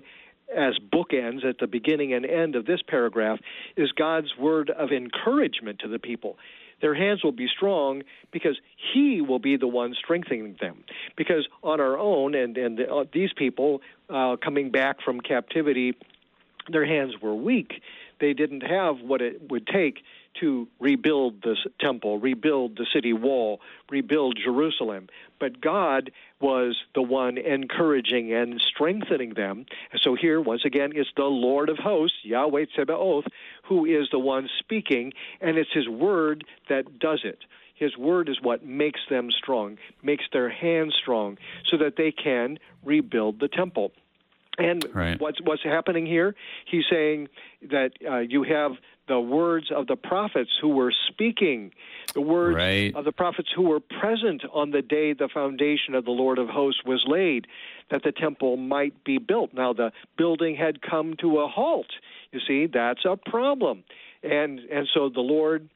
as 0.55 0.77
bookends 0.77 1.43
at 1.43 1.57
the 1.57 1.67
beginning 1.67 2.13
and 2.13 2.25
end 2.25 2.55
of 2.55 2.65
this 2.65 2.81
paragraph 2.87 3.39
is 3.75 3.91
God's 3.93 4.37
word 4.37 4.69
of 4.69 4.91
encouragement 4.91 5.79
to 5.79 5.87
the 5.87 5.97
people. 5.99 6.37
Their 6.83 6.93
hands 6.93 7.23
will 7.23 7.31
be 7.31 7.47
strong 7.47 8.03
because 8.33 8.59
He 8.93 9.21
will 9.21 9.39
be 9.39 9.55
the 9.55 9.67
one 9.67 9.95
strengthening 9.97 10.57
them. 10.59 10.83
Because 11.15 11.47
on 11.63 11.79
our 11.79 11.97
own, 11.97 12.35
and 12.35 12.57
and 12.57 12.77
uh, 12.81 13.05
these 13.13 13.31
people 13.31 13.81
uh, 14.09 14.35
coming 14.35 14.69
back 14.69 14.97
from 15.01 15.21
captivity, 15.21 15.95
their 16.69 16.85
hands 16.85 17.13
were 17.21 17.33
weak. 17.33 17.81
They 18.19 18.33
didn't 18.33 18.61
have 18.61 18.99
what 18.99 19.21
it 19.21 19.49
would 19.49 19.65
take 19.65 19.99
to 20.39 20.67
rebuild 20.79 21.41
this 21.43 21.59
temple, 21.79 22.19
rebuild 22.19 22.77
the 22.77 22.85
city 22.93 23.13
wall, 23.13 23.61
rebuild 23.89 24.37
Jerusalem. 24.43 25.07
But 25.39 25.61
God 25.61 26.11
was 26.39 26.77
the 26.95 27.01
one 27.01 27.37
encouraging 27.37 28.33
and 28.33 28.61
strengthening 28.61 29.33
them. 29.33 29.65
So 30.01 30.15
here, 30.15 30.41
once 30.41 30.65
again, 30.65 30.91
it's 30.95 31.09
the 31.15 31.23
Lord 31.25 31.69
of 31.69 31.77
hosts, 31.77 32.17
Yahweh 32.23 32.65
Tsebaoth, 32.77 33.27
who 33.63 33.85
is 33.85 34.09
the 34.11 34.19
one 34.19 34.49
speaking, 34.59 35.13
and 35.41 35.57
it's 35.57 35.71
his 35.73 35.87
word 35.87 36.45
that 36.69 36.99
does 36.99 37.21
it. 37.23 37.39
His 37.75 37.97
word 37.97 38.29
is 38.29 38.41
what 38.41 38.65
makes 38.65 39.01
them 39.09 39.31
strong, 39.31 39.77
makes 40.01 40.25
their 40.31 40.49
hands 40.49 40.95
strong, 40.95 41.37
so 41.65 41.77
that 41.77 41.95
they 41.97 42.11
can 42.11 42.59
rebuild 42.83 43.39
the 43.39 43.47
temple. 43.47 43.91
And 44.57 44.85
right. 44.93 45.19
what's 45.19 45.41
what's 45.41 45.63
happening 45.63 46.05
here? 46.05 46.35
He's 46.65 46.85
saying 46.89 47.29
that 47.71 47.93
uh, 48.07 48.19
you 48.19 48.43
have 48.43 48.73
the 49.07 49.19
words 49.19 49.71
of 49.75 49.87
the 49.87 49.95
prophets 49.95 50.51
who 50.61 50.69
were 50.69 50.93
speaking, 51.09 51.71
the 52.13 52.21
words 52.21 52.55
right. 52.55 52.95
of 52.95 53.05
the 53.05 53.11
prophets 53.11 53.49
who 53.53 53.63
were 53.63 53.79
present 53.79 54.43
on 54.53 54.71
the 54.71 54.81
day 54.81 55.13
the 55.13 55.29
foundation 55.33 55.93
of 55.93 56.05
the 56.05 56.11
Lord 56.11 56.39
of 56.39 56.47
hosts 56.47 56.81
was 56.85 57.03
laid, 57.05 57.47
that 57.91 58.03
the 58.03 58.11
temple 58.11 58.57
might 58.57 59.03
be 59.03 59.17
built. 59.17 59.53
Now 59.53 59.73
the 59.73 59.91
building 60.17 60.55
had 60.55 60.81
come 60.81 61.15
to 61.21 61.39
a 61.39 61.47
halt. 61.47 61.87
You 62.31 62.39
see, 62.47 62.67
that's 62.67 63.05
a 63.05 63.17
problem. 63.17 63.83
And 64.23 64.59
and 64.59 64.87
so 64.93 65.09
the 65.09 65.21
Lord 65.21 65.69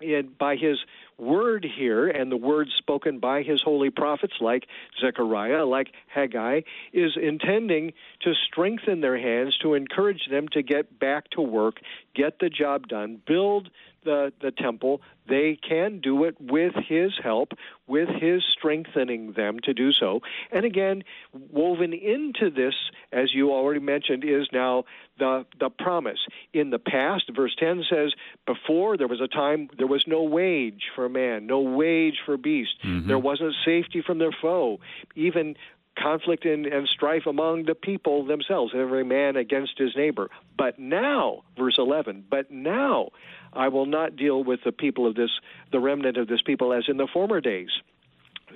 it, 0.00 0.38
by 0.38 0.56
his 0.56 0.78
word 1.18 1.64
here 1.76 2.08
and 2.08 2.30
the 2.30 2.36
words 2.36 2.70
spoken 2.76 3.18
by 3.18 3.42
his 3.42 3.62
holy 3.62 3.90
prophets 3.90 4.34
like 4.40 4.66
Zechariah, 5.00 5.64
like 5.64 5.92
Haggai, 6.08 6.62
is 6.92 7.16
intending 7.20 7.92
to 8.20 8.34
strengthen 8.34 9.00
their 9.00 9.18
hands, 9.18 9.56
to 9.58 9.74
encourage 9.74 10.26
them 10.30 10.48
to 10.48 10.62
get 10.62 10.98
back 10.98 11.30
to 11.30 11.40
work, 11.40 11.80
get 12.14 12.38
the 12.38 12.50
job 12.50 12.88
done, 12.88 13.20
build 13.26 13.70
the, 14.04 14.32
the 14.40 14.50
temple, 14.50 15.00
they 15.28 15.58
can 15.66 16.00
do 16.00 16.24
it 16.24 16.36
with 16.40 16.74
his 16.74 17.12
help, 17.22 17.52
with 17.86 18.08
his 18.08 18.42
strengthening 18.50 19.32
them 19.32 19.58
to 19.64 19.72
do 19.72 19.92
so. 19.92 20.20
And 20.52 20.64
again, 20.64 21.04
woven 21.32 21.92
into 21.92 22.50
this, 22.50 22.74
as 23.12 23.34
you 23.34 23.52
already 23.52 23.80
mentioned, 23.80 24.24
is 24.24 24.48
now 24.52 24.84
the, 25.18 25.46
the 25.58 25.70
promise. 25.70 26.18
In 26.52 26.70
the 26.70 26.78
past, 26.78 27.30
verse 27.34 27.54
10 27.58 27.84
says, 27.88 28.12
before 28.46 28.96
there 28.96 29.08
was 29.08 29.20
a 29.20 29.28
time 29.28 29.68
there 29.78 29.86
was 29.86 30.04
no 30.06 30.22
wage 30.22 30.84
for 30.94 31.08
man, 31.08 31.46
no 31.46 31.60
wage 31.60 32.18
for 32.24 32.36
beast. 32.36 32.76
Mm-hmm. 32.84 33.08
There 33.08 33.18
wasn't 33.18 33.54
safety 33.64 34.02
from 34.02 34.18
their 34.18 34.32
foe. 34.32 34.80
Even 35.14 35.56
conflict 35.96 36.44
and, 36.44 36.66
and 36.66 36.88
strife 36.88 37.26
among 37.26 37.64
the 37.64 37.74
people 37.74 38.24
themselves, 38.24 38.72
every 38.74 39.04
man 39.04 39.36
against 39.36 39.78
his 39.78 39.94
neighbor. 39.96 40.30
But 40.56 40.78
now, 40.78 41.42
verse 41.56 41.76
11, 41.78 42.24
but 42.30 42.50
now 42.50 43.10
I 43.52 43.68
will 43.68 43.86
not 43.86 44.16
deal 44.16 44.42
with 44.42 44.60
the 44.64 44.72
people 44.72 45.06
of 45.06 45.14
this, 45.14 45.30
the 45.72 45.80
remnant 45.80 46.16
of 46.16 46.28
this 46.28 46.42
people, 46.42 46.72
as 46.72 46.84
in 46.88 46.96
the 46.96 47.08
former 47.12 47.40
days. 47.40 47.70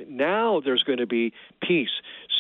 Now 0.07 0.61
there's 0.61 0.83
going 0.83 0.99
to 0.99 1.07
be 1.07 1.33
peace, 1.61 1.91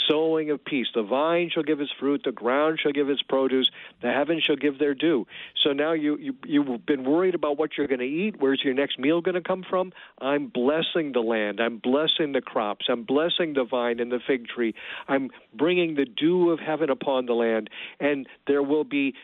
sowing 0.09 0.51
of 0.51 0.65
peace. 0.65 0.89
The 0.95 1.03
vine 1.03 1.51
shall 1.51 1.63
give 1.63 1.81
its 1.81 1.93
fruit, 1.99 2.23
the 2.25 2.33
ground 2.33 2.79
shall 2.83 2.93
give 2.93 3.09
its 3.09 3.23
produce, 3.23 3.71
the 4.01 4.13
heavens 4.13 4.43
shall 4.43 4.57
give 4.57 4.79
their 4.79 4.95
due. 4.95 5.27
So 5.63 5.73
now 5.73 5.93
you, 5.93 6.17
you 6.17 6.35
you've 6.45 6.87
been 6.87 7.05
worried 7.05 7.35
about 7.35 7.59
what 7.59 7.77
you're 7.77 7.87
going 7.87 8.01
to 8.01 8.07
eat. 8.07 8.37
Where's 8.39 8.63
your 8.63 8.75
next 8.75 8.99
meal 8.99 9.21
going 9.21 9.35
to 9.35 9.41
come 9.41 9.65
from? 9.69 9.93
I'm 10.21 10.49
blessing 10.49 11.13
the 11.13 11.21
land. 11.21 11.61
I'm 11.61 11.79
blessing 11.79 12.33
the 12.33 12.41
crops. 12.41 12.87
I'm 12.89 13.05
blessing 13.05 13.55
the 13.55 13.65
vine 13.65 14.01
and 14.01 14.11
the 14.11 14.21
fig 14.25 14.49
tree. 14.49 14.75
I'm 15.09 15.31
bringing 15.55 15.95
the 15.95 16.05
dew 16.05 16.51
of 16.51 16.61
heaven 16.61 16.91
upon 16.91 17.27
the 17.27 17.35
land, 17.35 17.71
and 18.01 18.27
there 18.47 18.63
will 18.63 18.85
be 18.85 19.15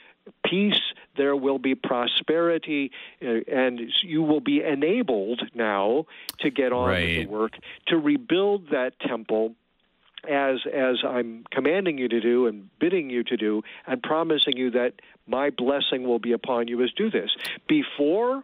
peace, 0.44 0.80
there 1.16 1.37
will 1.37 1.58
be 1.58 1.74
prosperity, 1.74 2.90
uh, 3.22 3.40
and 3.52 3.80
you 4.02 4.22
will 4.22 4.40
be 4.40 4.62
enabled 4.62 5.42
now 5.54 6.06
to 6.40 6.50
get 6.50 6.72
on 6.72 6.88
right. 6.88 7.18
with 7.18 7.26
the 7.26 7.32
work 7.32 7.52
to 7.88 7.96
rebuild 7.96 8.70
that 8.70 8.98
temple 9.00 9.54
as 10.28 10.60
as 10.72 10.96
I'm 11.06 11.44
commanding 11.50 11.98
you 11.98 12.08
to 12.08 12.20
do 12.20 12.46
and 12.46 12.70
bidding 12.78 13.10
you 13.10 13.24
to 13.24 13.37
do 13.37 13.62
and 13.87 14.02
promising 14.02 14.56
you 14.56 14.70
that 14.70 14.94
my 15.26 15.50
blessing 15.50 16.04
will 16.04 16.18
be 16.18 16.32
upon 16.32 16.68
you 16.68 16.82
as 16.82 16.92
do 16.92 17.10
this. 17.10 17.30
Before 17.68 18.42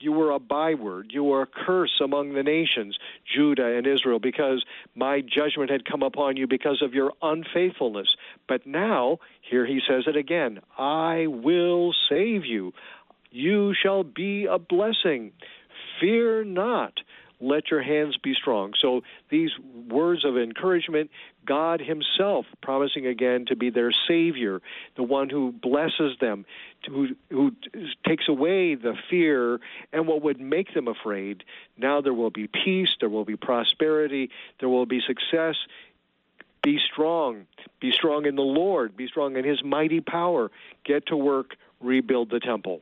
you 0.00 0.12
were 0.12 0.30
a 0.30 0.38
byword. 0.38 1.10
You 1.12 1.24
were 1.24 1.42
a 1.42 1.46
curse 1.46 2.00
among 2.02 2.34
the 2.34 2.42
nations, 2.42 2.98
Judah 3.32 3.76
and 3.76 3.86
Israel, 3.86 4.18
because 4.18 4.64
my 4.94 5.20
judgment 5.20 5.70
had 5.70 5.84
come 5.84 6.02
upon 6.02 6.36
you 6.36 6.46
because 6.46 6.82
of 6.82 6.94
your 6.94 7.12
unfaithfulness. 7.22 8.16
But 8.48 8.66
now, 8.66 9.18
here 9.40 9.66
he 9.66 9.80
says 9.86 10.04
it 10.06 10.16
again 10.16 10.60
I 10.78 11.26
will 11.28 11.94
save 12.08 12.44
you. 12.44 12.72
You 13.30 13.74
shall 13.74 14.04
be 14.04 14.46
a 14.46 14.58
blessing. 14.58 15.32
Fear 16.00 16.44
not 16.44 17.00
let 17.40 17.70
your 17.70 17.82
hands 17.82 18.16
be 18.16 18.34
strong. 18.34 18.72
So 18.80 19.02
these 19.30 19.50
words 19.88 20.24
of 20.24 20.36
encouragement, 20.36 21.10
God 21.46 21.80
Himself 21.80 22.46
promising 22.62 23.06
again 23.06 23.46
to 23.46 23.56
be 23.56 23.70
their 23.70 23.92
Savior, 24.06 24.60
the 24.96 25.02
one 25.02 25.28
who 25.28 25.52
blesses 25.52 26.16
them, 26.20 26.44
who, 26.88 27.08
who 27.30 27.52
takes 28.06 28.28
away 28.28 28.74
the 28.74 28.94
fear 29.10 29.60
and 29.92 30.06
what 30.06 30.22
would 30.22 30.40
make 30.40 30.74
them 30.74 30.88
afraid. 30.88 31.44
Now 31.76 32.00
there 32.00 32.14
will 32.14 32.30
be 32.30 32.46
peace, 32.46 32.96
there 33.00 33.08
will 33.08 33.24
be 33.24 33.36
prosperity, 33.36 34.30
there 34.60 34.68
will 34.68 34.86
be 34.86 35.00
success. 35.00 35.56
Be 36.62 36.78
strong. 36.92 37.46
Be 37.78 37.92
strong 37.92 38.24
in 38.24 38.36
the 38.36 38.42
Lord. 38.42 38.96
Be 38.96 39.06
strong 39.06 39.36
in 39.36 39.44
His 39.44 39.62
mighty 39.62 40.00
power. 40.00 40.50
Get 40.82 41.06
to 41.06 41.16
work, 41.16 41.56
rebuild 41.80 42.30
the 42.30 42.40
temple. 42.40 42.80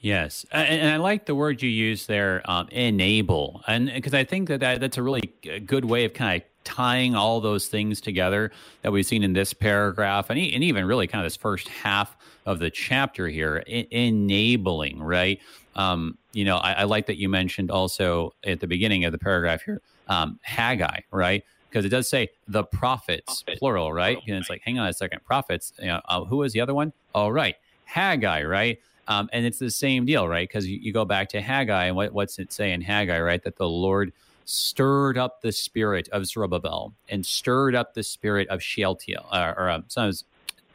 Yes, 0.00 0.46
and, 0.52 0.90
I 0.90 0.96
like 0.96 1.26
the 1.26 1.34
word 1.34 1.60
you 1.60 1.68
use 1.68 2.06
there, 2.06 2.42
um, 2.48 2.68
enable, 2.68 3.62
and 3.66 3.86
because 3.92 4.14
I 4.14 4.22
think 4.22 4.48
that, 4.48 4.60
that 4.60 4.80
that's 4.80 4.96
a 4.96 5.02
really 5.02 5.32
good 5.66 5.84
way 5.84 6.04
of 6.04 6.14
kind 6.14 6.40
of 6.40 6.48
tying 6.62 7.16
all 7.16 7.40
those 7.40 7.66
things 7.66 8.00
together 8.00 8.52
that 8.82 8.92
we've 8.92 9.06
seen 9.06 9.24
in 9.24 9.32
this 9.32 9.52
paragraph, 9.52 10.30
and, 10.30 10.38
and 10.38 10.62
even 10.62 10.84
really 10.84 11.08
kind 11.08 11.24
of 11.24 11.26
this 11.26 11.36
first 11.36 11.66
half 11.68 12.16
of 12.46 12.60
the 12.60 12.70
chapter 12.70 13.26
here, 13.26 13.56
enabling, 13.66 15.02
right? 15.02 15.40
Um, 15.74 16.16
you 16.32 16.44
know, 16.44 16.58
I, 16.58 16.72
I, 16.74 16.84
like 16.84 17.06
that 17.06 17.16
you 17.16 17.28
mentioned 17.28 17.70
also 17.70 18.34
at 18.44 18.60
the 18.60 18.66
beginning 18.66 19.04
of 19.04 19.12
the 19.12 19.18
paragraph 19.18 19.62
here, 19.62 19.80
um, 20.08 20.38
Haggai, 20.42 21.00
right? 21.10 21.42
Because 21.68 21.84
it 21.84 21.88
does 21.88 22.08
say 22.08 22.28
the 22.46 22.64
prophets, 22.64 23.44
plural, 23.58 23.92
right? 23.92 24.18
And 24.26 24.36
it's 24.36 24.48
like, 24.48 24.62
hang 24.62 24.78
on 24.78 24.88
a 24.88 24.92
second, 24.92 25.24
prophets. 25.24 25.72
You 25.78 25.86
know, 25.86 26.00
uh, 26.06 26.24
who 26.24 26.38
was 26.38 26.52
the 26.52 26.60
other 26.60 26.74
one? 26.74 26.92
All 27.14 27.32
right, 27.32 27.56
Haggai, 27.84 28.44
right? 28.44 28.78
Um, 29.08 29.28
and 29.32 29.46
it's 29.46 29.58
the 29.58 29.70
same 29.70 30.04
deal, 30.04 30.28
right? 30.28 30.46
Because 30.46 30.68
you, 30.68 30.78
you, 30.78 30.92
go 30.92 31.06
back 31.06 31.30
to 31.30 31.40
Haggai, 31.40 31.86
and 31.86 31.96
what, 31.96 32.12
what's 32.12 32.38
it 32.38 32.52
say 32.52 32.72
in 32.72 32.82
Haggai, 32.82 33.20
right? 33.20 33.42
That 33.42 33.56
the 33.56 33.68
Lord 33.68 34.12
stirred 34.44 35.18
up 35.18 35.40
the 35.40 35.50
spirit 35.50 36.08
of 36.10 36.26
Zerubbabel 36.26 36.92
and 37.08 37.24
stirred 37.24 37.74
up 37.74 37.94
the 37.94 38.02
spirit 38.02 38.48
of 38.48 38.62
Shealtiel, 38.62 39.26
uh, 39.30 39.54
or 39.56 39.70
uh, 39.70 39.80
son 39.88 40.08
of 40.10 40.22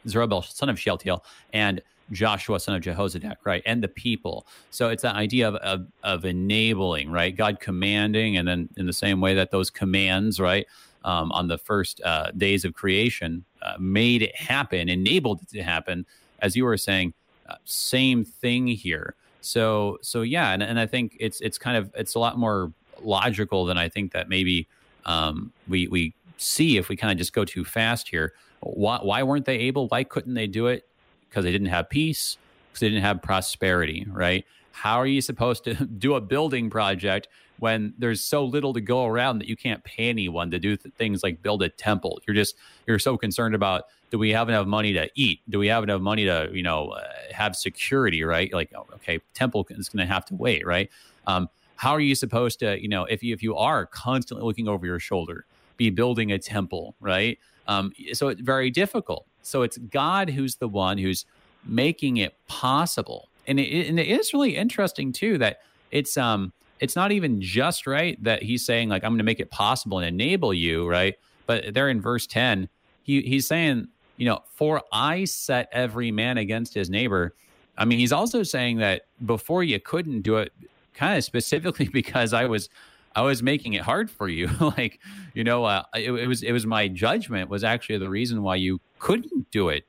Zerubbabel, 0.08 0.42
son 0.42 0.68
of 0.68 0.78
Shealtiel, 0.78 1.24
and 1.52 1.80
Joshua, 2.10 2.60
son 2.60 2.74
of 2.74 2.82
Jehozadak, 2.82 3.36
right? 3.44 3.62
And 3.66 3.82
the 3.82 3.88
people. 3.88 4.46
So 4.70 4.90
it's 4.90 5.02
that 5.02 5.14
idea 5.14 5.48
of, 5.48 5.54
of, 5.56 5.86
of, 6.02 6.24
enabling, 6.24 7.10
right? 7.10 7.34
God 7.34 7.60
commanding, 7.60 8.36
and 8.36 8.46
then 8.46 8.68
in 8.76 8.86
the 8.86 8.92
same 8.92 9.20
way 9.20 9.34
that 9.34 9.50
those 9.50 9.70
commands, 9.70 10.38
right, 10.40 10.66
um, 11.04 11.32
on 11.32 11.48
the 11.48 11.58
first 11.58 12.00
uh, 12.02 12.30
days 12.32 12.64
of 12.64 12.74
creation 12.74 13.44
uh, 13.62 13.74
made 13.78 14.22
it 14.22 14.34
happen, 14.36 14.88
enabled 14.88 15.42
it 15.42 15.48
to 15.50 15.62
happen, 15.62 16.04
as 16.40 16.56
you 16.56 16.64
were 16.64 16.76
saying, 16.76 17.14
uh, 17.48 17.56
same 17.64 18.24
thing 18.24 18.66
here. 18.66 19.14
So 19.40 19.98
so 20.00 20.22
yeah, 20.22 20.52
and, 20.52 20.62
and 20.62 20.78
I 20.78 20.86
think 20.86 21.16
it's 21.20 21.40
it's 21.40 21.58
kind 21.58 21.76
of 21.76 21.90
it's 21.94 22.14
a 22.14 22.18
lot 22.18 22.38
more 22.38 22.72
logical 23.02 23.64
than 23.64 23.76
I 23.76 23.88
think 23.88 24.12
that 24.12 24.28
maybe 24.28 24.66
um, 25.04 25.52
we 25.68 25.88
we 25.88 26.14
see 26.38 26.76
if 26.76 26.88
we 26.88 26.96
kind 26.96 27.12
of 27.12 27.18
just 27.18 27.32
go 27.32 27.44
too 27.44 27.64
fast 27.64 28.08
here. 28.08 28.32
Why, 28.60 28.98
why 29.02 29.22
weren't 29.22 29.44
they 29.44 29.58
able? 29.58 29.88
Why 29.88 30.04
couldn't 30.04 30.34
they 30.34 30.46
do 30.46 30.66
it? 30.68 30.86
Because 31.28 31.44
they 31.44 31.52
didn't 31.52 31.68
have 31.68 31.90
peace, 31.90 32.38
because 32.68 32.80
they 32.80 32.88
didn't 32.88 33.02
have 33.02 33.20
prosperity, 33.22 34.06
right? 34.10 34.44
How 34.74 34.96
are 34.96 35.06
you 35.06 35.20
supposed 35.20 35.64
to 35.64 35.74
do 36.04 36.14
a 36.14 36.20
building 36.20 36.68
project 36.68 37.28
when 37.60 37.94
there's 37.96 38.20
so 38.20 38.44
little 38.44 38.72
to 38.72 38.80
go 38.80 39.06
around 39.06 39.38
that 39.38 39.48
you 39.48 39.56
can't 39.56 39.82
pay 39.84 40.08
anyone 40.08 40.50
to 40.50 40.58
do 40.58 40.76
th- 40.76 40.92
things 40.96 41.22
like 41.22 41.42
build 41.42 41.62
a 41.62 41.68
temple? 41.68 42.20
You're 42.26 42.34
just 42.34 42.56
you're 42.86 42.98
so 42.98 43.16
concerned 43.16 43.54
about 43.54 43.84
do 44.10 44.18
we 44.18 44.30
have 44.30 44.48
enough 44.48 44.66
money 44.66 44.92
to 44.92 45.08
eat? 45.14 45.40
Do 45.48 45.58
we 45.58 45.68
have 45.68 45.84
enough 45.84 46.00
money 46.00 46.24
to 46.24 46.50
you 46.52 46.62
know 46.62 46.88
uh, 46.88 47.04
have 47.32 47.56
security? 47.56 48.24
Right? 48.24 48.52
Like 48.52 48.72
oh, 48.76 48.86
okay, 48.96 49.20
temple 49.32 49.66
is 49.70 49.88
going 49.88 50.06
to 50.06 50.12
have 50.12 50.24
to 50.26 50.34
wait, 50.34 50.66
right? 50.66 50.90
Um, 51.26 51.48
how 51.76 51.92
are 51.92 52.00
you 52.00 52.14
supposed 52.14 52.58
to 52.58 52.80
you 52.80 52.88
know 52.88 53.04
if 53.04 53.22
you 53.22 53.32
if 53.32 53.42
you 53.42 53.56
are 53.56 53.86
constantly 53.86 54.44
looking 54.44 54.66
over 54.66 54.84
your 54.84 54.98
shoulder, 54.98 55.46
be 55.76 55.90
building 55.90 56.32
a 56.32 56.38
temple, 56.38 56.96
right? 57.00 57.38
Um, 57.68 57.92
so 58.12 58.28
it's 58.28 58.40
very 58.40 58.70
difficult. 58.70 59.26
So 59.42 59.62
it's 59.62 59.78
God 59.78 60.30
who's 60.30 60.56
the 60.56 60.68
one 60.68 60.98
who's 60.98 61.24
making 61.64 62.18
it 62.18 62.34
possible, 62.46 63.28
and 63.46 63.60
it, 63.60 63.88
and 63.88 63.98
it 63.98 64.08
is 64.08 64.32
really 64.32 64.56
interesting 64.56 65.12
too 65.12 65.38
that 65.38 65.60
it's 65.90 66.16
um 66.16 66.52
it's 66.80 66.96
not 66.96 67.12
even 67.12 67.40
just 67.40 67.86
right 67.86 68.22
that 68.22 68.42
he's 68.42 68.64
saying 68.64 68.88
like 68.88 69.04
I'm 69.04 69.12
going 69.12 69.18
to 69.18 69.24
make 69.24 69.40
it 69.40 69.50
possible 69.50 69.98
and 69.98 70.06
enable 70.06 70.52
you, 70.52 70.88
right? 70.88 71.14
But 71.46 71.74
there 71.74 71.88
in 71.88 72.00
verse 72.00 72.26
ten, 72.26 72.68
he 73.02 73.22
he's 73.22 73.46
saying 73.46 73.88
you 74.16 74.26
know 74.26 74.40
for 74.54 74.82
I 74.92 75.24
set 75.24 75.68
every 75.72 76.10
man 76.10 76.38
against 76.38 76.74
his 76.74 76.90
neighbor. 76.90 77.34
I 77.76 77.84
mean, 77.84 77.98
he's 77.98 78.12
also 78.12 78.44
saying 78.44 78.78
that 78.78 79.02
before 79.26 79.64
you 79.64 79.80
couldn't 79.80 80.22
do 80.22 80.36
it, 80.36 80.52
kind 80.94 81.18
of 81.18 81.24
specifically 81.24 81.88
because 81.92 82.32
I 82.32 82.46
was 82.46 82.68
I 83.16 83.22
was 83.22 83.42
making 83.42 83.74
it 83.74 83.82
hard 83.82 84.10
for 84.10 84.28
you. 84.28 84.48
like, 84.60 85.00
you 85.34 85.44
know, 85.44 85.64
uh, 85.64 85.84
it, 85.94 86.10
it, 86.10 86.26
was 86.26 86.42
it 86.42 86.52
was 86.52 86.66
my 86.66 86.88
judgment 86.88 87.48
was 87.48 87.62
actually 87.62 87.98
the 87.98 88.10
reason 88.10 88.42
why 88.42 88.56
you 88.56 88.80
couldn't 88.98 89.50
do 89.50 89.68
it 89.68 89.86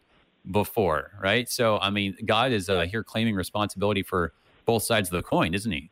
before, 0.49 1.11
right? 1.21 1.49
So, 1.49 1.79
I 1.79 1.89
mean, 1.89 2.17
God 2.25 2.51
is 2.51 2.69
uh, 2.69 2.81
here 2.81 3.03
claiming 3.03 3.35
responsibility 3.35 4.03
for 4.03 4.33
both 4.65 4.83
sides 4.83 5.09
of 5.09 5.13
the 5.13 5.23
coin, 5.23 5.53
isn't 5.53 5.71
he? 5.71 5.89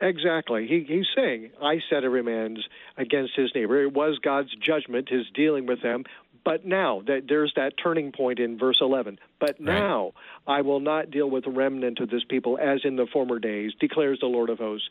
Exactly. 0.00 0.66
He, 0.66 0.84
he's 0.86 1.06
saying, 1.14 1.50
I 1.62 1.80
set 1.88 2.04
every 2.04 2.22
man's 2.22 2.66
against 2.96 3.36
his 3.36 3.50
neighbor. 3.54 3.82
It 3.82 3.92
was 3.92 4.18
God's 4.18 4.54
judgment, 4.56 5.08
his 5.08 5.26
dealing 5.34 5.66
with 5.66 5.82
them. 5.82 6.04
But 6.44 6.66
now, 6.66 7.02
that 7.06 7.22
there's 7.26 7.54
that 7.56 7.72
turning 7.82 8.12
point 8.12 8.38
in 8.38 8.58
verse 8.58 8.78
11. 8.80 9.18
But 9.40 9.60
now 9.60 10.12
right. 10.46 10.58
I 10.58 10.60
will 10.60 10.80
not 10.80 11.10
deal 11.10 11.30
with 11.30 11.44
the 11.44 11.50
remnant 11.50 12.00
of 12.00 12.10
this 12.10 12.24
people 12.28 12.58
as 12.58 12.80
in 12.84 12.96
the 12.96 13.06
former 13.10 13.38
days, 13.38 13.72
declares 13.80 14.20
the 14.20 14.26
Lord 14.26 14.50
of 14.50 14.58
hosts 14.58 14.90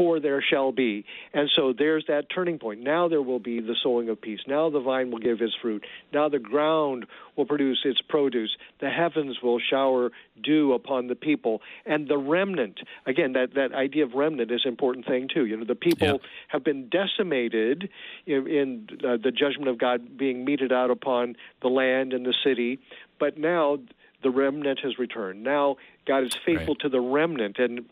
for 0.00 0.18
there 0.18 0.40
shall 0.42 0.72
be. 0.72 1.04
And 1.34 1.50
so 1.54 1.74
there's 1.76 2.06
that 2.08 2.28
turning 2.34 2.58
point. 2.58 2.80
Now 2.80 3.06
there 3.06 3.20
will 3.20 3.38
be 3.38 3.60
the 3.60 3.76
sowing 3.82 4.08
of 4.08 4.18
peace. 4.18 4.40
Now 4.48 4.70
the 4.70 4.80
vine 4.80 5.10
will 5.10 5.18
give 5.18 5.42
its 5.42 5.52
fruit. 5.60 5.84
Now 6.10 6.30
the 6.30 6.38
ground 6.38 7.04
will 7.36 7.44
produce 7.44 7.80
its 7.84 8.00
produce. 8.00 8.56
The 8.80 8.88
heavens 8.88 9.42
will 9.42 9.58
shower 9.58 10.10
dew 10.42 10.72
upon 10.72 11.08
the 11.08 11.14
people. 11.14 11.60
And 11.84 12.08
the 12.08 12.16
remnant, 12.16 12.80
again, 13.04 13.34
that, 13.34 13.52
that 13.56 13.74
idea 13.74 14.04
of 14.04 14.14
remnant 14.14 14.50
is 14.50 14.62
an 14.64 14.70
important 14.70 15.04
thing 15.04 15.28
too. 15.28 15.44
You 15.44 15.58
know, 15.58 15.66
the 15.66 15.74
people 15.74 16.06
yeah. 16.06 16.16
have 16.48 16.64
been 16.64 16.88
decimated 16.88 17.90
in, 18.24 18.46
in 18.46 18.88
uh, 19.06 19.18
the 19.22 19.30
judgment 19.30 19.68
of 19.68 19.76
God 19.76 20.16
being 20.16 20.46
meted 20.46 20.72
out 20.72 20.90
upon 20.90 21.36
the 21.60 21.68
land 21.68 22.14
and 22.14 22.24
the 22.24 22.34
city. 22.42 22.78
But 23.18 23.36
now 23.36 23.80
the 24.22 24.30
remnant 24.30 24.80
has 24.82 24.98
returned. 24.98 25.42
Now 25.44 25.76
God 26.06 26.24
is 26.24 26.34
faithful 26.46 26.68
right. 26.68 26.80
to 26.80 26.88
the 26.88 27.00
remnant. 27.00 27.58
And 27.58 27.84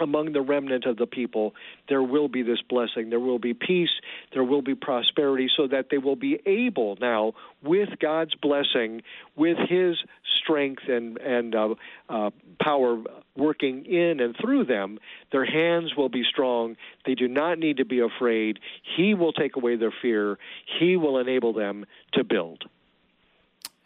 among 0.00 0.32
the 0.32 0.40
remnant 0.40 0.84
of 0.86 0.96
the 0.96 1.06
people, 1.06 1.54
there 1.88 2.02
will 2.02 2.28
be 2.28 2.42
this 2.42 2.60
blessing. 2.68 3.10
There 3.10 3.20
will 3.20 3.38
be 3.38 3.54
peace. 3.54 3.90
There 4.32 4.44
will 4.44 4.62
be 4.62 4.74
prosperity, 4.74 5.48
so 5.56 5.66
that 5.68 5.86
they 5.90 5.98
will 5.98 6.16
be 6.16 6.40
able 6.46 6.96
now, 7.00 7.34
with 7.62 7.90
God's 8.00 8.34
blessing, 8.34 9.02
with 9.36 9.58
His 9.68 9.96
strength 10.42 10.82
and 10.88 11.18
and 11.18 11.54
uh, 11.54 11.74
uh, 12.08 12.30
power 12.60 13.02
working 13.36 13.86
in 13.86 14.20
and 14.20 14.36
through 14.40 14.64
them, 14.64 14.98
their 15.30 15.44
hands 15.44 15.94
will 15.96 16.08
be 16.08 16.22
strong. 16.24 16.76
They 17.06 17.14
do 17.14 17.28
not 17.28 17.58
need 17.58 17.78
to 17.78 17.84
be 17.84 18.00
afraid. 18.00 18.58
He 18.96 19.14
will 19.14 19.32
take 19.32 19.56
away 19.56 19.76
their 19.76 19.94
fear. 20.02 20.38
He 20.78 20.96
will 20.96 21.18
enable 21.18 21.52
them 21.52 21.86
to 22.14 22.24
build. 22.24 22.64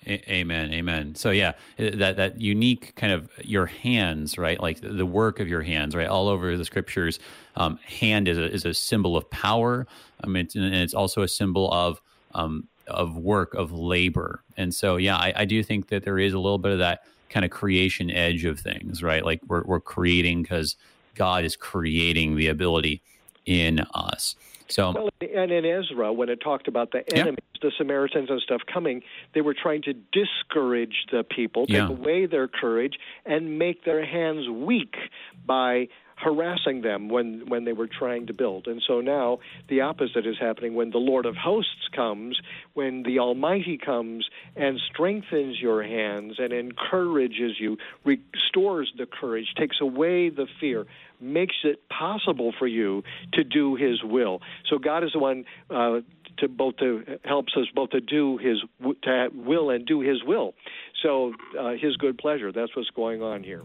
Amen. 0.07 0.73
Amen. 0.73 1.15
So 1.17 1.31
yeah, 1.31 1.53
that 1.79 2.17
that 2.17 2.41
unique 2.41 2.95
kind 2.95 3.13
of 3.13 3.29
your 3.43 3.67
hands, 3.67 4.39
right? 4.39 4.61
Like 4.61 4.81
the 4.81 5.07
work 5.07 5.41
of 5.41 5.49
your 5.49 5.63
hands, 5.63 5.97
right? 5.97 6.07
All 6.07 6.29
over 6.29 6.57
the 6.57 6.65
scriptures, 6.65 7.19
um, 7.57 7.79
hand 7.79 8.29
is 8.29 8.39
a 8.39 8.53
is 8.53 8.65
a 8.65 8.73
symbol 8.73 9.17
of 9.17 9.29
power. 9.31 9.87
I 10.23 10.29
mean, 10.29 10.45
it's, 10.45 10.55
and 10.55 10.75
it's 10.75 10.95
also 10.95 11.23
a 11.23 11.29
symbol 11.29 11.73
of 11.73 12.01
um, 12.35 12.69
of 12.87 13.17
work 13.17 13.55
of 13.55 13.73
labor. 13.73 14.43
And 14.57 14.75
so 14.75 14.97
yeah, 14.97 15.17
I, 15.17 15.33
I 15.37 15.45
do 15.45 15.63
think 15.63 15.89
that 15.89 16.05
there 16.05 16.19
is 16.19 16.35
a 16.35 16.39
little 16.39 16.59
bit 16.59 16.73
of 16.73 16.79
that 16.79 17.03
kind 17.29 17.45
of 17.45 17.51
creation 17.51 18.11
edge 18.11 18.45
of 18.45 18.61
things, 18.61 19.03
right? 19.03 19.25
Like 19.25 19.41
we're 19.49 19.65
we're 19.65 19.81
creating 19.81 20.43
because 20.43 20.77
God 21.17 21.45
is 21.45 21.57
creating 21.57 22.37
the 22.37 22.47
ability 22.47 23.03
in 23.45 23.81
us. 23.93 24.37
So, 24.69 24.93
well, 24.93 25.09
and 25.21 25.51
in 25.51 25.65
Ezra, 25.65 26.13
when 26.13 26.29
it 26.29 26.41
talked 26.41 26.69
about 26.69 26.93
the 26.93 27.05
enemies, 27.17 27.39
yeah. 27.55 27.59
the 27.63 27.73
Samaritans 27.77 28.31
and 28.31 28.41
stuff 28.41 28.63
coming, 28.73 29.03
they 29.35 29.41
were 29.41 29.55
trying 29.55 29.83
to 29.83 29.95
discourage 30.13 31.07
the 31.11 31.25
people, 31.25 31.67
take 31.67 31.77
yeah. 31.77 31.89
away 31.89 32.27
their 32.27 32.49
courage, 32.49 32.95
and 33.25 33.59
make 33.59 33.85
their 33.85 34.05
hands 34.05 34.49
weak 34.49 34.95
by 35.45 35.89
harassing 36.17 36.81
them 36.81 37.09
when 37.09 37.45
when 37.49 37.65
they 37.65 37.73
were 37.73 37.87
trying 37.87 38.27
to 38.27 38.33
build. 38.33 38.67
And 38.67 38.83
so 38.87 39.01
now 39.01 39.39
the 39.69 39.83
opposite 39.83 40.27
is 40.27 40.37
happening 40.41 40.75
when 40.75 40.91
the 40.91 40.99
Lord 40.99 41.27
of 41.27 41.37
hosts 41.37 41.89
comes, 41.95 42.39
when 42.75 43.03
the 43.03 43.19
Almighty 43.19 43.79
comes 43.79 44.27
and 44.57 44.81
strengthens 44.93 45.61
your 45.61 45.83
hands 45.83 46.35
and 46.39 46.53
encourages 46.53 47.53
you, 47.61 47.77
restores 48.05 48.93
the 48.97 49.07
courage, 49.07 49.47
takes 49.59 49.77
away 49.81 50.31
the 50.31 50.47
fear, 50.59 50.87
makes 51.21 51.57
it 51.65 51.87
possible 51.89 52.53
for 52.59 52.67
you 52.67 53.03
to 53.35 53.45
do 53.45 53.75
his 53.77 54.03
will. 54.03 54.41
So 54.71 54.79
God 54.79 55.05
is 55.05 55.11
the 55.13 55.19
one 55.19 55.45
uh, 55.71 56.01
to 56.39 56.49
both 56.49 56.77
to 56.79 57.19
helps 57.25 57.53
us 57.57 57.67
both 57.75 57.91
to 57.91 58.01
do 58.01 58.39
his 58.39 58.59
to 59.03 59.29
will 59.35 59.71
and 59.71 59.87
do 59.87 60.01
his 60.01 60.25
will. 60.25 60.55
So 61.03 61.35
uh, 61.59 61.73
his 61.73 61.97
good 61.97 62.19
pleasure. 62.19 62.53
That's 62.53 62.75
what's 62.75 62.91
going 62.91 63.23
on 63.23 63.43
here. 63.43 63.63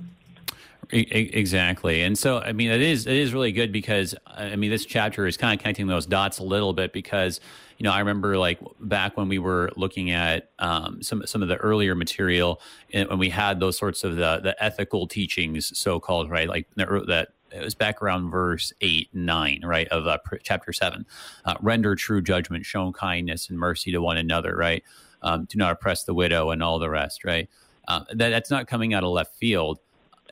Exactly, 0.93 2.01
and 2.01 2.17
so 2.17 2.39
I 2.39 2.51
mean 2.51 2.69
it 2.69 2.81
is 2.81 3.07
it 3.07 3.15
is 3.15 3.33
really 3.33 3.53
good 3.53 3.71
because 3.71 4.13
I 4.27 4.57
mean 4.57 4.69
this 4.69 4.85
chapter 4.85 5.25
is 5.25 5.37
kind 5.37 5.53
of 5.53 5.61
connecting 5.61 5.87
those 5.87 6.05
dots 6.05 6.39
a 6.39 6.43
little 6.43 6.73
bit 6.73 6.91
because 6.91 7.39
you 7.77 7.85
know 7.85 7.93
I 7.93 7.99
remember 7.99 8.37
like 8.37 8.59
back 8.81 9.15
when 9.15 9.29
we 9.29 9.39
were 9.39 9.69
looking 9.77 10.11
at 10.11 10.51
um, 10.59 11.01
some 11.01 11.25
some 11.25 11.41
of 11.41 11.47
the 11.47 11.55
earlier 11.57 11.95
material 11.95 12.59
and 12.91 13.07
when 13.09 13.19
we 13.19 13.29
had 13.29 13.61
those 13.61 13.77
sorts 13.77 14.03
of 14.03 14.17
the 14.17 14.41
the 14.43 14.61
ethical 14.61 15.07
teachings 15.07 15.77
so 15.77 15.97
called 15.99 16.29
right? 16.29 16.49
Like 16.49 16.67
that 16.75 17.29
it 17.51 17.63
was 17.63 17.75
back 17.75 18.01
around 18.01 18.29
verse 18.29 18.73
8 18.81 19.09
9 19.13 19.61
right 19.63 19.87
of 19.89 20.07
uh, 20.07 20.17
chapter 20.43 20.73
7 20.73 21.05
uh, 21.45 21.55
render 21.61 21.95
true 21.95 22.21
judgment 22.21 22.65
show 22.65 22.91
kindness 22.91 23.49
and 23.49 23.57
mercy 23.57 23.93
to 23.93 23.99
one 24.01 24.17
another 24.17 24.57
right? 24.57 24.83
Um, 25.21 25.45
do 25.45 25.57
not 25.57 25.71
oppress 25.71 26.03
the 26.03 26.13
widow 26.13 26.49
and 26.51 26.61
all 26.61 26.79
the 26.79 26.89
rest 26.89 27.23
right? 27.23 27.49
Uh, 27.87 28.03
that, 28.13 28.29
that's 28.29 28.51
not 28.51 28.67
coming 28.67 28.93
out 28.93 29.03
of 29.03 29.11
left 29.11 29.35
field 29.37 29.79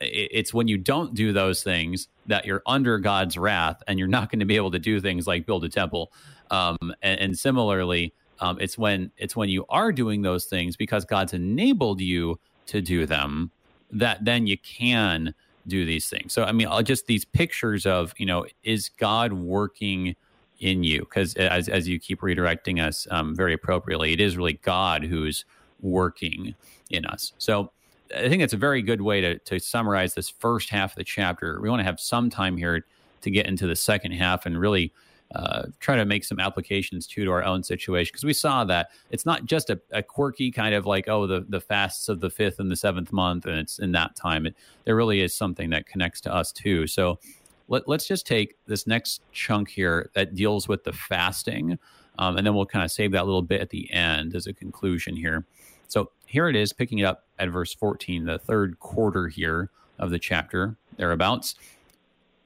it's 0.00 0.54
when 0.54 0.68
you 0.68 0.78
don't 0.78 1.14
do 1.14 1.32
those 1.32 1.62
things 1.62 2.08
that 2.26 2.46
you're 2.46 2.62
under 2.66 2.98
God's 2.98 3.36
wrath 3.36 3.82
and 3.86 3.98
you're 3.98 4.08
not 4.08 4.30
going 4.30 4.40
to 4.40 4.46
be 4.46 4.56
able 4.56 4.70
to 4.70 4.78
do 4.78 5.00
things 5.00 5.26
like 5.26 5.46
build 5.46 5.64
a 5.64 5.68
temple. 5.68 6.12
Um, 6.50 6.76
and, 7.02 7.20
and, 7.20 7.38
similarly, 7.38 8.12
um, 8.40 8.58
it's 8.60 8.76
when 8.76 9.12
it's 9.16 9.36
when 9.36 9.48
you 9.48 9.64
are 9.68 9.92
doing 9.92 10.22
those 10.22 10.46
things 10.46 10.76
because 10.76 11.04
God's 11.04 11.32
enabled 11.32 12.00
you 12.00 12.40
to 12.66 12.80
do 12.80 13.06
them 13.06 13.50
that 13.92 14.24
then 14.24 14.46
you 14.46 14.56
can 14.58 15.34
do 15.66 15.84
these 15.84 16.08
things. 16.08 16.32
So 16.32 16.44
I 16.44 16.52
mean, 16.52 16.68
just 16.84 17.06
these 17.06 17.24
pictures 17.24 17.86
of 17.86 18.14
you 18.16 18.26
know, 18.26 18.46
is 18.62 18.88
God 18.88 19.32
working 19.32 20.16
in 20.58 20.82
you? 20.82 21.00
Because 21.00 21.34
as 21.34 21.68
as 21.68 21.86
you 21.86 21.98
keep 21.98 22.20
redirecting 22.20 22.82
us 22.84 23.06
um, 23.10 23.36
very 23.36 23.52
appropriately, 23.52 24.12
it 24.12 24.20
is 24.20 24.36
really 24.36 24.54
God 24.54 25.04
who's 25.04 25.44
working 25.80 26.54
in 26.90 27.06
us. 27.06 27.32
So 27.38 27.70
I 28.16 28.28
think 28.28 28.42
it's 28.42 28.52
a 28.52 28.58
very 28.58 28.82
good 28.82 29.02
way 29.02 29.20
to, 29.20 29.38
to 29.38 29.58
summarize 29.58 30.14
this 30.14 30.28
first 30.28 30.70
half 30.70 30.92
of 30.92 30.96
the 30.96 31.04
chapter. 31.04 31.60
We 31.60 31.70
want 31.70 31.80
to 31.80 31.84
have 31.84 32.00
some 32.00 32.30
time 32.30 32.56
here 32.56 32.84
to 33.22 33.30
get 33.30 33.46
into 33.46 33.66
the 33.66 33.76
second 33.76 34.12
half 34.12 34.46
and 34.46 34.58
really 34.58 34.92
uh, 35.34 35.66
try 35.78 35.94
to 35.94 36.04
make 36.04 36.24
some 36.24 36.40
applications 36.40 37.06
too 37.06 37.24
to 37.24 37.30
our 37.30 37.44
own 37.44 37.62
situation 37.62 38.10
because 38.12 38.24
we 38.24 38.32
saw 38.32 38.64
that 38.64 38.90
it's 39.10 39.24
not 39.24 39.44
just 39.44 39.70
a, 39.70 39.80
a, 39.92 40.02
quirky 40.02 40.50
kind 40.50 40.74
of 40.74 40.86
like 40.86 41.08
oh 41.08 41.24
the 41.24 41.46
the 41.48 41.60
fasts 41.60 42.08
of 42.08 42.18
the 42.18 42.28
fifth 42.28 42.58
and 42.58 42.68
the 42.68 42.74
seventh 42.74 43.12
month 43.12 43.46
and 43.46 43.56
it's 43.56 43.78
in 43.78 43.92
that 43.92 44.16
time. 44.16 44.44
It, 44.44 44.56
there 44.84 44.96
really 44.96 45.20
is 45.20 45.32
something 45.32 45.70
that 45.70 45.86
connects 45.86 46.20
to 46.22 46.34
us 46.34 46.50
too. 46.50 46.88
So 46.88 47.20
let, 47.68 47.88
us 47.88 48.08
just 48.08 48.26
take 48.26 48.56
this 48.66 48.88
next 48.88 49.22
chunk 49.30 49.68
here 49.68 50.10
that 50.14 50.34
deals 50.34 50.66
with 50.66 50.82
the 50.82 50.92
fasting, 50.92 51.78
um, 52.18 52.36
and 52.36 52.44
then 52.44 52.54
we'll 52.56 52.66
kind 52.66 52.84
of 52.84 52.90
save 52.90 53.12
that 53.12 53.24
little 53.24 53.42
bit 53.42 53.60
at 53.60 53.70
the 53.70 53.90
end 53.92 54.34
as 54.34 54.48
a 54.48 54.52
conclusion 54.52 55.14
here. 55.14 55.46
So 55.90 56.12
here 56.24 56.48
it 56.48 56.54
is, 56.54 56.72
picking 56.72 56.98
it 56.98 57.04
up 57.04 57.24
at 57.40 57.50
verse 57.50 57.74
14, 57.74 58.24
the 58.24 58.38
third 58.38 58.78
quarter 58.78 59.26
here 59.26 59.70
of 59.98 60.10
the 60.10 60.20
chapter, 60.20 60.76
thereabouts. 60.96 61.56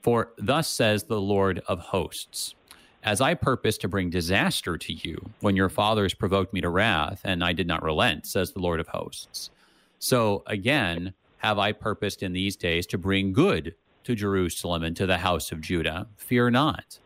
For 0.00 0.32
thus 0.38 0.66
says 0.66 1.04
the 1.04 1.20
Lord 1.20 1.62
of 1.68 1.78
hosts, 1.78 2.54
as 3.02 3.20
I 3.20 3.34
purpose 3.34 3.76
to 3.78 3.88
bring 3.88 4.08
disaster 4.08 4.78
to 4.78 4.92
you 4.94 5.30
when 5.40 5.56
your 5.56 5.68
fathers 5.68 6.14
provoked 6.14 6.54
me 6.54 6.62
to 6.62 6.70
wrath, 6.70 7.20
and 7.22 7.44
I 7.44 7.52
did 7.52 7.66
not 7.66 7.82
relent, 7.82 8.24
says 8.24 8.52
the 8.52 8.60
Lord 8.60 8.80
of 8.80 8.88
hosts. 8.88 9.50
So 9.98 10.42
again, 10.46 11.12
have 11.36 11.58
I 11.58 11.72
purposed 11.72 12.22
in 12.22 12.32
these 12.32 12.56
days 12.56 12.86
to 12.86 12.98
bring 12.98 13.34
good 13.34 13.74
to 14.04 14.14
Jerusalem 14.14 14.84
and 14.84 14.96
to 14.96 15.04
the 15.04 15.18
house 15.18 15.52
of 15.52 15.60
Judah? 15.60 16.06
Fear 16.16 16.52
not. 16.52 16.98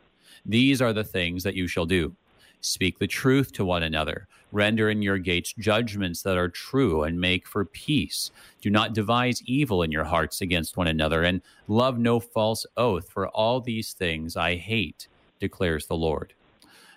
These 0.46 0.80
are 0.80 0.92
the 0.92 1.02
things 1.02 1.42
that 1.42 1.56
you 1.56 1.66
shall 1.66 1.86
do. 1.86 2.14
Speak 2.60 3.00
the 3.00 3.08
truth 3.08 3.52
to 3.54 3.64
one 3.64 3.82
another. 3.82 4.28
Render 4.50 4.88
in 4.88 5.02
your 5.02 5.18
gates 5.18 5.54
judgments 5.58 6.22
that 6.22 6.38
are 6.38 6.48
true 6.48 7.02
and 7.02 7.20
make 7.20 7.46
for 7.46 7.64
peace. 7.64 8.30
Do 8.62 8.70
not 8.70 8.94
devise 8.94 9.42
evil 9.44 9.82
in 9.82 9.92
your 9.92 10.04
hearts 10.04 10.40
against 10.40 10.76
one 10.76 10.86
another, 10.86 11.22
and 11.22 11.42
love 11.66 11.98
no 11.98 12.18
false 12.18 12.64
oath, 12.76 13.10
for 13.10 13.28
all 13.28 13.60
these 13.60 13.92
things 13.92 14.36
I 14.36 14.56
hate, 14.56 15.08
declares 15.38 15.86
the 15.86 15.96
Lord. 15.96 16.32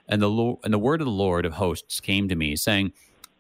And 0.08 0.22
the, 0.22 0.30
Lord, 0.30 0.60
and 0.64 0.74
the 0.74 0.80
word 0.80 1.02
of 1.02 1.06
the 1.06 1.12
Lord 1.12 1.46
of 1.46 1.54
hosts 1.54 2.00
came 2.00 2.28
to 2.30 2.36
me, 2.36 2.56
saying, 2.56 2.94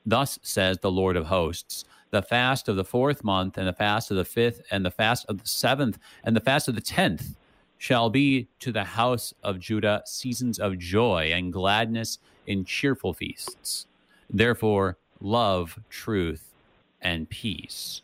Thus 0.05 0.39
says 0.41 0.79
the 0.79 0.91
Lord 0.91 1.15
of 1.15 1.27
hosts, 1.27 1.85
the 2.09 2.21
fast 2.21 2.67
of 2.67 2.75
the 2.75 2.83
fourth 2.83 3.23
month, 3.23 3.57
and 3.57 3.67
the 3.67 3.73
fast 3.73 4.11
of 4.11 4.17
the 4.17 4.25
fifth, 4.25 4.61
and 4.71 4.85
the 4.85 4.91
fast 4.91 5.25
of 5.29 5.41
the 5.41 5.47
seventh, 5.47 5.97
and 6.23 6.35
the 6.35 6.41
fast 6.41 6.67
of 6.67 6.75
the 6.75 6.81
tenth 6.81 7.35
shall 7.77 8.09
be 8.09 8.47
to 8.59 8.71
the 8.71 8.83
house 8.83 9.33
of 9.41 9.59
Judah 9.59 10.03
seasons 10.05 10.59
of 10.59 10.77
joy 10.77 11.31
and 11.33 11.51
gladness 11.51 12.19
in 12.45 12.63
cheerful 12.63 13.13
feasts. 13.13 13.87
Therefore, 14.31 14.97
love, 15.19 15.79
truth, 15.89 16.53
and 17.01 17.29
peace. 17.29 18.01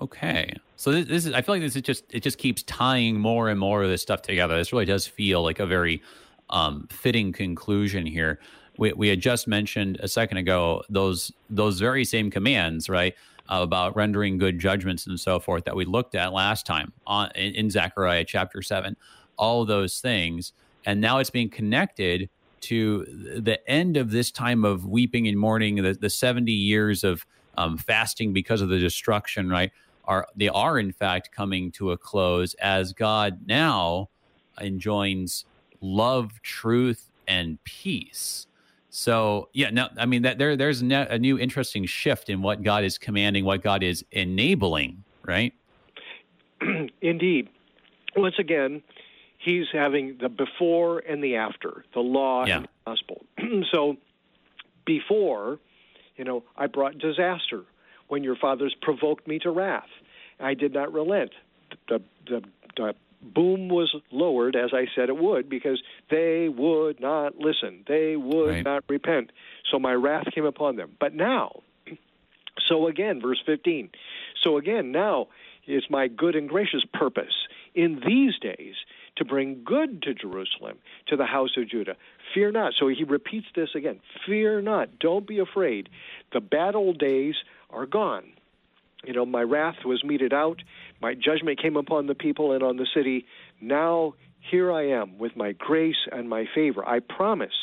Okay. 0.00 0.54
So 0.76 0.92
this, 0.92 1.06
this, 1.06 1.26
is 1.26 1.32
I 1.32 1.40
feel 1.42 1.54
like 1.54 1.62
this 1.62 1.76
is 1.76 1.82
just 1.82 2.04
it 2.10 2.22
just 2.22 2.38
keeps 2.38 2.62
tying 2.64 3.18
more 3.18 3.48
and 3.48 3.58
more 3.58 3.82
of 3.82 3.88
this 3.88 4.02
stuff 4.02 4.22
together. 4.22 4.56
This 4.56 4.72
really 4.72 4.84
does 4.84 5.06
feel 5.06 5.42
like 5.42 5.58
a 5.58 5.66
very 5.66 6.02
um, 6.50 6.86
fitting 6.90 7.32
conclusion 7.32 8.04
here 8.04 8.38
we, 8.78 8.92
we 8.92 9.08
had 9.08 9.20
just 9.20 9.46
mentioned 9.46 9.98
a 10.00 10.08
second 10.08 10.38
ago 10.38 10.82
those 10.88 11.32
those 11.50 11.80
very 11.80 12.04
same 12.04 12.30
commands, 12.30 12.88
right? 12.88 13.14
About 13.48 13.94
rendering 13.94 14.38
good 14.38 14.58
judgments 14.58 15.06
and 15.06 15.18
so 15.18 15.38
forth 15.38 15.64
that 15.64 15.76
we 15.76 15.84
looked 15.84 16.14
at 16.14 16.32
last 16.32 16.66
time 16.66 16.92
on 17.06 17.30
in, 17.34 17.54
in 17.54 17.70
Zechariah 17.70 18.24
chapter 18.24 18.62
seven. 18.62 18.96
All 19.36 19.64
those 19.64 20.00
things, 20.00 20.52
and 20.84 21.00
now 21.00 21.18
it's 21.18 21.30
being 21.30 21.50
connected 21.50 22.28
to 22.62 23.04
the 23.38 23.58
end 23.68 23.96
of 23.96 24.10
this 24.10 24.30
time 24.30 24.64
of 24.64 24.86
weeping 24.86 25.28
and 25.28 25.38
mourning, 25.38 25.76
the, 25.76 25.94
the 25.94 26.10
seventy 26.10 26.52
years 26.52 27.04
of 27.04 27.26
um, 27.56 27.76
fasting 27.76 28.32
because 28.32 28.60
of 28.60 28.68
the 28.68 28.78
destruction, 28.78 29.48
right? 29.48 29.72
Are 30.04 30.26
they 30.36 30.48
are 30.48 30.78
in 30.78 30.92
fact 30.92 31.32
coming 31.32 31.72
to 31.72 31.92
a 31.92 31.98
close 31.98 32.54
as 32.54 32.92
God 32.92 33.40
now 33.46 34.08
enjoins 34.60 35.44
love, 35.80 36.40
truth, 36.42 37.10
and 37.28 37.62
peace. 37.64 38.46
So 38.90 39.48
yeah, 39.52 39.70
no, 39.70 39.88
I 39.98 40.06
mean 40.06 40.22
that 40.22 40.38
there 40.38 40.56
there's 40.56 40.80
a 40.80 41.18
new 41.18 41.38
interesting 41.38 41.84
shift 41.86 42.30
in 42.30 42.40
what 42.40 42.62
God 42.62 42.84
is 42.84 42.98
commanding, 42.98 43.44
what 43.44 43.62
God 43.62 43.82
is 43.82 44.04
enabling, 44.12 45.04
right? 45.22 45.52
Indeed. 47.02 47.48
Once 48.16 48.36
again, 48.38 48.82
he's 49.46 49.66
having 49.72 50.18
the 50.20 50.28
before 50.28 50.98
and 50.98 51.22
the 51.22 51.36
after, 51.36 51.84
the 51.94 52.00
law 52.00 52.44
yeah. 52.44 52.56
and 52.56 52.64
the 52.64 52.90
gospel. 52.90 53.24
so 53.72 53.96
before, 54.84 55.58
you 56.16 56.24
know, 56.24 56.42
I 56.56 56.66
brought 56.66 56.98
disaster 56.98 57.62
when 58.08 58.24
your 58.24 58.36
fathers 58.36 58.74
provoked 58.82 59.26
me 59.26 59.38
to 59.38 59.50
wrath. 59.50 59.88
I 60.40 60.54
did 60.54 60.74
not 60.74 60.92
relent. 60.92 61.30
The, 61.88 62.02
the, 62.26 62.42
the 62.76 62.94
boom 63.22 63.68
was 63.68 63.94
lowered 64.10 64.56
as 64.56 64.70
I 64.74 64.86
said 64.94 65.08
it 65.08 65.16
would 65.16 65.48
because 65.48 65.80
they 66.10 66.48
would 66.48 67.00
not 67.00 67.36
listen. 67.38 67.84
They 67.86 68.16
would 68.16 68.50
right. 68.50 68.64
not 68.64 68.84
repent. 68.88 69.30
So 69.70 69.78
my 69.78 69.92
wrath 69.92 70.26
came 70.34 70.44
upon 70.44 70.76
them. 70.76 70.90
But 70.98 71.14
now, 71.14 71.62
so 72.66 72.88
again, 72.88 73.20
verse 73.20 73.40
15. 73.46 73.90
So 74.42 74.58
again, 74.58 74.90
now 74.90 75.28
is 75.66 75.84
my 75.88 76.08
good 76.08 76.36
and 76.36 76.48
gracious 76.48 76.84
purpose 76.92 77.46
in 77.74 78.00
these 78.06 78.38
days 78.38 78.74
to 79.16 79.24
bring 79.24 79.62
good 79.64 80.02
to 80.02 80.14
Jerusalem, 80.14 80.78
to 81.08 81.16
the 81.16 81.26
house 81.26 81.56
of 81.56 81.68
Judah. 81.68 81.96
Fear 82.34 82.52
not. 82.52 82.74
So 82.78 82.88
he 82.88 83.04
repeats 83.04 83.46
this 83.54 83.70
again. 83.74 84.00
Fear 84.26 84.62
not. 84.62 84.98
Don't 84.98 85.26
be 85.26 85.38
afraid. 85.38 85.88
The 86.32 86.40
bad 86.40 86.74
old 86.74 86.98
days 86.98 87.34
are 87.70 87.86
gone. 87.86 88.24
You 89.04 89.12
know, 89.12 89.26
my 89.26 89.42
wrath 89.42 89.84
was 89.84 90.02
meted 90.04 90.32
out. 90.32 90.62
My 91.00 91.14
judgment 91.14 91.60
came 91.60 91.76
upon 91.76 92.06
the 92.06 92.14
people 92.14 92.52
and 92.52 92.62
on 92.62 92.76
the 92.76 92.86
city. 92.94 93.26
Now 93.60 94.14
here 94.50 94.72
I 94.72 94.88
am 94.88 95.18
with 95.18 95.36
my 95.36 95.52
grace 95.52 96.06
and 96.10 96.28
my 96.28 96.44
favor. 96.54 96.86
I 96.86 97.00
promise 97.00 97.54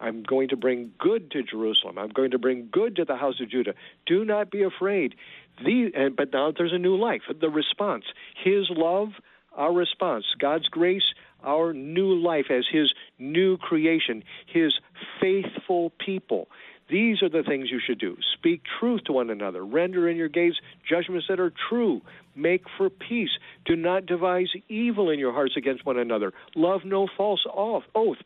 I'm 0.00 0.22
going 0.22 0.48
to 0.48 0.56
bring 0.56 0.92
good 0.98 1.30
to 1.32 1.42
Jerusalem. 1.42 1.98
I'm 1.98 2.08
going 2.08 2.30
to 2.30 2.38
bring 2.38 2.68
good 2.72 2.96
to 2.96 3.04
the 3.04 3.16
house 3.16 3.40
of 3.40 3.50
Judah. 3.50 3.74
Do 4.06 4.24
not 4.24 4.50
be 4.50 4.62
afraid. 4.62 5.14
The, 5.62 6.10
but 6.16 6.32
now 6.32 6.52
there's 6.56 6.72
a 6.72 6.78
new 6.78 6.96
life. 6.96 7.22
The 7.38 7.50
response, 7.50 8.04
His 8.42 8.70
love, 8.70 9.08
our 9.56 9.72
response. 9.72 10.24
God's 10.38 10.68
grace, 10.68 11.14
our 11.44 11.72
new 11.72 12.14
life 12.14 12.46
as 12.50 12.66
His 12.70 12.92
new 13.18 13.56
creation, 13.56 14.24
His 14.46 14.74
faithful 15.20 15.90
people. 15.98 16.48
These 16.90 17.22
are 17.22 17.28
the 17.28 17.44
things 17.44 17.70
you 17.70 17.80
should 17.84 18.00
do. 18.00 18.16
Speak 18.34 18.62
truth 18.80 19.04
to 19.04 19.12
one 19.12 19.30
another. 19.30 19.64
Render 19.64 20.08
in 20.08 20.16
your 20.16 20.28
gates 20.28 20.56
judgments 20.88 21.26
that 21.28 21.38
are 21.38 21.52
true. 21.68 22.02
Make 22.34 22.64
for 22.76 22.90
peace. 22.90 23.30
Do 23.64 23.76
not 23.76 24.06
devise 24.06 24.48
evil 24.68 25.08
in 25.08 25.20
your 25.20 25.32
hearts 25.32 25.56
against 25.56 25.86
one 25.86 25.98
another. 25.98 26.32
Love 26.56 26.84
no 26.84 27.06
false 27.16 27.46
oath. 27.54 28.18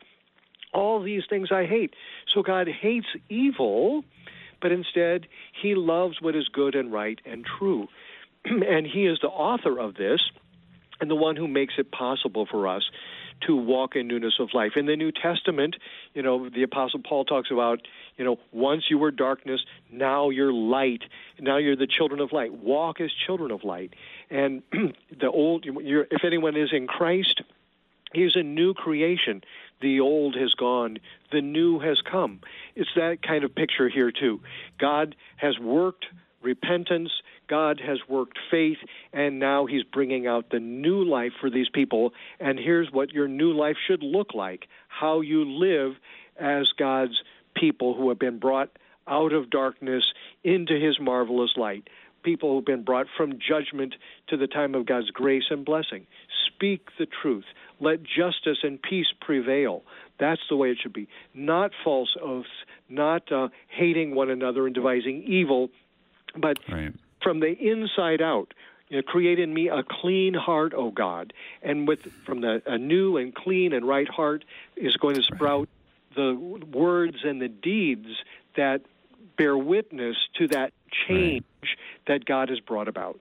All 0.73 1.01
these 1.01 1.23
things 1.29 1.49
I 1.51 1.65
hate. 1.65 1.93
So 2.33 2.41
God 2.41 2.67
hates 2.67 3.07
evil, 3.29 4.03
but 4.61 4.71
instead, 4.71 5.27
He 5.61 5.75
loves 5.75 6.19
what 6.19 6.35
is 6.35 6.49
good 6.49 6.73
and 6.73 6.91
right 6.91 7.19
and 7.23 7.45
true. 7.45 7.87
and 8.45 8.87
He 8.87 9.05
is 9.05 9.19
the 9.21 9.27
author 9.29 9.79
of 9.79 9.93
this 9.93 10.21
and 10.99 11.09
the 11.09 11.15
one 11.15 11.35
who 11.35 11.47
makes 11.47 11.73
it 11.77 11.91
possible 11.91 12.45
for 12.49 12.67
us 12.67 12.83
to 13.45 13.55
walk 13.55 13.95
in 13.95 14.07
newness 14.07 14.35
of 14.39 14.49
life. 14.53 14.73
In 14.75 14.85
the 14.85 14.95
New 14.95 15.11
Testament, 15.11 15.75
you 16.13 16.21
know, 16.21 16.49
the 16.49 16.63
Apostle 16.63 17.01
Paul 17.07 17.25
talks 17.25 17.51
about, 17.51 17.81
you 18.17 18.23
know, 18.23 18.37
once 18.51 18.83
you 18.89 18.97
were 18.97 19.11
darkness, 19.11 19.61
now 19.91 20.29
you're 20.29 20.53
light. 20.53 21.03
Now 21.39 21.57
you're 21.57 21.75
the 21.75 21.87
children 21.87 22.21
of 22.21 22.31
light. 22.31 22.53
Walk 22.53 23.01
as 23.01 23.11
children 23.25 23.51
of 23.51 23.63
light. 23.63 23.93
And 24.29 24.63
the 24.71 25.29
old, 25.29 25.65
if 25.67 26.23
anyone 26.23 26.55
is 26.55 26.69
in 26.71 26.87
Christ, 26.87 27.41
he 28.13 28.23
is 28.23 28.35
a 28.35 28.43
new 28.43 28.73
creation. 28.73 29.43
The 29.81 29.99
old 29.99 30.35
has 30.35 30.53
gone, 30.53 30.99
the 31.33 31.41
new 31.41 31.79
has 31.79 31.99
come. 32.09 32.39
It's 32.75 32.89
that 32.95 33.21
kind 33.21 33.43
of 33.43 33.53
picture 33.53 33.89
here, 33.89 34.11
too. 34.11 34.39
God 34.79 35.15
has 35.35 35.59
worked 35.59 36.05
repentance 36.41 37.11
God 37.47 37.81
has 37.85 37.99
worked 38.07 38.37
faith, 38.49 38.77
and 39.13 39.39
now 39.39 39.65
He's 39.65 39.83
bringing 39.83 40.27
out 40.27 40.49
the 40.49 40.59
new 40.59 41.03
life 41.03 41.33
for 41.39 41.49
these 41.49 41.69
people. 41.69 42.13
And 42.39 42.59
here's 42.59 42.91
what 42.91 43.11
your 43.11 43.27
new 43.27 43.53
life 43.53 43.77
should 43.87 44.03
look 44.03 44.33
like 44.33 44.67
how 44.87 45.21
you 45.21 45.43
live 45.43 45.93
as 46.39 46.69
God's 46.77 47.21
people 47.53 47.93
who 47.95 48.09
have 48.09 48.19
been 48.19 48.39
brought 48.39 48.69
out 49.07 49.33
of 49.33 49.49
darkness 49.49 50.03
into 50.43 50.79
His 50.79 50.99
marvelous 50.99 51.51
light. 51.57 51.89
People 52.23 52.53
who've 52.55 52.65
been 52.65 52.83
brought 52.83 53.07
from 53.15 53.33
judgment 53.33 53.95
to 54.27 54.37
the 54.37 54.47
time 54.47 54.73
of 54.73 54.85
God's 54.85 55.11
grace 55.11 55.43
and 55.49 55.63
blessing. 55.63 56.07
Speak 56.47 56.87
the 56.97 57.05
truth. 57.05 57.45
Let 57.79 58.01
justice 58.03 58.59
and 58.63 58.81
peace 58.81 59.07
prevail. 59.21 59.83
That's 60.19 60.41
the 60.49 60.55
way 60.55 60.71
it 60.71 60.77
should 60.81 60.93
be. 60.93 61.07
Not 61.33 61.71
false 61.83 62.15
oaths, 62.21 62.47
not 62.89 63.31
uh, 63.31 63.49
hating 63.67 64.15
one 64.15 64.29
another 64.29 64.65
and 64.65 64.73
devising 64.73 65.23
evil, 65.23 65.69
but 66.35 66.57
right 66.69 66.93
from 67.25 67.39
the 67.39 67.57
inside 67.57 68.21
out. 68.21 68.53
You 68.87 68.97
know, 68.97 69.01
create 69.01 69.39
in 69.39 69.51
me 69.51 69.67
a 69.67 69.81
clean 69.81 70.35
heart, 70.35 70.75
O 70.75 70.91
God, 70.91 71.33
and 71.63 71.87
with 71.87 72.01
from 72.23 72.41
the 72.41 72.61
a 72.67 72.77
new 72.77 73.17
and 73.17 73.33
clean 73.33 73.73
and 73.73 73.83
right 73.83 74.07
heart 74.07 74.45
is 74.75 74.95
going 74.95 75.15
to 75.15 75.23
sprout 75.23 75.67
the 76.15 76.35
words 76.71 77.17
and 77.23 77.41
the 77.41 77.47
deeds 77.47 78.09
that 78.55 78.81
bear 79.37 79.57
witness 79.57 80.15
to 80.35 80.47
that 80.49 80.71
change 81.07 81.43
right. 81.63 81.77
that 82.05 82.25
God 82.25 82.49
has 82.49 82.59
brought 82.59 82.87
about. 82.87 83.19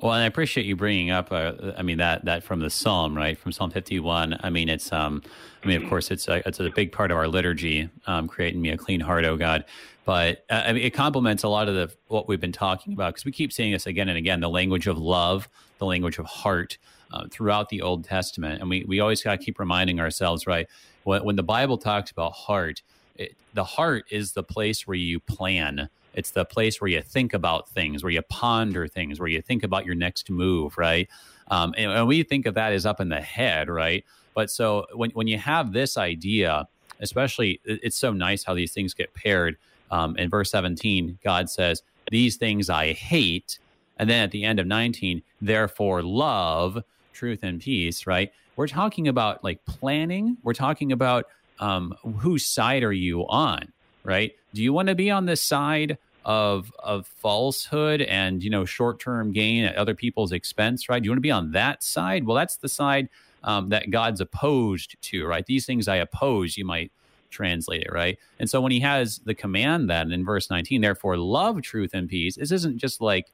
Well, 0.00 0.12
and 0.12 0.22
I 0.22 0.26
appreciate 0.26 0.66
you 0.66 0.76
bringing 0.76 1.10
up. 1.10 1.32
Uh, 1.32 1.72
I 1.76 1.82
mean 1.82 1.98
that 1.98 2.26
that 2.26 2.44
from 2.44 2.60
the 2.60 2.68
Psalm, 2.68 3.16
right? 3.16 3.38
From 3.38 3.50
Psalm 3.52 3.70
fifty-one. 3.70 4.36
I 4.42 4.50
mean, 4.50 4.68
it's. 4.68 4.92
Um, 4.92 5.22
I 5.64 5.66
mean, 5.66 5.82
of 5.82 5.88
course, 5.88 6.10
it's 6.10 6.28
a 6.28 6.46
it's 6.46 6.60
a 6.60 6.70
big 6.70 6.92
part 6.92 7.10
of 7.10 7.16
our 7.16 7.28
liturgy. 7.28 7.88
Um, 8.06 8.28
creating 8.28 8.60
me 8.60 8.70
a 8.70 8.76
clean 8.76 9.00
heart, 9.00 9.24
oh 9.24 9.36
God. 9.38 9.64
But 10.04 10.44
uh, 10.50 10.64
I 10.66 10.72
mean, 10.74 10.84
it 10.84 10.90
complements 10.92 11.44
a 11.44 11.48
lot 11.48 11.68
of 11.68 11.74
the 11.74 11.90
what 12.08 12.28
we've 12.28 12.40
been 12.40 12.52
talking 12.52 12.92
about 12.92 13.14
because 13.14 13.24
we 13.24 13.32
keep 13.32 13.52
seeing 13.52 13.72
this 13.72 13.86
again 13.86 14.08
and 14.10 14.18
again. 14.18 14.40
The 14.40 14.50
language 14.50 14.86
of 14.86 14.98
love, 14.98 15.48
the 15.78 15.86
language 15.86 16.18
of 16.18 16.26
heart, 16.26 16.76
uh, 17.10 17.26
throughout 17.30 17.70
the 17.70 17.80
Old 17.80 18.04
Testament, 18.04 18.60
and 18.60 18.68
we 18.68 18.84
we 18.86 19.00
always 19.00 19.22
got 19.22 19.38
to 19.38 19.44
keep 19.44 19.58
reminding 19.58 19.98
ourselves, 19.98 20.46
right? 20.46 20.68
When, 21.04 21.24
when 21.24 21.36
the 21.36 21.42
Bible 21.42 21.78
talks 21.78 22.10
about 22.10 22.32
heart, 22.32 22.82
it, 23.14 23.34
the 23.54 23.64
heart 23.64 24.04
is 24.10 24.32
the 24.32 24.42
place 24.42 24.86
where 24.86 24.96
you 24.96 25.20
plan 25.20 25.88
it's 26.16 26.30
the 26.32 26.44
place 26.44 26.80
where 26.80 26.88
you 26.88 27.02
think 27.02 27.34
about 27.34 27.68
things, 27.68 28.02
where 28.02 28.10
you 28.10 28.22
ponder 28.22 28.88
things, 28.88 29.20
where 29.20 29.28
you 29.28 29.42
think 29.42 29.62
about 29.62 29.84
your 29.84 29.94
next 29.94 30.30
move, 30.30 30.76
right? 30.78 31.08
Um, 31.48 31.74
and, 31.76 31.92
and 31.92 32.08
we 32.08 32.22
think 32.22 32.46
of 32.46 32.54
that 32.54 32.72
as 32.72 32.86
up 32.86 33.00
in 33.00 33.10
the 33.10 33.20
head, 33.20 33.68
right? 33.68 34.04
But 34.34 34.50
so 34.50 34.86
when, 34.94 35.10
when 35.10 35.28
you 35.28 35.38
have 35.38 35.72
this 35.72 35.96
idea, 35.96 36.66
especially, 37.00 37.60
it's 37.64 37.96
so 37.96 38.12
nice 38.12 38.42
how 38.42 38.54
these 38.54 38.72
things 38.72 38.94
get 38.94 39.12
paired. 39.14 39.56
Um, 39.90 40.16
in 40.16 40.28
verse 40.30 40.50
17, 40.50 41.18
God 41.22 41.48
says, 41.48 41.82
these 42.10 42.36
things 42.36 42.70
I 42.70 42.92
hate. 42.92 43.58
And 43.98 44.08
then 44.08 44.24
at 44.24 44.30
the 44.30 44.44
end 44.44 44.58
of 44.58 44.66
19, 44.66 45.22
therefore 45.40 46.02
love, 46.02 46.82
truth, 47.12 47.40
and 47.42 47.60
peace, 47.60 48.06
right? 48.06 48.32
We're 48.56 48.68
talking 48.68 49.08
about 49.08 49.44
like 49.44 49.64
planning. 49.66 50.38
We're 50.42 50.54
talking 50.54 50.92
about 50.92 51.26
um, 51.60 51.94
whose 52.18 52.44
side 52.44 52.82
are 52.84 52.92
you 52.92 53.26
on, 53.28 53.72
right? 54.02 54.34
Do 54.54 54.62
you 54.62 54.72
want 54.72 54.88
to 54.88 54.94
be 54.94 55.10
on 55.10 55.26
the 55.26 55.36
side 55.36 55.98
of 56.26 56.72
of 56.80 57.06
falsehood 57.06 58.02
and 58.02 58.42
you 58.42 58.50
know 58.50 58.64
short 58.64 58.98
term 58.98 59.32
gain 59.32 59.64
at 59.64 59.76
other 59.76 59.94
people's 59.94 60.32
expense, 60.32 60.88
right? 60.88 61.00
Do 61.02 61.06
you 61.06 61.12
want 61.12 61.18
to 61.18 61.22
be 61.22 61.30
on 61.30 61.52
that 61.52 61.82
side? 61.82 62.26
Well, 62.26 62.36
that's 62.36 62.56
the 62.56 62.68
side 62.68 63.08
um, 63.44 63.68
that 63.70 63.90
God's 63.90 64.20
opposed 64.20 65.00
to, 65.00 65.24
right? 65.24 65.46
These 65.46 65.64
things 65.64 65.86
I 65.86 65.96
oppose, 65.96 66.58
you 66.58 66.64
might 66.64 66.90
translate 67.30 67.82
it, 67.82 67.92
right? 67.92 68.18
And 68.40 68.50
so 68.50 68.60
when 68.60 68.72
he 68.72 68.80
has 68.80 69.20
the 69.20 69.34
command 69.34 69.88
then 69.88 70.10
in 70.10 70.24
verse 70.24 70.50
19, 70.50 70.80
therefore 70.80 71.16
love 71.16 71.62
truth 71.62 71.90
and 71.94 72.08
peace, 72.08 72.34
this 72.36 72.50
isn't 72.50 72.78
just 72.78 73.00
like, 73.00 73.32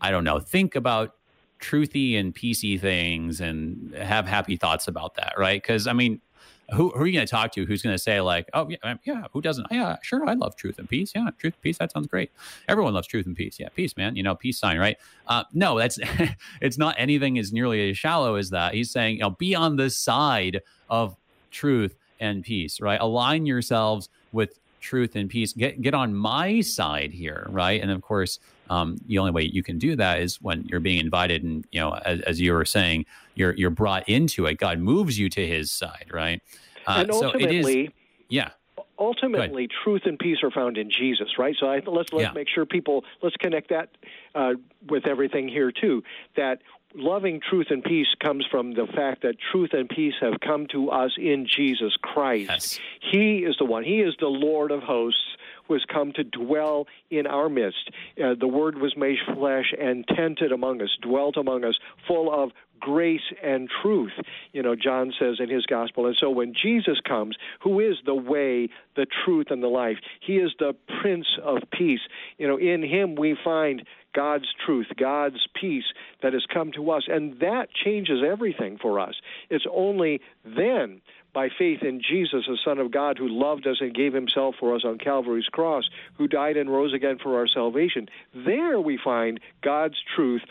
I 0.00 0.10
don't 0.10 0.24
know, 0.24 0.38
think 0.38 0.74
about 0.74 1.16
truthy 1.60 2.18
and 2.18 2.34
peacy 2.34 2.78
things 2.78 3.40
and 3.40 3.94
have 3.94 4.26
happy 4.26 4.56
thoughts 4.56 4.88
about 4.88 5.16
that, 5.16 5.34
right? 5.36 5.62
Because 5.62 5.86
I 5.86 5.92
mean, 5.92 6.22
who, 6.70 6.90
who 6.90 7.02
are 7.02 7.06
you 7.06 7.12
going 7.12 7.26
to 7.26 7.30
talk 7.30 7.52
to 7.52 7.66
who's 7.66 7.82
going 7.82 7.94
to 7.94 8.02
say 8.02 8.20
like 8.20 8.48
oh 8.54 8.68
yeah 8.68 8.76
um, 8.82 9.00
yeah 9.04 9.24
who 9.32 9.40
doesn't? 9.42 9.66
Yeah 9.70 9.96
sure 10.02 10.26
i 10.28 10.34
love 10.34 10.56
truth 10.56 10.78
and 10.78 10.88
peace. 10.88 11.12
Yeah 11.14 11.28
truth 11.38 11.54
and 11.54 11.62
peace 11.62 11.78
that 11.78 11.92
sounds 11.92 12.06
great. 12.06 12.30
Everyone 12.68 12.94
loves 12.94 13.06
truth 13.06 13.26
and 13.26 13.36
peace. 13.36 13.58
Yeah 13.58 13.68
peace 13.74 13.96
man 13.96 14.16
you 14.16 14.22
know 14.22 14.34
peace 14.34 14.58
sign 14.58 14.78
right? 14.78 14.96
Uh, 15.26 15.44
no 15.52 15.78
that's 15.78 15.98
it's 16.60 16.78
not 16.78 16.94
anything 16.98 17.38
as 17.38 17.52
nearly 17.52 17.90
as 17.90 17.98
shallow 17.98 18.36
as 18.36 18.50
that. 18.50 18.74
He's 18.74 18.90
saying 18.90 19.16
you 19.16 19.22
know 19.22 19.30
be 19.30 19.54
on 19.54 19.76
the 19.76 19.90
side 19.90 20.60
of 20.88 21.16
truth 21.50 21.96
and 22.20 22.42
peace 22.42 22.80
right? 22.80 23.00
Align 23.00 23.46
yourselves 23.46 24.08
with 24.32 24.58
truth 24.80 25.14
and 25.16 25.28
peace. 25.28 25.52
Get 25.52 25.82
get 25.82 25.94
on 25.94 26.14
my 26.14 26.60
side 26.60 27.12
here 27.12 27.46
right? 27.50 27.80
And 27.80 27.90
of 27.90 28.02
course 28.02 28.38
um, 28.72 28.96
the 29.06 29.18
only 29.18 29.30
way 29.30 29.42
you 29.42 29.62
can 29.62 29.78
do 29.78 29.94
that 29.96 30.20
is 30.20 30.40
when 30.40 30.64
you're 30.64 30.80
being 30.80 30.98
invited 30.98 31.42
and 31.42 31.66
you 31.70 31.80
know 31.80 31.92
as, 32.06 32.20
as 32.20 32.40
you 32.40 32.54
were 32.54 32.64
saying 32.64 33.04
you're 33.34 33.54
you're 33.54 33.70
brought 33.70 34.08
into 34.08 34.46
it 34.46 34.56
god 34.56 34.78
moves 34.78 35.18
you 35.18 35.28
to 35.28 35.46
his 35.46 35.70
side 35.70 36.06
right 36.10 36.40
uh, 36.86 36.96
and 36.98 37.10
ultimately 37.10 37.62
so 37.62 37.68
it 37.68 37.84
is, 37.84 37.90
yeah 38.30 38.50
ultimately 38.98 39.68
truth 39.84 40.02
and 40.06 40.18
peace 40.18 40.38
are 40.42 40.50
found 40.50 40.78
in 40.78 40.90
jesus 40.90 41.38
right 41.38 41.54
so 41.60 41.66
I, 41.66 41.82
let's 41.86 42.12
let's 42.12 42.14
yeah. 42.14 42.32
make 42.32 42.48
sure 42.48 42.64
people 42.64 43.04
let's 43.22 43.36
connect 43.36 43.68
that 43.68 43.90
uh, 44.34 44.54
with 44.88 45.06
everything 45.06 45.48
here 45.48 45.70
too 45.70 46.02
that 46.36 46.60
loving 46.94 47.40
truth 47.40 47.66
and 47.70 47.82
peace 47.82 48.06
comes 48.20 48.46
from 48.50 48.74
the 48.74 48.86
fact 48.86 49.22
that 49.22 49.36
truth 49.50 49.70
and 49.72 49.88
peace 49.88 50.14
have 50.20 50.40
come 50.40 50.66
to 50.72 50.90
us 50.90 51.12
in 51.16 51.46
Jesus 51.46 51.96
Christ. 52.02 52.50
Yes. 52.50 52.80
He 53.00 53.38
is 53.38 53.56
the 53.58 53.64
one. 53.64 53.82
He 53.82 54.00
is 54.00 54.14
the 54.20 54.26
Lord 54.26 54.70
of 54.70 54.82
hosts 54.82 55.31
who 55.66 55.74
has 55.74 55.84
come 55.92 56.12
to 56.12 56.24
dwell 56.24 56.86
in 57.10 57.26
our 57.26 57.48
midst. 57.48 57.90
Uh, 58.22 58.34
the 58.38 58.48
Word 58.48 58.76
was 58.76 58.96
made 58.96 59.18
flesh 59.34 59.72
and 59.78 60.06
tented 60.06 60.52
among 60.52 60.82
us, 60.82 60.90
dwelt 61.00 61.36
among 61.36 61.64
us, 61.64 61.78
full 62.06 62.32
of 62.32 62.50
grace 62.82 63.32
and 63.42 63.70
truth, 63.80 64.12
you 64.52 64.60
know, 64.60 64.74
John 64.74 65.12
says 65.18 65.36
in 65.38 65.48
his 65.48 65.64
gospel. 65.66 66.06
And 66.06 66.16
so 66.18 66.30
when 66.30 66.52
Jesus 66.52 66.98
comes, 67.06 67.36
who 67.62 67.78
is 67.78 67.96
the 68.04 68.14
way, 68.14 68.68
the 68.96 69.06
truth, 69.24 69.46
and 69.50 69.62
the 69.62 69.68
life, 69.68 69.98
he 70.20 70.34
is 70.34 70.50
the 70.58 70.74
Prince 71.00 71.28
of 71.42 71.58
Peace. 71.70 72.00
You 72.38 72.48
know, 72.48 72.58
in 72.58 72.82
him 72.82 73.14
we 73.14 73.36
find 73.42 73.84
God's 74.14 74.48
truth, 74.66 74.88
God's 74.98 75.46
peace 75.58 75.84
that 76.22 76.32
has 76.32 76.44
come 76.52 76.72
to 76.72 76.90
us. 76.90 77.04
And 77.08 77.38
that 77.40 77.68
changes 77.72 78.18
everything 78.26 78.78
for 78.82 79.00
us. 79.00 79.14
It's 79.48 79.64
only 79.72 80.20
then, 80.44 81.00
by 81.34 81.48
faith 81.58 81.82
in 81.82 82.00
Jesus, 82.00 82.44
the 82.46 82.58
Son 82.64 82.78
of 82.78 82.90
God, 82.90 83.18
who 83.18 83.28
loved 83.28 83.66
us 83.66 83.78
and 83.80 83.94
gave 83.94 84.12
himself 84.12 84.56
for 84.60 84.74
us 84.74 84.84
on 84.84 84.98
Calvary's 84.98 85.46
cross, 85.46 85.88
who 86.14 86.28
died 86.28 86.56
and 86.56 86.70
rose 86.70 86.92
again 86.92 87.18
for 87.22 87.38
our 87.38 87.46
salvation, 87.46 88.08
there 88.34 88.80
we 88.80 88.98
find 89.02 89.40
God's 89.62 89.96
truth. 90.14 90.42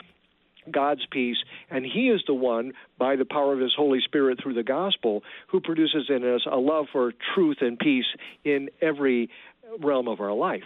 God's 0.70 1.06
peace, 1.10 1.38
and 1.72 1.84
He 1.84 2.10
is 2.10 2.22
the 2.28 2.36
one, 2.36 2.74
by 3.00 3.16
the 3.16 3.26
power 3.26 3.52
of 3.52 3.60
His 3.60 3.74
Holy 3.76 4.00
Spirit 4.00 4.40
through 4.42 4.54
the 4.54 4.62
gospel, 4.62 5.24
who 5.48 5.60
produces 5.60 6.06
in 6.08 6.24
us 6.24 6.46
a 6.46 6.58
love 6.58 6.86
for 6.92 7.14
truth 7.34 7.58
and 7.62 7.80
peace 7.80 8.06
in 8.44 8.70
every 8.80 9.32
realm 9.80 10.08
of 10.08 10.20
our 10.20 10.34
life. 10.34 10.62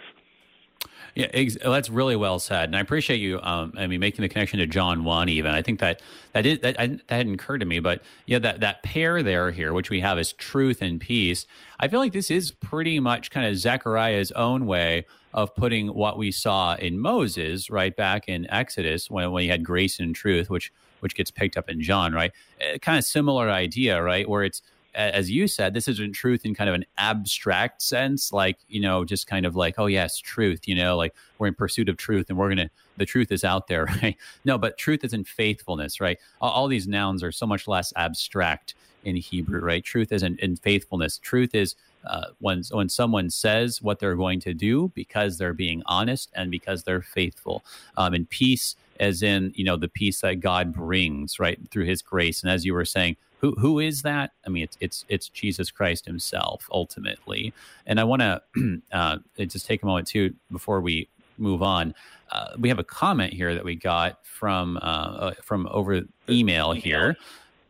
Yeah, 1.14 1.26
ex- 1.32 1.56
that's 1.62 1.88
really 1.88 2.16
well 2.16 2.38
said, 2.38 2.64
and 2.64 2.76
I 2.76 2.80
appreciate 2.80 3.18
you. 3.18 3.40
Um, 3.42 3.72
I 3.76 3.86
mean, 3.86 4.00
making 4.00 4.22
the 4.22 4.28
connection 4.28 4.58
to 4.58 4.66
John 4.66 5.04
one. 5.04 5.28
Even 5.28 5.52
I 5.52 5.62
think 5.62 5.80
that 5.80 6.02
that 6.32 6.46
is 6.46 6.58
that, 6.60 6.78
I, 6.78 6.86
that 6.86 7.10
hadn't 7.10 7.34
occurred 7.34 7.58
to 7.58 7.66
me, 7.66 7.80
but 7.80 8.02
yeah, 8.26 8.38
that 8.40 8.60
that 8.60 8.82
pair 8.82 9.22
there 9.22 9.50
here, 9.50 9.72
which 9.72 9.90
we 9.90 10.00
have 10.00 10.18
is 10.18 10.32
truth 10.32 10.82
and 10.82 11.00
peace. 11.00 11.46
I 11.80 11.88
feel 11.88 12.00
like 12.00 12.12
this 12.12 12.30
is 12.30 12.50
pretty 12.50 13.00
much 13.00 13.30
kind 13.30 13.46
of 13.46 13.56
Zechariah's 13.56 14.32
own 14.32 14.66
way 14.66 15.06
of 15.32 15.54
putting 15.54 15.88
what 15.88 16.16
we 16.16 16.32
saw 16.32 16.74
in 16.76 16.98
Moses 16.98 17.70
right 17.70 17.94
back 17.94 18.28
in 18.28 18.50
Exodus 18.50 19.10
when 19.10 19.30
when 19.32 19.42
he 19.42 19.48
had 19.48 19.64
grace 19.64 20.00
and 20.00 20.14
truth, 20.14 20.50
which 20.50 20.72
which 21.00 21.14
gets 21.14 21.30
picked 21.30 21.56
up 21.56 21.68
in 21.68 21.82
John, 21.82 22.12
right? 22.12 22.32
Uh, 22.60 22.78
kind 22.78 22.98
of 22.98 23.04
similar 23.04 23.50
idea, 23.50 24.02
right? 24.02 24.28
Where 24.28 24.44
it's 24.44 24.62
as 24.96 25.30
you 25.30 25.46
said, 25.46 25.74
this 25.74 25.88
isn't 25.88 26.12
truth 26.12 26.44
in 26.44 26.54
kind 26.54 26.68
of 26.68 26.74
an 26.74 26.86
abstract 26.96 27.82
sense, 27.82 28.32
like, 28.32 28.58
you 28.68 28.80
know, 28.80 29.04
just 29.04 29.26
kind 29.26 29.44
of 29.44 29.54
like, 29.54 29.74
oh, 29.78 29.86
yes, 29.86 30.18
truth, 30.18 30.66
you 30.66 30.74
know, 30.74 30.96
like 30.96 31.14
we're 31.38 31.46
in 31.46 31.54
pursuit 31.54 31.88
of 31.88 31.96
truth 31.96 32.30
and 32.30 32.38
we're 32.38 32.48
going 32.48 32.68
to, 32.68 32.70
the 32.96 33.04
truth 33.04 33.30
is 33.30 33.44
out 33.44 33.68
there, 33.68 33.84
right? 34.02 34.16
No, 34.44 34.56
but 34.56 34.78
truth 34.78 35.04
is 35.04 35.12
in 35.12 35.24
faithfulness, 35.24 36.00
right? 36.00 36.18
All, 36.40 36.50
all 36.50 36.68
these 36.68 36.88
nouns 36.88 37.22
are 37.22 37.32
so 37.32 37.46
much 37.46 37.68
less 37.68 37.92
abstract 37.94 38.74
in 39.04 39.16
Hebrew, 39.16 39.60
right? 39.60 39.84
Truth 39.84 40.12
is 40.12 40.22
in, 40.22 40.36
in 40.38 40.56
faithfulness. 40.56 41.18
Truth 41.18 41.54
is 41.54 41.76
uh, 42.06 42.28
when 42.40 42.62
when 42.70 42.88
someone 42.88 43.30
says 43.30 43.82
what 43.82 43.98
they're 43.98 44.16
going 44.16 44.40
to 44.40 44.54
do 44.54 44.92
because 44.94 45.38
they're 45.38 45.52
being 45.54 45.82
honest 45.86 46.30
and 46.34 46.50
because 46.50 46.82
they're 46.82 47.02
faithful. 47.02 47.64
Um, 47.96 48.14
and 48.14 48.28
peace, 48.28 48.76
as 48.98 49.22
in 49.22 49.52
you 49.54 49.64
know 49.64 49.76
the 49.76 49.88
peace 49.88 50.20
that 50.20 50.40
God 50.40 50.72
brings, 50.72 51.38
right 51.38 51.58
through 51.70 51.84
His 51.84 52.02
grace. 52.02 52.42
And 52.42 52.50
as 52.50 52.64
you 52.64 52.74
were 52.74 52.84
saying, 52.84 53.16
who 53.40 53.52
who 53.52 53.78
is 53.78 54.02
that? 54.02 54.32
I 54.46 54.50
mean, 54.50 54.64
it's 54.64 54.76
it's 54.80 55.04
it's 55.08 55.28
Jesus 55.28 55.70
Christ 55.70 56.06
Himself 56.06 56.68
ultimately. 56.70 57.52
And 57.86 58.00
I 58.00 58.04
want 58.04 58.22
to 58.22 58.42
uh, 58.92 59.18
just 59.38 59.66
take 59.66 59.82
a 59.82 59.86
moment 59.86 60.08
too 60.08 60.34
before 60.50 60.80
we 60.80 61.08
move 61.38 61.62
on. 61.62 61.94
Uh, 62.32 62.48
we 62.58 62.68
have 62.68 62.78
a 62.78 62.84
comment 62.84 63.32
here 63.32 63.54
that 63.54 63.64
we 63.64 63.74
got 63.76 64.24
from 64.26 64.78
uh, 64.78 64.80
uh 64.80 65.34
from 65.42 65.68
over 65.70 66.02
email 66.28 66.72
here. 66.72 67.16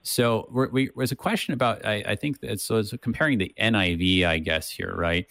So 0.02 0.48
we're, 0.52 0.68
we, 0.68 0.90
there's 0.96 1.10
a 1.10 1.16
question 1.16 1.52
about 1.52 1.84
I, 1.84 2.04
I 2.06 2.14
think 2.14 2.40
that 2.40 2.60
so 2.60 2.76
it's 2.76 2.94
comparing 3.00 3.38
the 3.38 3.52
NIV, 3.58 4.24
I 4.24 4.38
guess 4.38 4.70
here, 4.70 4.94
right? 4.96 5.26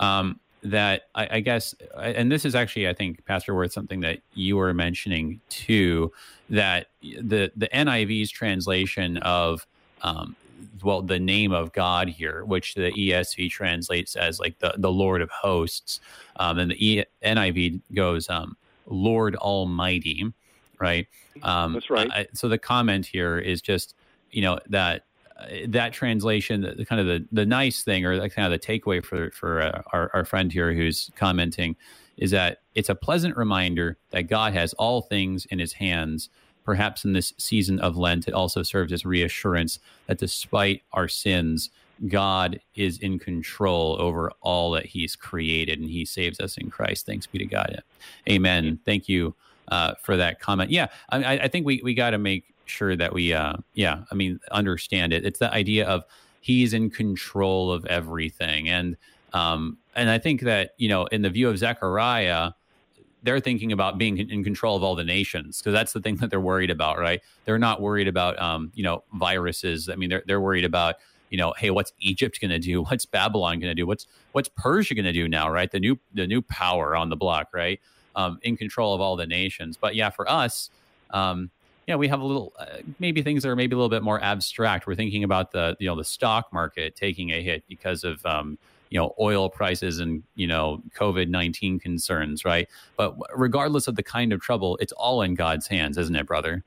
Um, 0.00 0.40
that 0.62 1.02
I, 1.14 1.36
I, 1.36 1.40
guess, 1.40 1.76
and 1.96 2.30
this 2.30 2.44
is 2.44 2.56
actually, 2.56 2.88
I 2.88 2.92
think, 2.92 3.24
Pastor 3.24 3.54
Woerth, 3.54 3.72
something 3.72 4.00
that 4.00 4.20
you 4.34 4.56
were 4.56 4.74
mentioning 4.74 5.40
too, 5.48 6.12
that 6.50 6.88
the 7.02 7.52
the 7.56 7.68
NIV's 7.72 8.30
translation 8.30 9.18
of 9.18 9.66
um, 10.02 10.36
well, 10.82 11.02
the 11.02 11.18
name 11.18 11.52
of 11.52 11.72
God 11.72 12.08
here, 12.08 12.44
which 12.44 12.74
the 12.74 12.92
ESV 12.92 13.50
translates 13.50 14.16
as 14.16 14.38
like 14.38 14.58
the, 14.58 14.74
the 14.76 14.90
Lord 14.90 15.22
of 15.22 15.30
hosts. 15.30 16.00
Um, 16.36 16.58
and 16.58 16.70
the 16.70 16.86
e- 16.86 17.04
NIV 17.24 17.80
goes, 17.94 18.28
um, 18.28 18.56
Lord 18.86 19.36
Almighty, 19.36 20.32
right? 20.78 21.06
Um, 21.42 21.74
That's 21.74 21.90
right. 21.90 22.10
I, 22.10 22.26
so 22.32 22.48
the 22.48 22.58
comment 22.58 23.06
here 23.06 23.38
is 23.38 23.60
just, 23.60 23.94
you 24.30 24.42
know, 24.42 24.58
that 24.68 25.04
uh, 25.38 25.46
that 25.68 25.92
translation, 25.92 26.62
the, 26.62 26.84
kind 26.86 27.00
of 27.00 27.06
the, 27.06 27.26
the 27.32 27.44
nice 27.44 27.82
thing 27.82 28.06
or 28.06 28.18
the, 28.18 28.30
kind 28.30 28.50
of 28.50 28.58
the 28.58 28.66
takeaway 28.66 29.04
for, 29.04 29.30
for 29.32 29.60
uh, 29.62 29.82
our, 29.92 30.10
our 30.14 30.24
friend 30.24 30.52
here 30.52 30.72
who's 30.72 31.10
commenting 31.16 31.76
is 32.16 32.30
that 32.30 32.62
it's 32.74 32.88
a 32.88 32.94
pleasant 32.94 33.36
reminder 33.36 33.98
that 34.10 34.22
God 34.22 34.54
has 34.54 34.72
all 34.74 35.02
things 35.02 35.44
in 35.46 35.58
his 35.58 35.74
hands 35.74 36.30
perhaps 36.66 37.04
in 37.04 37.12
this 37.12 37.32
season 37.38 37.78
of 37.78 37.96
Lent, 37.96 38.26
it 38.26 38.34
also 38.34 38.62
serves 38.62 38.92
as 38.92 39.06
reassurance 39.06 39.78
that 40.08 40.18
despite 40.18 40.82
our 40.92 41.06
sins, 41.06 41.70
God 42.08 42.60
is 42.74 42.98
in 42.98 43.18
control 43.18 43.96
over 43.98 44.32
all 44.42 44.72
that 44.72 44.84
He's 44.84 45.16
created, 45.16 45.78
and 45.78 45.88
He 45.88 46.04
saves 46.04 46.40
us 46.40 46.58
in 46.58 46.68
Christ. 46.68 47.06
Thanks 47.06 47.26
be 47.26 47.38
to 47.38 47.46
God. 47.46 47.82
Amen. 48.28 48.78
Thank 48.84 49.08
you 49.08 49.34
uh, 49.68 49.94
for 50.02 50.16
that 50.16 50.40
comment. 50.40 50.70
Yeah, 50.70 50.88
I, 51.08 51.38
I 51.38 51.48
think 51.48 51.64
we 51.64 51.80
we 51.82 51.94
got 51.94 52.10
to 52.10 52.18
make 52.18 52.52
sure 52.66 52.96
that 52.96 53.14
we, 53.14 53.32
uh, 53.32 53.54
yeah, 53.74 54.02
I 54.10 54.14
mean, 54.14 54.40
understand 54.50 55.12
it. 55.12 55.24
It's 55.24 55.38
the 55.38 55.52
idea 55.54 55.86
of 55.86 56.04
He's 56.40 56.74
in 56.74 56.90
control 56.90 57.72
of 57.72 57.86
everything, 57.86 58.68
and 58.68 58.96
um, 59.32 59.78
and 59.94 60.10
I 60.10 60.18
think 60.18 60.42
that 60.42 60.72
you 60.76 60.88
know, 60.88 61.06
in 61.06 61.22
the 61.22 61.30
view 61.30 61.48
of 61.48 61.56
Zechariah 61.58 62.50
they're 63.22 63.40
thinking 63.40 63.72
about 63.72 63.98
being 63.98 64.18
in 64.18 64.44
control 64.44 64.76
of 64.76 64.82
all 64.82 64.94
the 64.94 65.04
nations 65.04 65.58
because 65.58 65.72
that's 65.72 65.92
the 65.92 66.00
thing 66.00 66.16
that 66.16 66.30
they're 66.30 66.40
worried 66.40 66.70
about, 66.70 66.98
right? 66.98 67.20
They're 67.44 67.58
not 67.58 67.80
worried 67.80 68.08
about, 68.08 68.38
um, 68.38 68.70
you 68.74 68.82
know, 68.82 69.02
viruses. 69.14 69.88
I 69.88 69.96
mean, 69.96 70.10
they're 70.10 70.22
they're 70.26 70.40
worried 70.40 70.64
about, 70.64 70.96
you 71.30 71.38
know, 71.38 71.54
hey, 71.58 71.70
what's 71.70 71.92
Egypt 72.00 72.40
going 72.40 72.50
to 72.50 72.58
do? 72.58 72.82
What's 72.82 73.06
Babylon 73.06 73.58
going 73.58 73.70
to 73.70 73.74
do? 73.74 73.86
What's 73.86 74.06
what's 74.32 74.48
Persia 74.48 74.94
going 74.94 75.06
to 75.06 75.12
do 75.12 75.28
now, 75.28 75.50
right? 75.50 75.70
The 75.70 75.80
new 75.80 75.98
the 76.14 76.26
new 76.26 76.42
power 76.42 76.94
on 76.94 77.08
the 77.08 77.16
block, 77.16 77.48
right? 77.52 77.80
Um, 78.14 78.38
in 78.42 78.56
control 78.56 78.94
of 78.94 79.00
all 79.00 79.16
the 79.16 79.26
nations. 79.26 79.76
But 79.76 79.94
yeah, 79.94 80.08
for 80.08 80.30
us, 80.30 80.70
um, 81.10 81.50
yeah, 81.86 81.96
we 81.96 82.08
have 82.08 82.20
a 82.20 82.24
little 82.24 82.52
uh, 82.58 82.78
maybe 82.98 83.22
things 83.22 83.42
that 83.42 83.48
are 83.48 83.56
maybe 83.56 83.74
a 83.74 83.76
little 83.76 83.90
bit 83.90 84.02
more 84.02 84.22
abstract. 84.22 84.86
We're 84.86 84.94
thinking 84.94 85.24
about 85.24 85.52
the 85.52 85.76
you 85.78 85.86
know 85.86 85.96
the 85.96 86.04
stock 86.04 86.52
market 86.52 86.96
taking 86.96 87.30
a 87.32 87.42
hit 87.42 87.64
because 87.68 88.04
of 88.04 88.24
um, 88.26 88.58
you 88.90 88.98
know 88.98 89.14
oil 89.18 89.48
prices 89.48 90.00
and 90.00 90.22
you 90.34 90.46
know 90.46 90.82
COVID 90.98 91.28
nineteen 91.28 91.78
concerns, 91.78 92.44
right? 92.44 92.68
But 92.96 93.16
regardless 93.34 93.88
of 93.88 93.96
the 93.96 94.02
kind 94.02 94.32
of 94.32 94.40
trouble, 94.40 94.76
it's 94.80 94.92
all 94.92 95.22
in 95.22 95.34
God's 95.34 95.66
hands, 95.66 95.98
isn't 95.98 96.16
it, 96.16 96.26
brother? 96.26 96.64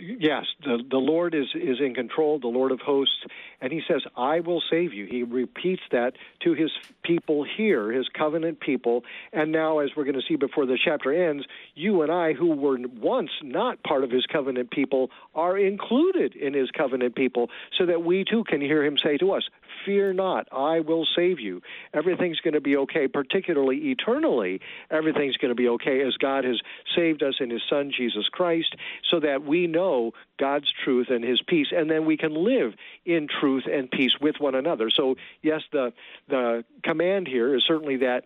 yes, 0.00 0.44
the 0.64 0.82
the 0.88 0.98
Lord 0.98 1.34
is 1.34 1.46
is 1.54 1.80
in 1.80 1.94
control, 1.94 2.38
the 2.38 2.48
Lord 2.48 2.72
of 2.72 2.80
hosts, 2.80 3.24
and 3.60 3.72
he 3.72 3.82
says, 3.86 4.02
"I 4.16 4.40
will 4.40 4.62
save 4.70 4.92
you." 4.92 5.06
He 5.06 5.22
repeats 5.22 5.82
that 5.90 6.14
to 6.40 6.54
his 6.54 6.70
people 7.02 7.44
here, 7.44 7.90
his 7.92 8.08
covenant 8.08 8.60
people, 8.60 9.04
and 9.32 9.52
now 9.52 9.78
as 9.78 9.90
we're 9.96 10.04
going 10.04 10.20
to 10.20 10.26
see 10.26 10.36
before 10.36 10.66
the 10.66 10.78
chapter 10.82 11.12
ends, 11.12 11.46
you 11.74 12.02
and 12.02 12.12
I 12.12 12.32
who 12.32 12.54
were 12.54 12.78
once 13.00 13.30
not 13.42 13.82
part 13.82 14.04
of 14.04 14.10
his 14.10 14.26
covenant 14.26 14.70
people 14.70 15.10
are 15.34 15.58
included 15.58 16.34
in 16.34 16.54
his 16.54 16.70
covenant 16.70 17.14
people 17.14 17.50
so 17.76 17.86
that 17.86 18.04
we 18.04 18.24
too 18.24 18.44
can 18.44 18.60
hear 18.60 18.84
him 18.84 18.96
say 18.98 19.16
to 19.18 19.32
us, 19.32 19.48
Fear 19.84 20.14
not, 20.14 20.48
I 20.52 20.80
will 20.80 21.06
save 21.16 21.40
you. 21.40 21.62
Everything's 21.94 22.40
going 22.40 22.54
to 22.54 22.60
be 22.60 22.76
okay, 22.76 23.08
particularly 23.08 23.90
eternally. 23.90 24.60
Everything's 24.90 25.36
going 25.36 25.50
to 25.50 25.54
be 25.54 25.68
okay 25.68 26.02
as 26.02 26.16
God 26.16 26.44
has 26.44 26.60
saved 26.96 27.22
us 27.22 27.34
in 27.40 27.50
His 27.50 27.62
Son, 27.68 27.92
Jesus 27.96 28.28
Christ, 28.28 28.76
so 29.10 29.20
that 29.20 29.44
we 29.44 29.66
know 29.66 30.12
God's 30.38 30.72
truth 30.84 31.08
and 31.10 31.24
His 31.24 31.42
peace, 31.42 31.68
and 31.74 31.90
then 31.90 32.04
we 32.04 32.16
can 32.16 32.34
live 32.34 32.74
in 33.04 33.28
truth 33.28 33.64
and 33.70 33.90
peace 33.90 34.12
with 34.20 34.36
one 34.38 34.54
another. 34.54 34.90
So, 34.90 35.16
yes, 35.42 35.62
the, 35.72 35.92
the 36.28 36.64
command 36.82 37.28
here 37.28 37.54
is 37.54 37.64
certainly 37.66 37.96
that 37.98 38.24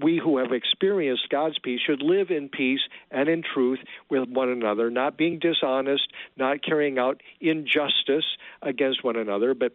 we 0.00 0.18
who 0.18 0.38
have 0.38 0.52
experienced 0.52 1.28
God's 1.30 1.58
peace 1.58 1.80
should 1.84 2.02
live 2.02 2.30
in 2.30 2.48
peace 2.48 2.80
and 3.10 3.28
in 3.28 3.42
truth 3.42 3.80
with 4.08 4.28
one 4.28 4.48
another, 4.48 4.90
not 4.90 5.16
being 5.16 5.38
dishonest, 5.38 6.12
not 6.36 6.62
carrying 6.62 6.98
out 6.98 7.22
injustice 7.40 8.24
against 8.62 9.04
one 9.04 9.16
another, 9.16 9.54
but 9.54 9.72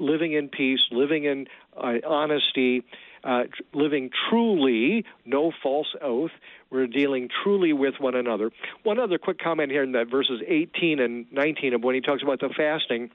living 0.00 0.32
in 0.32 0.48
peace, 0.58 0.80
living 0.90 1.24
in 1.24 1.46
uh, 1.76 1.94
honesty, 2.06 2.84
uh, 3.24 3.44
living 3.72 4.10
truly, 4.28 5.04
no 5.24 5.52
false 5.62 5.94
oath. 6.02 6.32
We're 6.70 6.86
dealing 6.86 7.30
truly 7.42 7.72
with 7.72 7.94
one 7.98 8.14
another. 8.14 8.50
One 8.82 8.98
other 8.98 9.16
quick 9.18 9.38
comment 9.38 9.70
here 9.70 9.84
in 9.84 9.92
that 9.92 10.10
verses 10.10 10.42
18 10.46 11.00
and 11.00 11.26
19 11.32 11.74
of 11.74 11.82
when 11.82 11.94
he 11.94 12.00
talks 12.00 12.22
about 12.22 12.40
the 12.40 12.50
fasting 12.50 13.10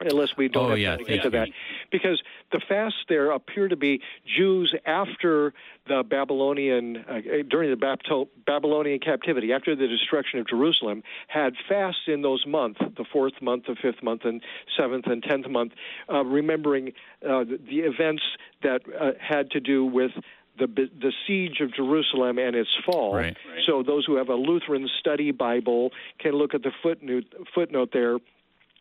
unless 0.00 0.36
we 0.36 0.48
don't 0.48 0.66
oh, 0.66 0.68
have 0.70 0.78
yeah, 0.78 0.96
to 0.96 1.04
get 1.04 1.16
yeah. 1.16 1.22
to 1.22 1.30
that. 1.30 1.48
Because 1.90 2.22
the 2.52 2.60
fasts 2.68 2.98
there 3.08 3.30
appear 3.30 3.68
to 3.68 3.76
be 3.76 4.00
Jews 4.26 4.74
after 4.86 5.52
the 5.86 6.02
Babylonian, 6.08 7.04
uh, 7.08 7.20
during 7.48 7.70
the 7.70 8.26
Babylonian 8.46 9.00
captivity, 9.00 9.52
after 9.52 9.74
the 9.76 9.86
destruction 9.86 10.38
of 10.40 10.48
Jerusalem, 10.48 11.02
had 11.28 11.54
fasts 11.68 12.02
in 12.06 12.22
those 12.22 12.44
months, 12.46 12.80
the 12.96 13.04
fourth 13.12 13.40
month, 13.40 13.64
the 13.66 13.76
fifth 13.80 14.02
month, 14.02 14.22
and 14.24 14.42
seventh 14.76 15.06
and 15.06 15.22
tenth 15.22 15.48
month, 15.48 15.72
uh, 16.12 16.24
remembering 16.24 16.88
uh, 17.24 17.44
the, 17.44 17.58
the 17.68 17.80
events 17.80 18.22
that 18.62 18.82
uh, 18.98 19.12
had 19.20 19.50
to 19.52 19.60
do 19.60 19.84
with 19.84 20.12
the 20.58 20.66
the 20.66 21.12
siege 21.26 21.60
of 21.60 21.72
Jerusalem 21.72 22.38
and 22.38 22.54
its 22.54 22.70
fall. 22.84 23.14
Right. 23.14 23.36
So 23.66 23.82
those 23.82 24.04
who 24.04 24.16
have 24.16 24.28
a 24.28 24.34
Lutheran 24.34 24.88
study 24.98 25.30
Bible 25.30 25.90
can 26.18 26.32
look 26.32 26.54
at 26.54 26.62
the 26.62 26.72
footnote 26.82 27.24
footnote 27.54 27.90
there 27.92 28.18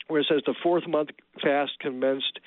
where 0.10 0.22
it 0.22 0.28
says 0.28 0.42
the 0.46 0.56
fourth 0.62 0.88
month 0.88 1.10
fast 1.42 1.80
commenced 1.80 2.40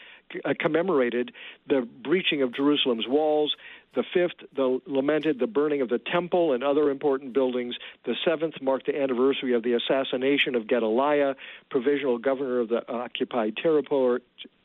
uh, 0.44 0.54
commemorated 0.58 1.32
the 1.68 1.86
breaching 2.02 2.42
of 2.42 2.54
Jerusalem's 2.54 3.06
walls. 3.06 3.54
The 3.94 4.04
fifth, 4.14 4.48
the 4.56 4.80
lamented 4.86 5.38
the 5.38 5.46
burning 5.46 5.82
of 5.82 5.88
the 5.88 5.98
temple 5.98 6.54
and 6.54 6.64
other 6.64 6.90
important 6.90 7.32
buildings. 7.34 7.76
The 8.04 8.14
seventh 8.24 8.54
marked 8.62 8.86
the 8.86 9.00
anniversary 9.00 9.54
of 9.54 9.62
the 9.62 9.74
assassination 9.74 10.54
of 10.54 10.66
Gedaliah, 10.66 11.34
provisional 11.70 12.18
governor 12.18 12.60
of 12.60 12.68
the 12.68 12.90
occupied 12.90 13.56
territory 13.56 14.20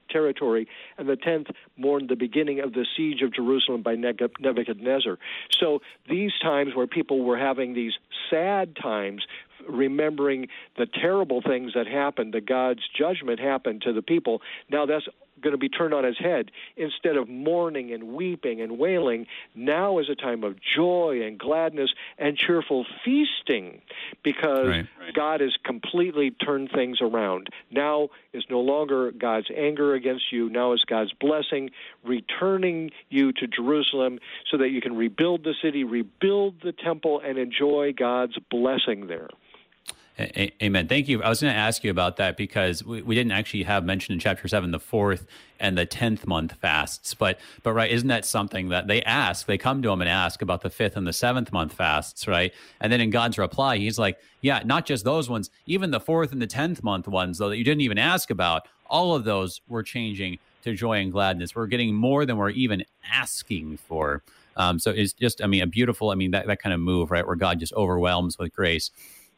territory, 0.10 0.70
and 0.98 1.08
the 1.08 1.18
tenth 1.18 1.48
mourned 1.76 2.08
the 2.08 2.16
beginning 2.16 2.62
of 2.62 2.72
the 2.72 2.86
siege 2.96 3.22
of 3.22 3.34
Jerusalem 3.34 3.82
by 3.82 3.96
Nebuchadnezzar. 3.96 5.18
So 5.60 5.82
these 6.10 6.32
times 6.42 6.76
where 6.76 6.88
people 6.88 7.24
were 7.24 7.38
having 7.38 7.74
these 7.74 7.92
sad 8.30 8.76
times 8.82 9.26
remembering 9.68 10.48
the 10.78 10.86
terrible 10.86 11.42
things 11.42 11.74
that 11.76 11.88
happened, 11.88 12.34
the 12.34 12.42
God's 12.42 12.84
judgment 12.98 13.40
happened 13.40 13.82
to 13.84 13.94
the 13.94 14.02
people. 14.02 14.42
Now 14.70 14.86
that's 14.86 15.08
going 15.42 15.54
to 15.54 15.58
be 15.58 15.70
turned 15.70 15.94
on 15.94 16.06
its 16.06 16.20
head. 16.20 16.52
Instead 16.76 17.16
of 17.16 17.30
mourning 17.30 17.94
and 17.94 18.10
weeping 18.10 18.62
and 18.62 18.78
wailing, 18.78 19.28
now 19.56 20.00
is 20.00 20.10
a 20.10 20.16
time 20.16 20.44
of 20.44 20.56
joy 20.76 21.22
and 21.24 21.38
gladness 21.38 21.90
and 22.18 22.38
cheerful 22.38 22.86
feasting 23.04 23.82
because 24.24 24.68
right. 24.68 24.86
God 25.14 25.42
has 25.42 25.56
completely 25.64 26.32
turned 26.32 26.72
things 26.74 27.00
around. 27.02 27.50
Now 27.72 28.10
is 28.34 28.44
no 28.50 28.60
longer 28.60 29.12
God's 29.12 29.48
anger 29.56 29.94
against 29.94 30.32
you, 30.32 30.50
now 30.50 30.74
is 30.74 30.84
God's 30.86 31.14
blessing 31.14 31.70
returning 32.04 32.92
you 33.10 33.32
to 33.34 33.48
Jerusalem 33.48 34.20
so 34.50 34.58
that 34.58 34.70
you 34.70 34.82
can 34.82 34.96
rebuild 34.96 35.44
the 35.44 35.54
city, 35.62 35.84
rebuild 35.84 36.56
the 36.64 36.72
temple, 36.72 37.22
and 37.24 37.38
enjoy 37.38 37.94
God's 37.98 38.38
blessing 38.50 39.08
there. 39.08 39.30
Amen. 40.20 40.88
Thank 40.88 41.08
you. 41.08 41.22
I 41.22 41.30
was 41.30 41.42
going 41.42 41.54
to 41.54 41.60
ask 41.60 41.84
you 41.84 41.92
about 41.92 42.18
that 42.18 42.38
because 42.38 42.84
we, 42.84 43.04
we 43.04 43.14
didn't 43.14 43.34
actually 43.34 43.62
have 43.64 43.86
mentioned 43.86 44.16
in 44.16 44.20
chapter 44.20 44.48
seven 44.48 44.72
the 44.72 44.80
fourth 44.80 45.28
and 45.60 45.78
the 45.78 45.86
tenth 45.86 46.26
month 46.26 46.54
fasts, 46.54 47.14
but 47.14 47.40
but 47.62 47.74
right, 47.74 47.92
isn't 47.92 48.08
that 48.08 48.26
something 48.26 48.70
that 48.70 48.88
they 48.88 49.04
ask? 49.04 49.46
They 49.46 49.60
come 49.60 49.84
to 49.84 49.92
him 49.92 50.02
and 50.02 50.10
ask 50.10 50.42
about 50.42 50.62
the 50.62 50.72
fifth 50.72 50.98
and 50.98 51.06
the 51.06 51.14
seventh 51.14 51.52
month 51.52 51.74
fasts, 51.74 52.28
right? 52.28 52.52
And 52.82 52.92
then 52.92 53.00
in 53.00 53.12
God's 53.12 53.38
reply, 53.38 53.78
He's 53.78 54.00
like, 54.00 54.18
"Yeah, 54.42 54.64
not 54.66 54.88
just 54.88 55.06
those 55.06 55.30
ones, 55.30 55.52
even 55.68 55.92
the 55.92 56.00
fourth 56.00 56.32
and 56.32 56.42
the 56.42 56.48
tenth 56.48 56.82
month 56.82 57.08
ones, 57.08 57.38
though 57.38 57.50
that 57.50 57.58
you 57.58 57.64
didn't 57.64 57.82
even 57.82 58.00
ask 58.00 58.32
about. 58.32 58.68
All 58.90 59.14
of 59.14 59.24
those 59.24 59.62
were 59.68 59.84
changing 59.84 60.40
to 60.64 60.74
joy 60.74 61.00
and 61.00 61.12
gladness. 61.12 61.56
We're 61.56 61.68
getting 61.68 61.94
more 61.94 62.26
than 62.26 62.38
we're 62.38 62.50
even 62.50 62.86
asking 63.12 63.78
for." 63.78 64.24
Um, 64.56 64.80
so 64.80 64.90
it's 64.90 65.14
just, 65.14 65.44
I 65.44 65.46
mean, 65.46 65.62
a 65.62 65.68
beautiful, 65.68 66.10
I 66.10 66.16
mean, 66.16 66.32
that, 66.32 66.48
that 66.48 66.60
kind 66.60 66.74
of 66.74 66.80
move, 66.80 67.12
right, 67.12 67.28
where 67.28 67.36
God 67.36 67.60
just 67.60 67.74
overwhelms 67.74 68.40
with 68.40 68.56
grace. 68.56 68.90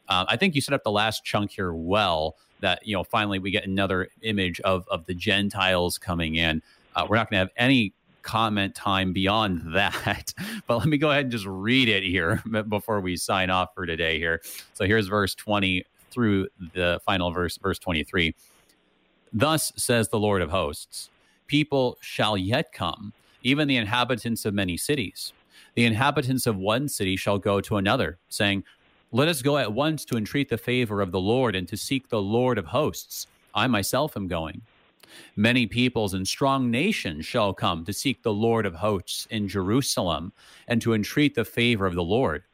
Um, 0.08 0.26
I 0.28 0.36
think 0.36 0.54
you 0.54 0.60
set 0.60 0.74
up 0.74 0.84
the 0.84 0.90
last 0.90 1.24
chunk 1.24 1.52
here 1.52 1.72
well. 1.72 2.36
That 2.60 2.86
you 2.86 2.94
know, 2.94 3.04
finally 3.04 3.38
we 3.38 3.50
get 3.50 3.66
another 3.66 4.08
image 4.22 4.60
of 4.60 4.86
of 4.88 5.06
the 5.06 5.14
Gentiles 5.14 5.96
coming 5.96 6.34
in. 6.34 6.62
Uh, 6.94 7.06
we're 7.08 7.16
not 7.16 7.30
going 7.30 7.38
to 7.38 7.44
have 7.46 7.52
any 7.56 7.94
comment 8.22 8.74
time 8.74 9.12
beyond 9.12 9.62
that, 9.74 10.34
but 10.66 10.78
let 10.78 10.86
me 10.86 10.98
go 10.98 11.10
ahead 11.10 11.24
and 11.24 11.32
just 11.32 11.46
read 11.46 11.88
it 11.88 12.02
here 12.02 12.42
before 12.68 13.00
we 13.00 13.16
sign 13.16 13.50
off 13.50 13.70
for 13.74 13.86
today. 13.86 14.18
Here, 14.18 14.42
so 14.74 14.84
here's 14.84 15.06
verse 15.06 15.34
twenty 15.34 15.84
through 16.10 16.48
the 16.74 17.00
final 17.06 17.30
verse, 17.30 17.56
verse 17.56 17.78
twenty 17.78 18.04
three. 18.04 18.34
Thus 19.32 19.72
says 19.76 20.08
the 20.08 20.18
Lord 20.18 20.42
of 20.42 20.50
hosts: 20.50 21.08
People 21.46 21.96
shall 22.00 22.36
yet 22.36 22.72
come, 22.72 23.12
even 23.42 23.68
the 23.68 23.76
inhabitants 23.76 24.44
of 24.44 24.52
many 24.54 24.76
cities. 24.76 25.32
The 25.74 25.84
inhabitants 25.84 26.46
of 26.46 26.56
one 26.56 26.88
city 26.88 27.16
shall 27.16 27.38
go 27.38 27.60
to 27.60 27.76
another, 27.76 28.18
saying, 28.28 28.64
let 29.12 29.28
us 29.28 29.42
go 29.42 29.58
at 29.58 29.72
once 29.72 30.04
to 30.04 30.16
entreat 30.16 30.48
the 30.48 30.58
favor 30.58 31.00
of 31.00 31.10
the 31.10 31.20
Lord 31.20 31.56
and 31.56 31.66
to 31.68 31.76
seek 31.76 32.08
the 32.08 32.22
Lord 32.22 32.58
of 32.58 32.66
hosts. 32.66 33.26
I 33.52 33.66
myself 33.66 34.16
am 34.16 34.28
going. 34.28 34.62
Many 35.34 35.66
peoples 35.66 36.14
and 36.14 36.26
strong 36.26 36.70
nations 36.70 37.26
shall 37.26 37.52
come 37.52 37.84
to 37.84 37.92
seek 37.92 38.22
the 38.22 38.32
Lord 38.32 38.66
of 38.66 38.74
hosts 38.76 39.26
in 39.30 39.48
Jerusalem 39.48 40.32
and 40.68 40.80
to 40.82 40.94
entreat 40.94 41.34
the 41.34 41.44
favor 41.44 41.86
of 41.86 41.94
the 41.94 42.04
Lord. 42.04 42.44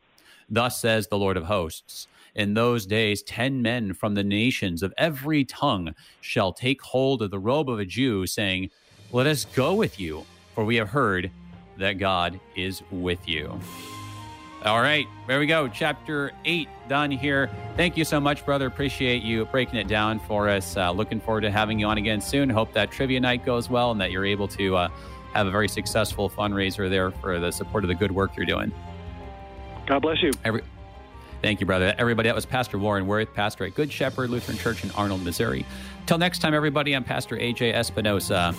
Thus 0.49 0.81
says 0.81 1.09
the 1.09 1.19
Lord 1.19 1.37
of 1.37 1.45
hosts 1.45 2.09
In 2.35 2.55
those 2.55 2.87
days, 2.87 3.23
ten 3.23 3.61
men 3.61 3.93
from 3.93 4.15
the 4.15 4.25
nations 4.25 4.83
of 4.83 4.95
every 4.97 5.45
tongue 5.45 5.95
shall 6.23 6.55
take 6.55 6.81
hold 6.81 7.21
of 7.21 7.31
the 7.31 7.39
robe 7.39 7.69
of 7.69 7.81
a 7.81 7.85
Jew, 7.85 8.27
saying, 8.27 8.71
Let 9.13 9.27
us 9.27 9.45
go 9.45 9.75
with 9.75 10.01
you, 10.01 10.25
for 10.55 10.65
we 10.65 10.77
have 10.77 10.89
heard 10.89 11.31
that 11.77 11.95
God 11.95 12.41
is 12.55 12.83
with 12.91 13.29
you. 13.29 13.61
All 14.67 14.81
right, 14.83 15.07
there 15.29 15.39
we 15.39 15.47
go. 15.47 15.69
Chapter 15.69 16.33
eight 16.45 16.69
done 16.89 17.13
here. 17.13 17.49
Thank 17.77 17.97
you 17.97 18.05
so 18.05 18.19
much, 18.19 18.45
brother. 18.45 18.67
Appreciate 18.67 19.23
you 19.23 19.45
breaking 19.45 19.79
it 19.79 19.87
down 19.87 20.19
for 20.19 20.49
us. 20.49 20.77
Uh, 20.77 20.91
looking 20.91 21.21
forward 21.21 21.43
to 21.43 21.53
having 21.53 21.79
you 21.79 21.87
on 21.87 21.99
again 21.99 22.21
soon. 22.21 22.51
Hope 22.51 22.73
that 22.73 22.91
trivia 22.91 23.21
night 23.21 23.45
goes 23.47 23.71
well 23.71 23.93
and 23.93 24.01
that 24.01 24.11
you're 24.11 24.25
able 24.25 24.49
to 24.49 24.77
uh, 24.77 24.89
have 25.35 25.47
a 25.47 25.53
very 25.53 25.69
successful 25.69 26.29
fundraiser 26.29 26.91
there 26.91 27.13
for 27.13 27.39
the 27.39 27.53
support 27.53 27.85
of 27.85 27.89
the 27.89 27.95
good 27.95 28.11
work 28.11 28.37
you're 28.37 28.45
doing. 28.45 28.73
God 29.87 30.03
bless 30.03 30.21
you. 30.21 30.33
Every- 30.45 30.63
Thank 31.43 31.61
you, 31.61 31.67
brother. 31.67 31.95
Everybody, 31.97 32.29
that 32.29 32.35
was 32.35 32.47
Pastor 32.47 32.77
Warren 32.77 33.07
Woerth, 33.07 33.33
pastor 33.35 33.67
at 33.67 33.75
Good 33.77 33.93
Shepherd 33.93 34.31
Lutheran 34.31 34.59
Church 34.59 34.83
in 34.83 34.91
Arnold, 34.93 35.23
Missouri. 35.23 35.65
Till 36.07 36.19
next 36.19 36.41
time, 36.41 36.55
everybody, 36.55 36.97
I'm 36.97 37.05
Pastor 37.05 37.37
AJ 37.37 37.73
Espinosa. 37.73 38.53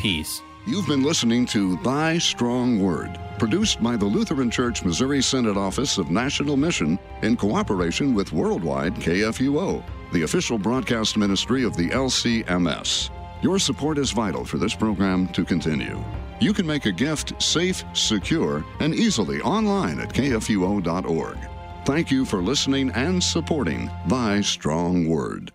Peace. 0.00 0.42
You've 0.64 0.86
been 0.86 1.02
listening 1.02 1.44
to 1.46 1.76
Thy 1.78 2.18
Strong 2.18 2.78
Word, 2.78 3.18
produced 3.36 3.82
by 3.82 3.96
the 3.96 4.04
Lutheran 4.04 4.48
Church 4.48 4.84
Missouri 4.84 5.20
Synod 5.20 5.56
Office 5.56 5.98
of 5.98 6.08
National 6.08 6.56
Mission 6.56 7.00
in 7.22 7.36
cooperation 7.36 8.14
with 8.14 8.32
Worldwide 8.32 8.94
KFUO, 8.94 9.82
the 10.12 10.22
official 10.22 10.58
broadcast 10.58 11.16
ministry 11.16 11.64
of 11.64 11.76
the 11.76 11.88
LCMS. 11.88 13.10
Your 13.42 13.58
support 13.58 13.98
is 13.98 14.12
vital 14.12 14.44
for 14.44 14.58
this 14.58 14.72
program 14.72 15.26
to 15.28 15.44
continue. 15.44 16.00
You 16.40 16.52
can 16.52 16.64
make 16.64 16.86
a 16.86 16.92
gift 16.92 17.42
safe, 17.42 17.84
secure, 17.92 18.64
and 18.78 18.94
easily 18.94 19.40
online 19.40 19.98
at 19.98 20.10
kfuo.org. 20.10 21.38
Thank 21.84 22.12
you 22.12 22.24
for 22.24 22.40
listening 22.40 22.92
and 22.92 23.20
supporting 23.20 23.90
Thy 24.06 24.40
Strong 24.40 25.08
Word. 25.08 25.50